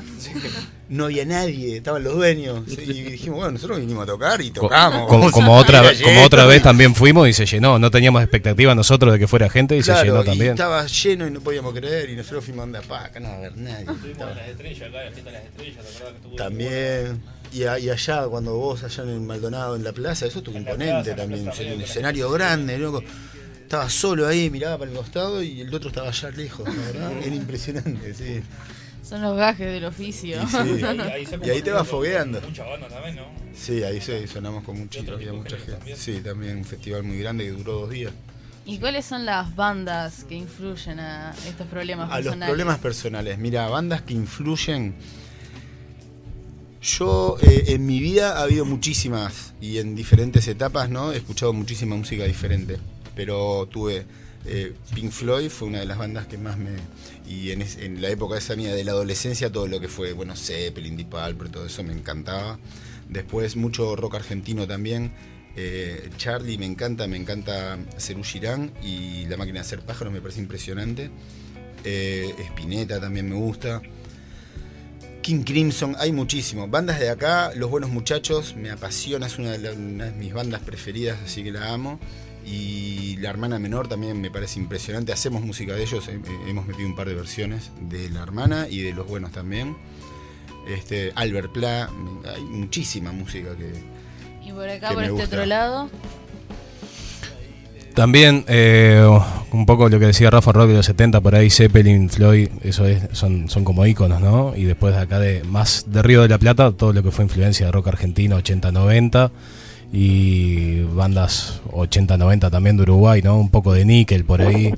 [0.90, 2.64] No había nadie, estaban los dueños.
[2.70, 5.08] Y dijimos, bueno, nosotros vinimos a tocar y Co- tocamos.
[5.10, 7.78] Como, como otra, Era ve- como otra vez también fuimos y se llenó.
[7.78, 10.52] No teníamos expectativa nosotros de que fuera gente y se llenó y también.
[10.52, 13.34] estaba lleno y no podíamos creer y nosotros fuimos a andar, pa, acá no va
[13.34, 13.86] a haber nadie.
[14.12, 14.34] Estaba-
[16.38, 17.22] También.
[17.54, 20.58] Y, a- y allá, cuando vos allá en el Maldonado, en la plaza, eso estuvo
[20.58, 21.48] imponente también.
[21.76, 23.02] Un escenario grande, loco.
[23.68, 27.12] Estaba solo ahí, miraba para el costado y el otro estaba allá lejos, la verdad.
[27.22, 28.40] Era impresionante, sí.
[29.04, 30.42] Son los gajes del oficio.
[30.42, 30.86] Y, sí.
[31.46, 32.40] Y ahí te vas fogueando.
[32.40, 33.26] Mucha banda también, ¿no?
[33.54, 35.74] Sí, ahí sí, sonamos con mucha, otros había mucha gente.
[35.74, 35.98] también.
[35.98, 38.14] Sí, también un festival muy grande que duró dos días.
[38.66, 42.48] ¿Y cuáles son las bandas que influyen a estos problemas A los personales?
[42.50, 43.38] problemas personales.
[43.38, 44.96] Mira, bandas que influyen.
[46.82, 51.12] Yo eh, en mi vida ha habido muchísimas y en diferentes etapas, ¿no?
[51.12, 52.78] He escuchado muchísima música diferente.
[53.18, 54.06] Pero tuve
[54.46, 56.70] eh, Pink Floyd, fue una de las bandas que más me.
[57.28, 60.96] Y en, la época esa mía de la adolescencia, todo lo que fue, bueno, Zeppelin,
[60.96, 62.58] Deep Purple, todo eso me encantaba.
[63.10, 65.12] Después mucho rock argentino también.
[65.58, 70.22] Eh, Charlie me encanta, me encanta Cerú Girán y La máquina de hacer pájaros me
[70.22, 71.10] parece impresionante.
[71.84, 73.82] Eh, Spinetta también me gusta.
[75.22, 76.68] King Crimson, hay muchísimo.
[76.70, 80.62] Bandas de acá, Los Buenos Muchachos, me apasiona, es una de, una de mis bandas
[80.62, 82.00] preferidas, así que la amo.
[82.48, 85.12] Y La Hermana Menor también me parece impresionante.
[85.12, 88.68] Hacemos música de ellos, eh, eh, hemos metido un par de versiones de La Hermana
[88.70, 89.76] y de Los Buenos también.
[90.68, 91.90] Este, Albert Pla,
[92.34, 93.74] hay muchísima música que,
[94.48, 95.28] Y por acá, por este gusta.
[95.28, 95.90] otro lado.
[97.94, 99.04] También eh,
[99.52, 102.86] un poco lo que decía Rafa Rock de los 70, por ahí Zeppelin, Floyd, eso
[102.86, 104.56] es, son, son como íconos, ¿no?
[104.56, 107.26] Y después de acá de más de Río de la Plata, todo lo que fue
[107.26, 109.32] influencia de rock argentino 80-90
[109.92, 113.38] y bandas 80-90 también de Uruguay, ¿no?
[113.38, 114.74] Un poco de níquel por ahí,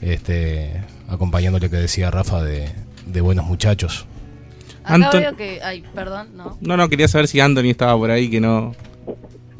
[0.00, 0.70] este,
[1.08, 2.68] acompañando lo que decía Rafa de,
[3.06, 4.06] de buenos muchachos.
[4.84, 5.60] Acá Anton- veo que.
[5.62, 6.58] Ay, perdón, no.
[6.60, 8.74] No, no, quería saber si Anthony estaba por ahí, que no...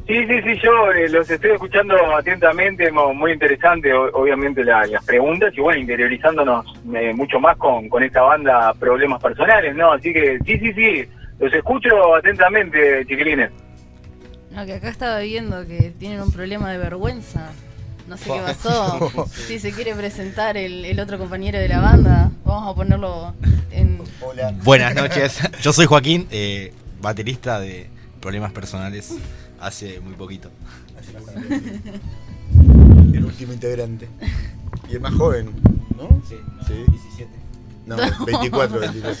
[0.07, 5.51] Sí, sí, sí, yo eh, los estoy escuchando atentamente, muy interesante, obviamente, la- las preguntas
[5.57, 6.63] y bueno, interiorizándonos
[6.95, 9.91] eh, mucho más con, con esta banda Problemas Personales, ¿no?
[9.93, 11.05] Así que sí, sí, sí,
[11.39, 13.49] los escucho atentamente, chiquilines.
[14.55, 17.51] No, que acá estaba viendo que tienen un problema de vergüenza.
[18.07, 19.27] No sé qué pasó.
[19.47, 23.33] Si se quiere presentar el, el otro compañero de la banda, vamos a ponerlo
[23.71, 24.01] en.
[24.63, 27.89] Buenas noches, yo soy Joaquín, eh, baterista de
[28.21, 29.15] Problemas Personales
[29.59, 30.49] hace muy poquito.
[33.13, 34.07] el último integrante.
[34.89, 35.51] Y el más joven,
[35.97, 36.21] ¿no?
[36.29, 36.35] Sí,
[36.67, 36.73] sí.
[36.91, 37.29] 17.
[37.87, 39.15] No, 24, 24.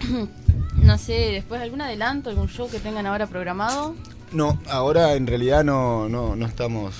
[0.76, 3.94] no sé, después algún adelanto, algún show que tengan ahora programado.
[4.32, 6.94] No, ahora en realidad no, no, no estamos.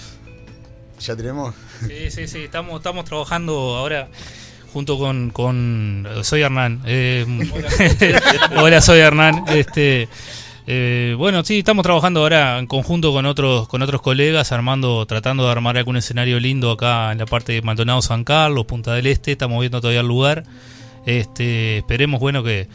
[1.01, 1.55] ¿Ya tenemos?
[1.87, 4.09] Sí, sí, sí, estamos, estamos trabajando ahora
[4.73, 6.83] junto con, con soy Hernán.
[6.87, 7.25] eh,
[8.57, 9.45] hola, soy Hernán.
[9.49, 10.09] Este,
[10.67, 15.45] eh, bueno, sí, estamos trabajando ahora en conjunto con otros con otros colegas, armando, tratando
[15.45, 19.07] de armar algún escenario lindo acá en la parte de Maldonado, San Carlos, Punta del
[19.07, 19.33] Este.
[19.33, 20.45] Estamos viendo todavía el lugar.
[21.07, 22.69] Este, esperemos, bueno, que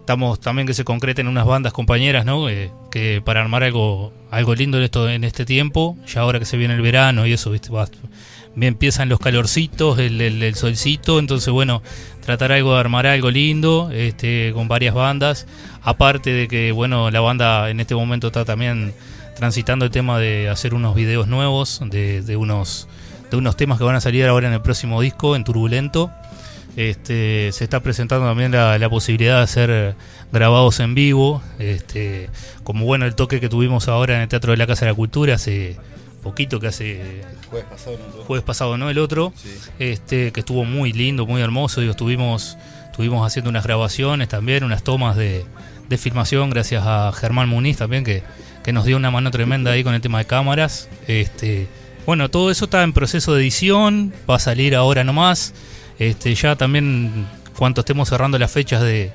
[0.00, 2.48] estamos también que se concreten unas bandas compañeras, ¿no?
[2.48, 6.44] Eh, que para armar algo algo lindo en esto en este tiempo, ya ahora que
[6.44, 7.88] se viene el verano y eso, viste, va-
[8.56, 11.82] bien empiezan los calorcitos, el, el- solcito, entonces bueno,
[12.24, 15.46] tratar algo de armar algo lindo, este, con varias bandas,
[15.82, 18.92] aparte de que bueno, la banda en este momento está también
[19.36, 22.88] transitando el tema de hacer unos videos nuevos, de unos
[23.30, 26.10] de unos temas que van a salir ahora en el próximo disco, en Turbulento.
[26.76, 29.94] Este, se está presentando también la, la posibilidad de hacer
[30.32, 32.28] grabados en vivo, este,
[32.64, 34.96] como bueno el toque que tuvimos ahora en el Teatro de la Casa de la
[34.96, 35.76] Cultura hace
[36.24, 38.24] poquito, que hace Jueves pasado, ¿no?
[38.24, 38.90] jueves pasado, ¿no?
[38.90, 39.32] El otro,
[39.78, 41.80] este, que estuvo muy lindo, muy hermoso.
[41.80, 42.56] Digo, estuvimos,
[42.86, 45.44] estuvimos haciendo unas grabaciones también, unas tomas de,
[45.88, 48.24] de filmación, gracias a Germán Muniz también, que,
[48.64, 50.88] que nos dio una mano tremenda ahí con el tema de cámaras.
[51.06, 51.68] Este,
[52.06, 55.54] bueno, todo eso está en proceso de edición, va a salir ahora nomás.
[55.98, 57.26] Este, ya también,
[57.56, 59.12] cuando estemos cerrando las fechas de,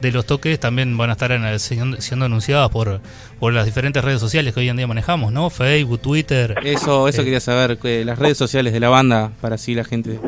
[0.00, 3.00] de los toques, también van a estar en- siendo, siendo anunciadas por,
[3.38, 5.50] por las diferentes redes sociales que hoy en día manejamos, ¿no?
[5.50, 6.54] Facebook, Twitter.
[6.64, 9.84] Eso, eso Eh, quería saber, que las redes sociales de la banda, para así la
[9.84, 10.20] gente...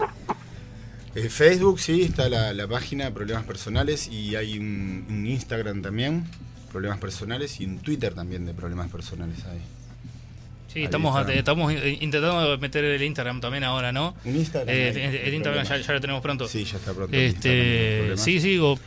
[1.14, 6.24] Eh, Facebook, sí, está la, la página Problemas Personales y hay un, un Instagram también,
[6.72, 9.60] Problemas Personales, y un Twitter también de Problemas Personales ahí.
[10.72, 14.14] Sí, estamos, estamos eh, intentando meter el Instagram también ahora, ¿no?
[14.24, 16.48] Un Instagram Eh, el, el Instagram ya, lo tenemos pronto.
[16.48, 18.78] Sí, ya está pronto Este, sí, sí, digo,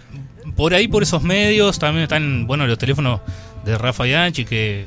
[0.56, 3.22] por ahí, por esos medios, también están, bueno, los teléfonos
[3.66, 4.86] de Rafa Yanchi, que,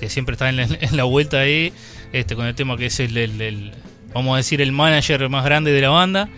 [0.00, 1.72] que siempre está en la, en la vuelta ahí,
[2.12, 3.72] este, con el tema que es el, el- el-
[4.14, 6.28] vamos a decir, el manager más grande de la banda.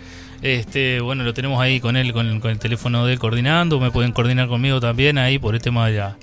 [0.41, 3.79] Este, bueno, lo tenemos ahí con él, con el, con el teléfono de él coordinando.
[3.79, 6.17] Me pueden coordinar conmigo también ahí por el tema de la,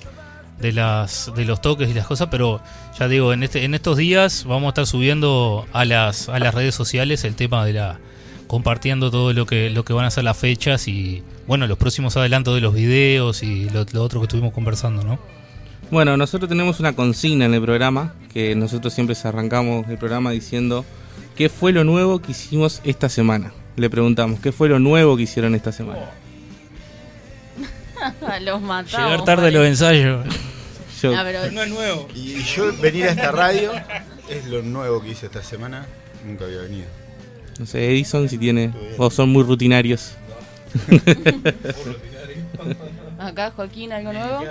[0.59, 2.61] de las de los toques y las cosas, pero
[2.97, 6.53] ya digo, en este en estos días vamos a estar subiendo a las a las
[6.53, 7.99] redes sociales el tema de la
[8.47, 12.17] compartiendo todo lo que lo que van a ser las fechas y bueno, los próximos
[12.17, 15.19] adelantos de los videos y lo, lo otro que estuvimos conversando, ¿no?
[15.91, 20.85] Bueno, nosotros tenemos una consigna en el programa, que nosotros siempre arrancamos el programa diciendo
[21.35, 23.51] qué fue lo nuevo que hicimos esta semana.
[23.75, 26.11] Le preguntamos, ¿qué fue lo nuevo que hicieron esta semana?
[28.41, 29.09] Los matamos.
[29.09, 30.25] Llegar tarde a los ensayos.
[31.01, 32.07] Yo- Ah, pero- no es nuevo.
[32.15, 33.71] Y, y yo venir a esta radio
[34.29, 35.85] es lo nuevo que hice esta semana,
[36.25, 36.87] nunca había venido.
[37.59, 40.13] No sé, Edison si tiene, o son muy rutinarios.
[43.19, 44.43] Acá, Joaquín, ¿algo nuevo?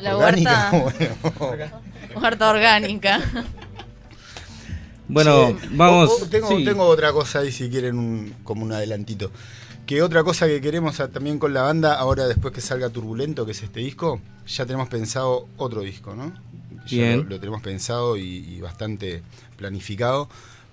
[0.00, 1.80] La Orgánica, huerta.
[2.14, 3.20] Huerta orgánica.
[5.08, 5.68] Bueno, Sí.
[5.72, 6.10] vamos.
[6.10, 6.64] O- o tengo, sí.
[6.64, 9.30] tengo otra cosa ahí si quieren un- como un adelantito.
[9.88, 13.52] Que otra cosa que queremos también con la banda, ahora después que salga Turbulento, que
[13.52, 16.34] es este disco, ya tenemos pensado otro disco, ¿no?
[16.86, 17.16] Ya Bien.
[17.20, 19.22] Lo, lo tenemos pensado y, y bastante
[19.56, 20.28] planificado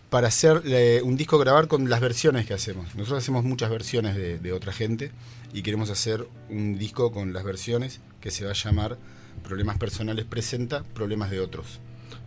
[0.09, 2.93] para hacer eh, un disco grabar con las versiones que hacemos.
[2.95, 5.13] Nosotros hacemos muchas versiones de, de otra gente
[5.53, 8.97] y queremos hacer un disco con las versiones que se va a llamar
[9.45, 11.79] Problemas Personales Presenta Problemas de Otros.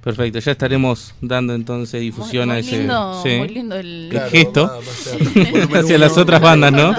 [0.03, 3.37] Perfecto, ya estaremos dando entonces difusión Muy a ese lindo, sí.
[3.37, 5.19] muy lindo el- el Claro, gesto va- va a ser
[5.53, 6.95] volumen hacia uno, las otras bandas, ¿no?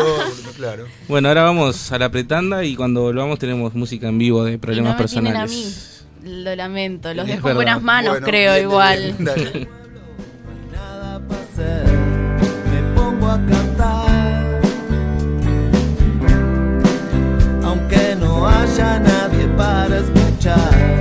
[0.58, 0.86] claro.
[1.08, 4.58] Bueno, ahora vamos a la pretanda y cuando volvamos tenemos música en vivo de Y
[4.58, 6.02] problemas no me tienen a personales.
[6.24, 6.30] mí.
[6.44, 9.00] Lo lamento, los Es dejo en buenas manos, Bueno, creo, bien, igual.
[9.18, 9.68] bien, dale.
[12.72, 14.60] me pongo a cantar.
[17.64, 20.99] Aunque no haya nadie para escuchar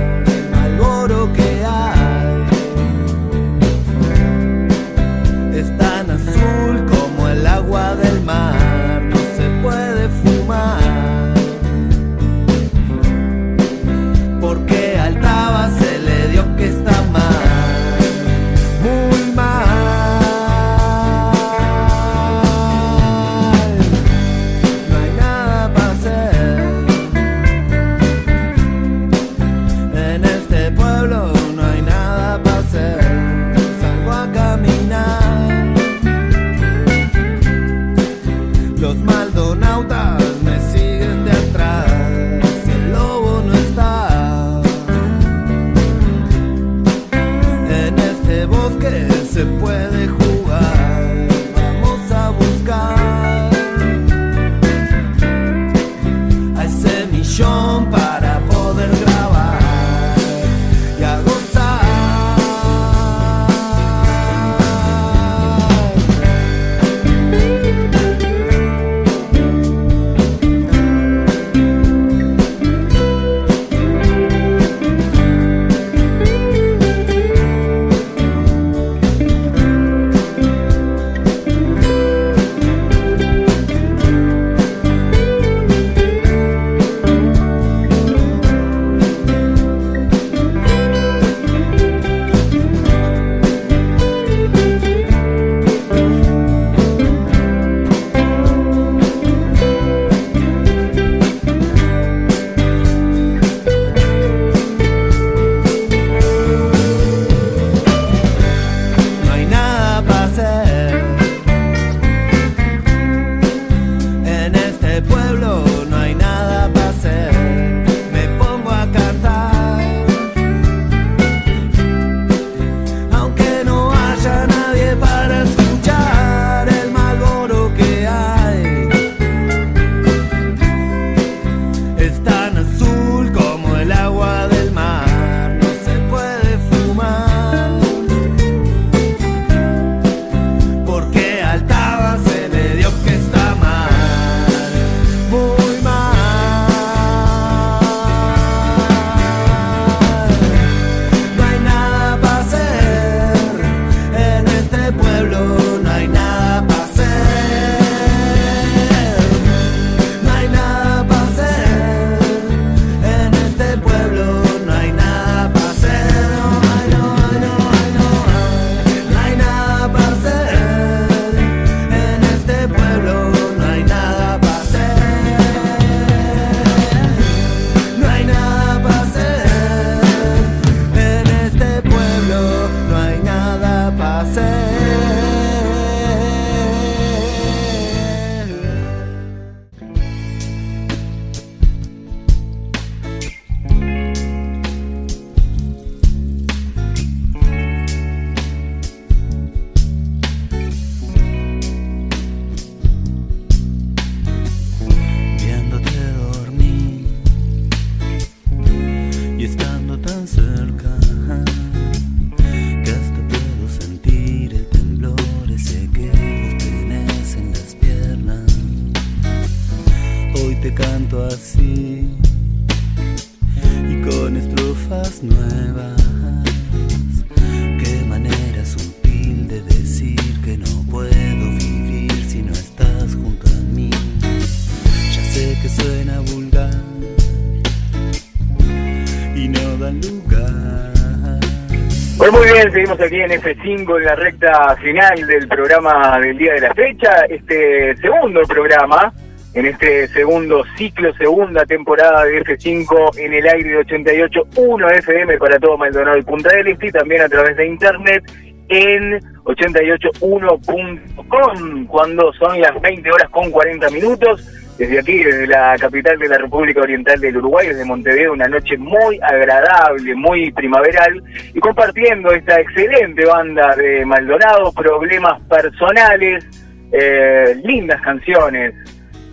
[242.79, 247.25] seguimos aquí en F5 en la recta final del programa del día de la fecha,
[247.29, 249.11] este segundo programa,
[249.53, 255.59] en este segundo ciclo, segunda temporada de F5 en el aire de 88.1 FM para
[255.59, 258.23] todo Maldonado y Punta del Este y también a través de internet
[258.69, 264.47] en 881.com cuando son las 20 horas con 40 minutos.
[264.79, 268.77] Desde aquí, desde la capital de la República Oriental del Uruguay, desde Montevideo, una noche
[268.77, 271.21] muy agradable, muy primaveral,
[271.53, 276.45] y compartiendo esta excelente banda de Maldonado, problemas personales,
[276.93, 278.73] eh, lindas canciones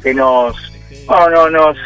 [0.03, 0.57] que nos,
[1.09, 1.79] no, no, nos,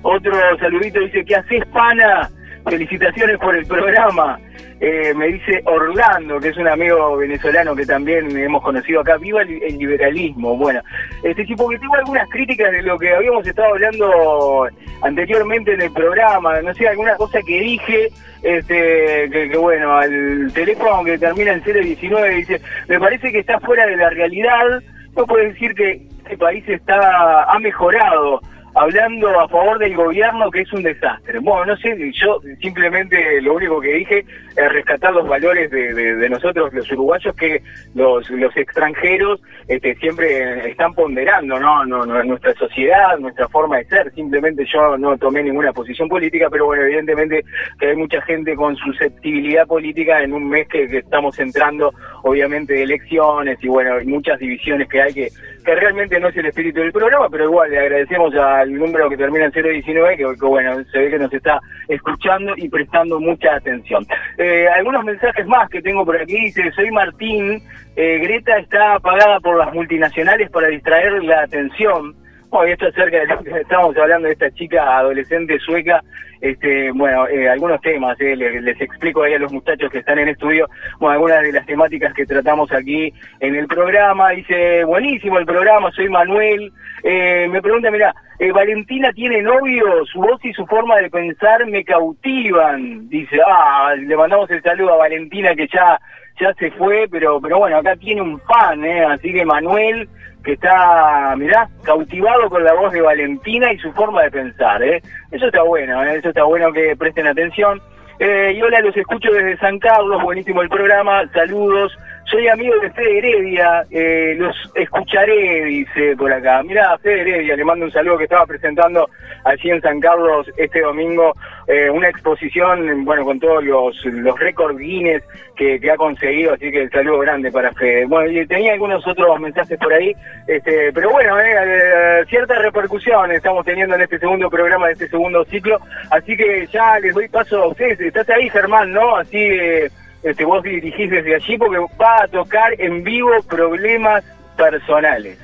[0.03, 2.31] Otro saludito dice, ¿qué haces, pana?
[2.71, 4.39] Felicitaciones por el programa.
[4.81, 9.17] Eh, me dice Orlando, que es un amigo venezolano que también hemos conocido acá.
[9.17, 10.57] Viva el, liberalismo.
[10.57, 10.81] Bueno,
[11.23, 14.69] este sí, porque tengo algunas críticas de lo que habíamos estado hablando
[15.03, 16.61] anteriormente en el programa.
[16.63, 18.09] No sé, alguna cosa que dije,
[18.43, 23.59] este, que, que bueno, al teléfono que termina en 019 dice, me parece que está
[23.61, 24.81] fuera de la realidad.
[25.17, 28.41] No puede decir que este país está ha mejorado
[28.79, 31.41] hablando a favor del gobierno que es un desastre.
[31.41, 34.25] Bueno, no sé, yo simplemente lo único que dije
[34.57, 37.61] es rescatar los valores de, nosotros los uruguayos que
[37.95, 41.85] los, los extranjeros este, siempre están ponderando, ¿no?
[41.85, 44.13] No, no, Nuestra sociedad, nuestra forma de ser.
[44.15, 47.45] Simplemente yo no tomé ninguna posición política, pero bueno, evidentemente
[47.81, 51.93] que hay mucha gente con susceptibilidad política en un mes que, que estamos entrando,
[52.23, 55.29] obviamente, de elecciones y bueno, hay muchas divisiones que hay que,
[55.69, 59.19] que realmente no es el espíritu del programa, pero igual le agradecemos al número que
[59.19, 63.57] termina en 019, que, que bueno, se ve que nos está escuchando y prestando mucha
[63.57, 64.07] atención.
[64.39, 67.63] Eh, algunos mensajes más que tengo por aquí, dice, soy Martín,
[67.97, 72.17] eh, Greta está apagada por las multinacionales para distraer la atención.
[72.51, 73.19] Bueno, y esto acerca
[73.61, 76.03] estábamos hablando de esta chica adolescente sueca,
[76.41, 80.19] este, bueno, eh, algunos temas, eh, les, les explico ahí a los muchachos que están
[80.19, 80.69] en estudio,
[80.99, 84.31] bueno, algunas de las temáticas que tratamos aquí en el programa.
[84.31, 86.73] Dice, buenísimo el programa, soy Manuel.
[87.03, 91.67] Eh, me pregunta, mira, eh, Valentina tiene novio, su voz y su forma de pensar
[91.67, 93.09] me cautivan.
[93.09, 95.99] Dice, ah, le mandamos el saludo a Valentina que ya
[96.41, 99.05] ya se fue, pero pero bueno, acá tiene un fan, ¿eh?
[99.05, 100.09] así que Manuel,
[100.49, 105.03] que está, mirá, cautivado con la voz de Valentina y su forma de pensar, ¿eh?
[105.31, 106.17] Eso está bueno, ¿eh?
[106.17, 107.83] eso está bueno que presten atención.
[108.19, 111.93] Eh, y hola, los escucho desde San Carlos, buenísimo el programa, saludos.
[112.31, 116.63] Soy amigo de Fede Heredia, eh, los escucharé, dice por acá.
[116.63, 119.09] Mirá, Fede Heredia, le mando un saludo que estaba presentando
[119.45, 121.33] allí en San Carlos este domingo
[121.67, 125.23] eh, una exposición, bueno, con todos los, los récords Guinness
[125.57, 128.05] que, ha conseguido, así que el saludo grande para Fede.
[128.07, 130.15] Bueno, y tenía algunos otros mensajes por ahí,
[130.47, 135.09] este, pero bueno, eh, eh, cierta repercusión estamos teniendo en este segundo programa de este
[135.09, 135.79] segundo ciclo,
[136.11, 138.01] así que ya les doy paso a ustedes.
[138.01, 139.17] Estás ahí, Germán, ¿no?
[139.17, 139.91] Así eh,
[140.23, 144.25] este, vos dirigís desde allí porque va a tocar en vivo problemas
[144.57, 145.39] personales.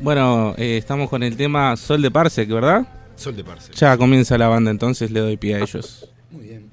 [0.00, 2.86] Bueno, eh, estamos con el tema Sol de Parsec, ¿verdad?
[3.16, 3.74] Sol de Parsec.
[3.74, 5.62] Ya comienza la banda, entonces le doy pie a ah.
[5.62, 6.10] ellos.
[6.30, 6.70] Muy bien.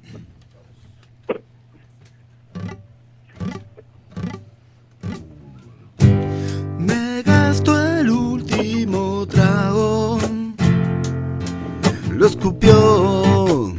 [6.80, 10.19] Me gastó el último trago,
[12.11, 13.76] lo escupió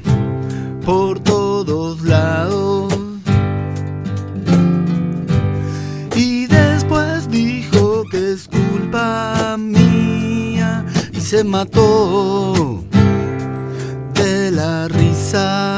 [0.84, 2.47] por todos lados
[11.28, 12.82] se mató
[14.14, 15.76] de la risa.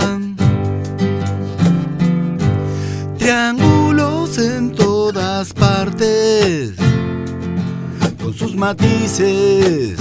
[3.19, 6.75] Triángulos en todas partes,
[8.23, 9.99] con sus matices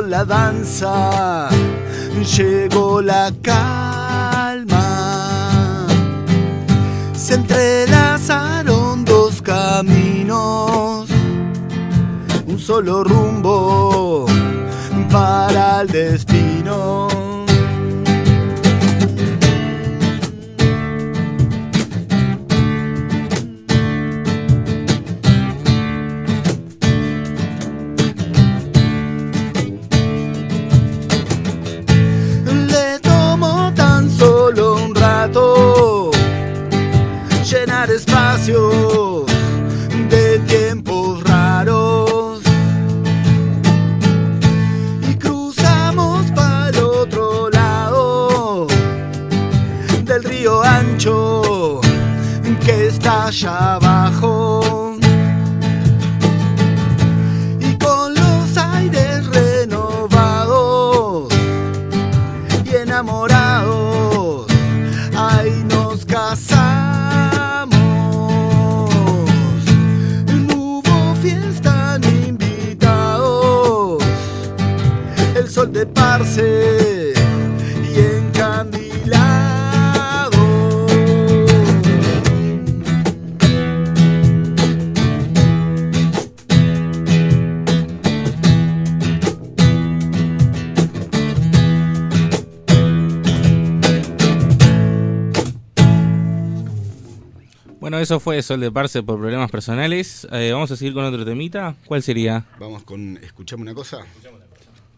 [0.06, 1.48] La danza
[2.36, 4.76] llegó la calma.
[7.14, 11.08] Se entrelazaron dos caminos,
[12.46, 14.26] un solo rumbo
[15.10, 17.15] para el destino.
[38.46, 39.15] 就。
[98.06, 100.28] Eso fue Sol de Parse por problemas personales.
[100.30, 101.74] Eh, vamos a seguir con otro temita.
[101.86, 102.46] ¿Cuál sería?
[102.60, 103.98] Vamos con Escuchame una cosa.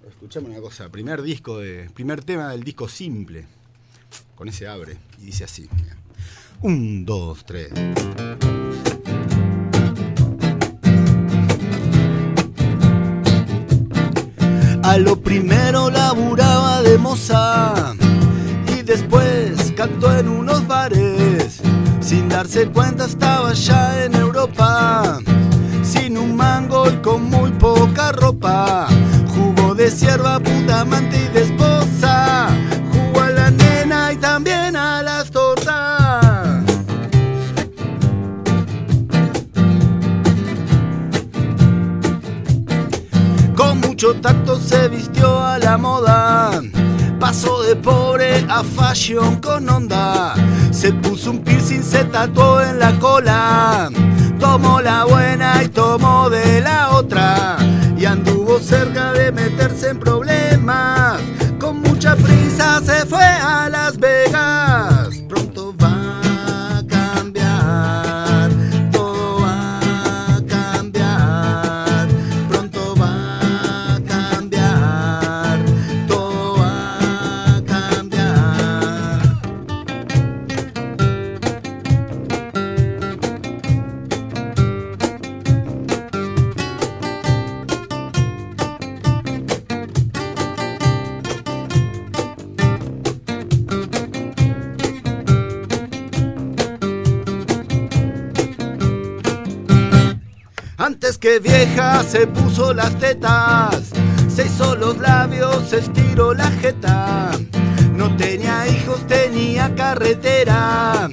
[0.06, 0.90] Escuchame una cosa.
[0.90, 1.58] Primer disco.
[1.94, 3.46] Primer tema del disco simple.
[4.34, 4.98] Con ese abre.
[5.22, 5.70] Y dice así.
[6.60, 7.70] Un, dos, tres.
[14.82, 17.94] A lo primero laburaba de moza
[18.78, 21.17] y después cantó en unos bares.
[22.08, 25.18] Sin darse cuenta estaba ya en Europa,
[25.82, 28.88] sin un mango y con muy poca ropa.
[29.34, 32.48] Jugó de sierva, puta amante y de esposa.
[32.90, 36.64] Jugó a la nena y también a las tortas.
[43.54, 46.62] Con mucho tacto se vistió a la moda.
[47.20, 50.34] Pasó de pobre a fashion con onda.
[50.70, 53.90] Se puso un piercing, se tatuó en la cola.
[54.38, 57.56] Tomó la buena y tomó de la otra.
[57.96, 61.20] Y anduvo cerca de meterse en problemas.
[61.58, 63.77] Con mucha prisa se fue a Las
[100.88, 103.90] Antes que vieja se puso las tetas,
[104.26, 107.30] se hizo los labios, se estiró la jeta.
[107.92, 111.10] No tenía hijos, tenía carretera,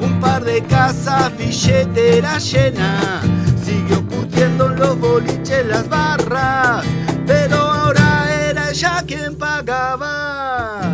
[0.00, 3.20] un par de casas, billetera llena.
[3.62, 6.86] Siguió curtiendo en los boliches, las barras,
[7.26, 10.87] pero ahora era ella quien pagaba.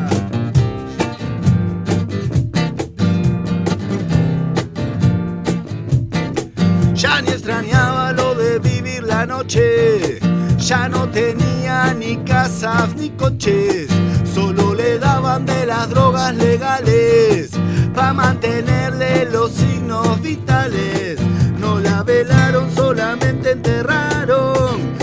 [10.65, 13.87] Ya no tenía ni casas ni coches.
[14.25, 17.51] Solo le daban de las drogas legales.
[17.95, 21.21] para mantenerle los signos vitales.
[21.59, 24.95] No la velaron, solamente enterraron.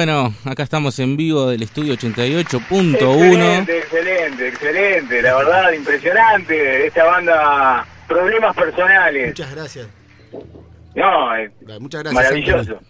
[0.00, 2.94] Bueno, acá estamos en vivo del estudio 88.1.
[2.94, 5.20] Excelente, excelente, excelente.
[5.20, 6.86] La verdad, impresionante.
[6.86, 9.26] Esta banda, Problemas Personales.
[9.28, 9.88] Muchas gracias.
[10.94, 12.14] No, eh, Muchas gracias.
[12.14, 12.80] maravilloso.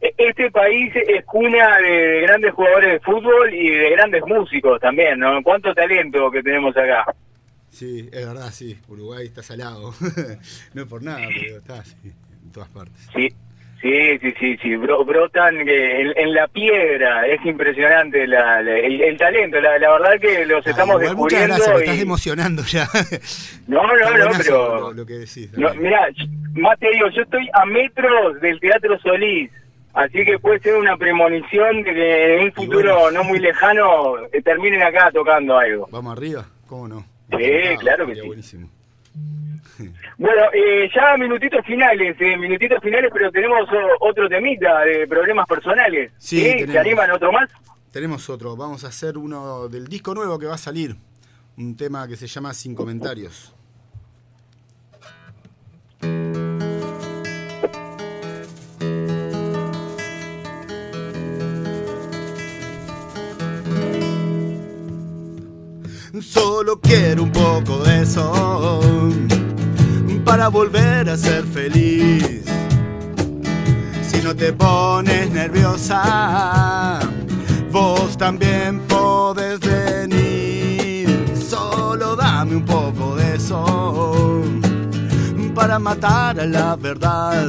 [0.00, 5.20] E- Este país es cuna de grandes jugadores de fútbol y de grandes músicos también,
[5.20, 5.40] ¿no?
[5.44, 7.14] ¿Cuánto talento que tenemos acá?
[7.70, 8.76] Sí, es verdad, sí.
[8.88, 9.94] Uruguay está salado.
[10.74, 12.96] no es por nada, pero está así, en todas partes.
[13.14, 13.28] Sí,
[13.80, 14.76] sí, sí, sí, sí.
[14.76, 17.26] bro- brotan que en, en la piedra.
[17.26, 19.60] Es impresionante la- la- el, el talento.
[19.60, 21.54] La, la verdad que los estamos Ah, Igual, muchas descubriendo.
[21.56, 22.88] gracias, me estás emocionando ya.
[23.68, 24.80] No, no, no, pero...
[24.80, 25.50] Lo, lo que decís.
[25.58, 25.68] No,
[26.54, 29.50] más te digo, yo estoy a metros del Teatro Solís,
[29.92, 34.40] así que puede ser una premonición de que en un futuro no muy lejano eh,
[34.42, 35.88] terminen acá tocando algo.
[35.90, 36.46] ¿Vamos arriba?
[36.68, 37.04] ¿Cómo no?
[37.36, 38.20] Sí, Ah, claro que sí.
[38.26, 38.68] buenísimo.
[40.18, 43.68] Bueno, eh, ya minutitos finales, eh, minutitos finales, pero tenemos
[44.00, 46.12] otro temita de problemas personales.
[46.18, 46.76] Sí, ¿Se tenemos.
[46.76, 47.50] animan otro más?
[47.92, 48.56] Tenemos otro.
[48.56, 50.96] Vamos a hacer uno del disco nuevo que va a salir.
[51.56, 53.54] Un tema que se llama Sin Comentarios.
[66.20, 68.80] Solo quiero un poco de eso
[70.26, 72.42] para volver a ser feliz.
[74.02, 76.98] Si no te pones nerviosa,
[77.70, 81.08] vos también podés venir.
[81.48, 84.42] Solo dame un poco de eso
[85.54, 87.48] para matar a la verdad.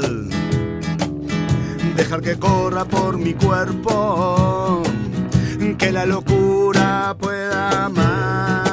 [1.96, 4.84] Dejar que corra por mi cuerpo,
[5.80, 8.67] que la locura pueda más.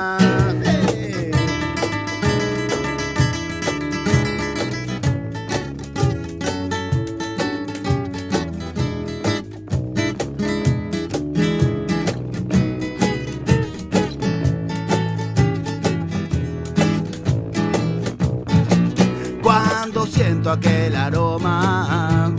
[20.50, 22.32] Aquel aroma,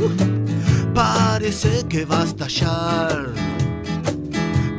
[0.93, 3.27] parece que va a estallar.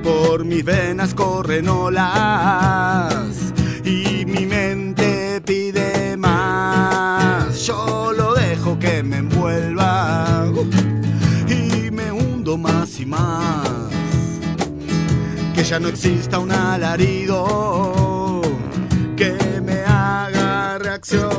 [0.02, 3.36] Por mis venas corren olas
[3.84, 7.66] y mi mente pide más.
[7.66, 10.46] Yo lo dejo que me envuelva
[11.48, 13.68] y me hundo más y más.
[15.54, 18.42] Que ya no exista un alarido
[19.16, 21.35] que me haga reaccionar.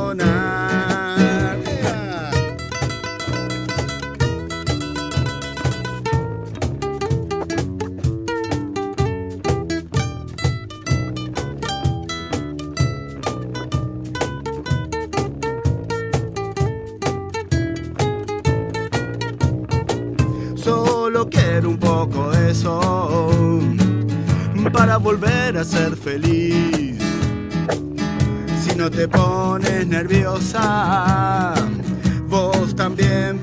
[25.58, 26.98] Volver a ser feliz.
[28.62, 31.54] Si no te pones nerviosa,
[32.28, 33.40] vos también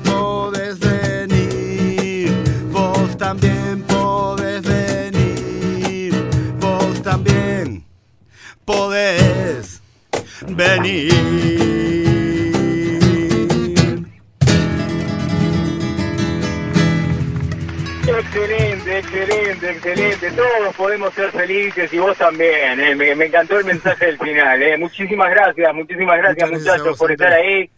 [19.70, 20.42] excelente, excelente.
[20.60, 22.80] Todos podemos ser felices y vos también.
[22.80, 22.94] eh.
[22.94, 24.62] Me, me encantó el mensaje del final.
[24.62, 24.76] eh.
[24.78, 27.70] Muchísimas gracias, muchísimas gracias Muchas muchachos vos, por estar ahí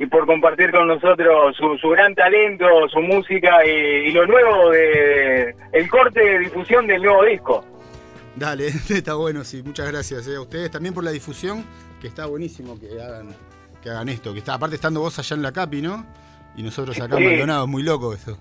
[0.00, 3.70] y por compartir con nosotros su, su gran talento, su música y,
[4.08, 7.64] y lo nuevo de el corte de difusión del nuevo disco.
[8.36, 9.62] Dale, está bueno, sí.
[9.64, 11.64] Muchas gracias eh, a ustedes también por la difusión,
[12.00, 13.34] que está buenísimo que hagan,
[13.82, 14.32] que hagan esto.
[14.32, 16.06] Que está, aparte estando vos allá en la Capi, ¿no?
[16.56, 17.28] Y nosotros acá en Sí.
[17.30, 18.38] Maldonado, es muy loco eso.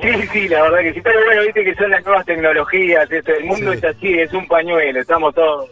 [0.00, 1.00] Sí, sí, la verdad que sí.
[1.00, 3.78] Pero bueno, viste que son las nuevas tecnologías, esto, el mundo Sí.
[3.78, 5.70] es así, es un pañuelo, estamos todos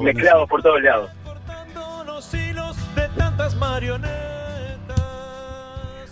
[0.00, 1.10] mezclados por todos lados.
[2.94, 4.16] de tantas marionetas.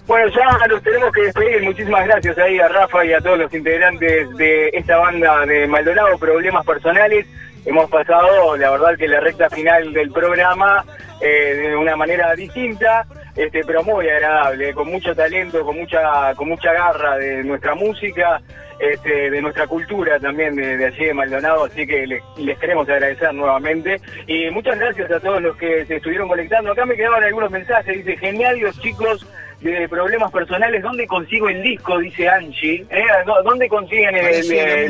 [0.07, 1.63] Bueno, ya nos tenemos que despedir.
[1.63, 6.19] Muchísimas gracias ahí a Rafa y a todos los integrantes de esta banda de Maldonado,
[6.19, 7.27] Problemas Personales.
[7.65, 10.85] Hemos pasado, la verdad, que la recta final del programa
[11.23, 13.07] eh, de una manera distinta,
[13.37, 18.41] este, pero muy agradable, con mucho talento, con mucha, con mucha garra de nuestra música,
[18.79, 22.89] este, de nuestra cultura también de, de allí de Maldonado, así que le- les queremos
[22.89, 24.01] agradecer nuevamente.
[24.27, 26.73] Y muchas gracias a todos los que se estuvieron conectando.
[26.73, 29.27] Acá me quedaban algunos mensajes, dice, genial los chicos
[29.61, 31.99] de problemas personales, ¿dónde consigo el disco?
[31.99, 32.85] Dice Angie.
[32.91, 33.05] ¿Eh?
[33.25, 34.25] ¿Dó- ¿Dónde consiguen el,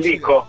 [0.03, 0.47] disco?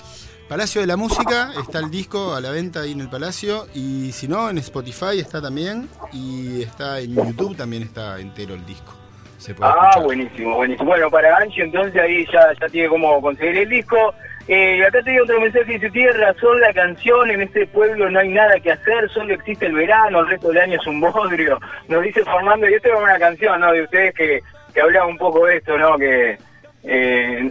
[0.47, 3.65] Palacio de la Música, está el disco a la venta ahí en el Palacio.
[3.73, 5.89] Y si no, en Spotify está también.
[6.13, 8.93] Y está en YouTube también está entero el disco.
[9.39, 10.03] Se puede Ah, escuchar.
[10.03, 10.85] buenísimo, buenísimo.
[10.89, 14.13] Bueno, para Angie entonces ahí ya, ya tiene cómo conseguir el disco.
[14.47, 18.19] Eh, acá te digo otro mensaje, dice, tiene razón la canción, en este pueblo no
[18.19, 21.59] hay nada que hacer, solo existe el verano, el resto del año es un bodrio.
[21.87, 23.71] Nos dice Fernando, y esto es una canción, ¿no?
[23.71, 24.41] De ustedes que,
[24.71, 25.97] que hablaba un poco de esto, ¿no?
[25.97, 26.37] Que
[26.83, 27.49] eh,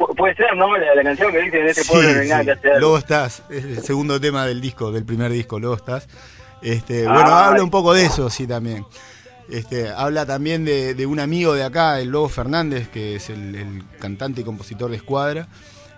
[0.00, 0.76] pu- puede ser, ¿no?
[0.76, 2.46] La, la canción que dice, en este Sí, pueblo no hay nada sí.
[2.46, 2.80] que hacer.
[2.80, 6.08] Luego estás, es el segundo tema del disco, del primer disco, luego estás.
[6.62, 7.12] Este, Ah.
[7.12, 8.84] bueno, habla un poco de eso, sí, también.
[9.48, 13.54] Este, habla también de, de un amigo de acá, el Lobo Fernández, que es el,
[13.56, 15.48] el cantante y compositor de Escuadra,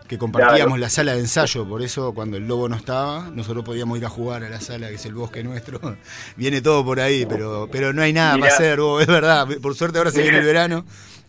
[0.09, 0.77] que compartíamos Claro.
[0.79, 4.09] la sala de ensayo, por eso cuando el Lobo no estaba, nosotros podíamos ir a
[4.09, 5.81] jugar a la sala, que es el bosque nuestro.
[6.37, 8.47] Viene todo por ahí, pero, pero no hay nada Mirá.
[8.47, 9.47] para hacer, Bobo, es verdad.
[9.61, 10.85] Por suerte ahora se viene el verano.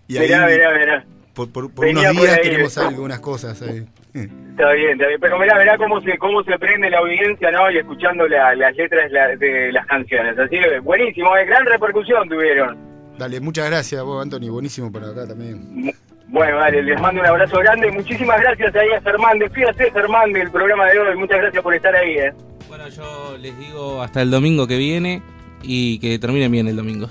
[0.07, 1.05] Y ahí, Mirá, mirá, mirá.
[1.33, 2.41] Por, por- unos por días ahí.
[2.43, 3.85] tenemos algunas cosas ahí.
[4.13, 5.19] Está bien, está bien.
[5.19, 7.71] Pero mirá, mirá cómo se, cómo se prende la audiencia, ¿no?
[7.71, 10.37] Y escuchando la- las letras la- de las canciones.
[10.37, 12.77] Así que buenísimo, eh, gran repercusión tuvieron.
[13.17, 14.49] Dale, muchas gracias vos, Anthony.
[14.51, 15.93] Buenísimo por acá también.
[16.27, 17.91] Bueno, dale, les mando un abrazo grande.
[17.91, 19.39] Muchísimas gracias ahí a Germán.
[19.39, 21.15] Despídase, Germán, del programa de hoy.
[21.17, 22.33] Muchas gracias por estar ahí, ¿eh?
[22.67, 25.21] Bueno, yo les digo hasta el domingo que viene
[25.63, 27.07] y que terminen bien el domingo.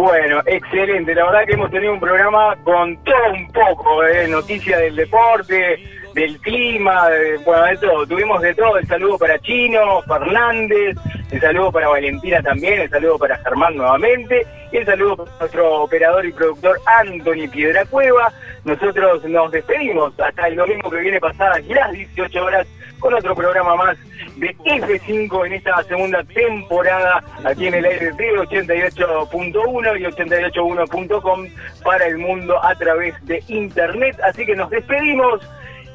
[0.00, 1.14] Bueno, excelente.
[1.14, 4.26] La verdad que hemos tenido un programa con todo un poco, ¿eh?
[4.28, 5.78] Noticias del deporte,
[6.14, 8.06] del clima, de- bueno, de todo.
[8.06, 8.78] Tuvimos de todo.
[8.78, 10.96] El saludo para Chino, Fernández,
[11.30, 15.82] el saludo para Valentina también, el saludo para Germán nuevamente y el saludo para nuestro
[15.82, 18.32] operador y productor Anthony Piedracueva.
[18.64, 22.66] Nosotros nos despedimos hasta el domingo que viene pasadas las 18 horas
[23.00, 23.98] con otro programa más
[24.36, 31.46] de F5 en esta segunda temporada aquí en el aire de 88.1 y 88.1.com
[31.84, 34.18] para el mundo a través de internet.
[34.22, 35.40] Así que nos despedimos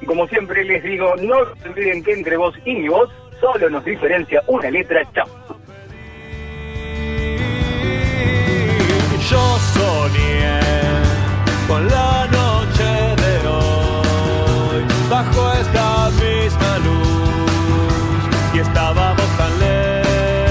[0.02, 3.10] y como siempre les digo, no olviden que entre vos y mi voz
[3.40, 5.02] solo nos diferencia una letra.
[5.14, 5.28] Chao.
[9.30, 10.60] Yo soñé
[11.68, 12.84] con la noche
[13.24, 17.05] de hoy, bajo esta misma luz,
[18.68, 20.44] estábamos tan lejos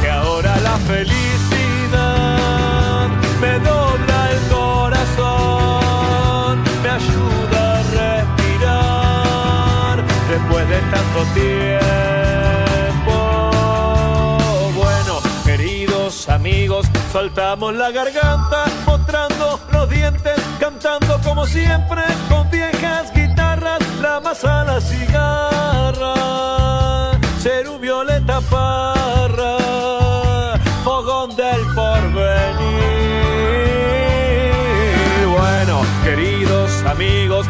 [0.00, 1.20] que ahora la felicidad
[3.40, 6.52] me dobla el corazón,
[6.82, 9.94] me ayuda a respirar
[10.28, 13.16] después de tanto tiempo.
[14.76, 15.14] Bueno,
[15.44, 24.20] queridos amigos, soltamos la garganta, mostrando los dientes, cantando como siempre, con viejas guitarras, la
[24.20, 26.14] masa, la cigarra,
[27.42, 29.56] un violeta parra,
[30.84, 32.50] fogón del porvenir.
[35.26, 37.46] Bueno, queridos amigos,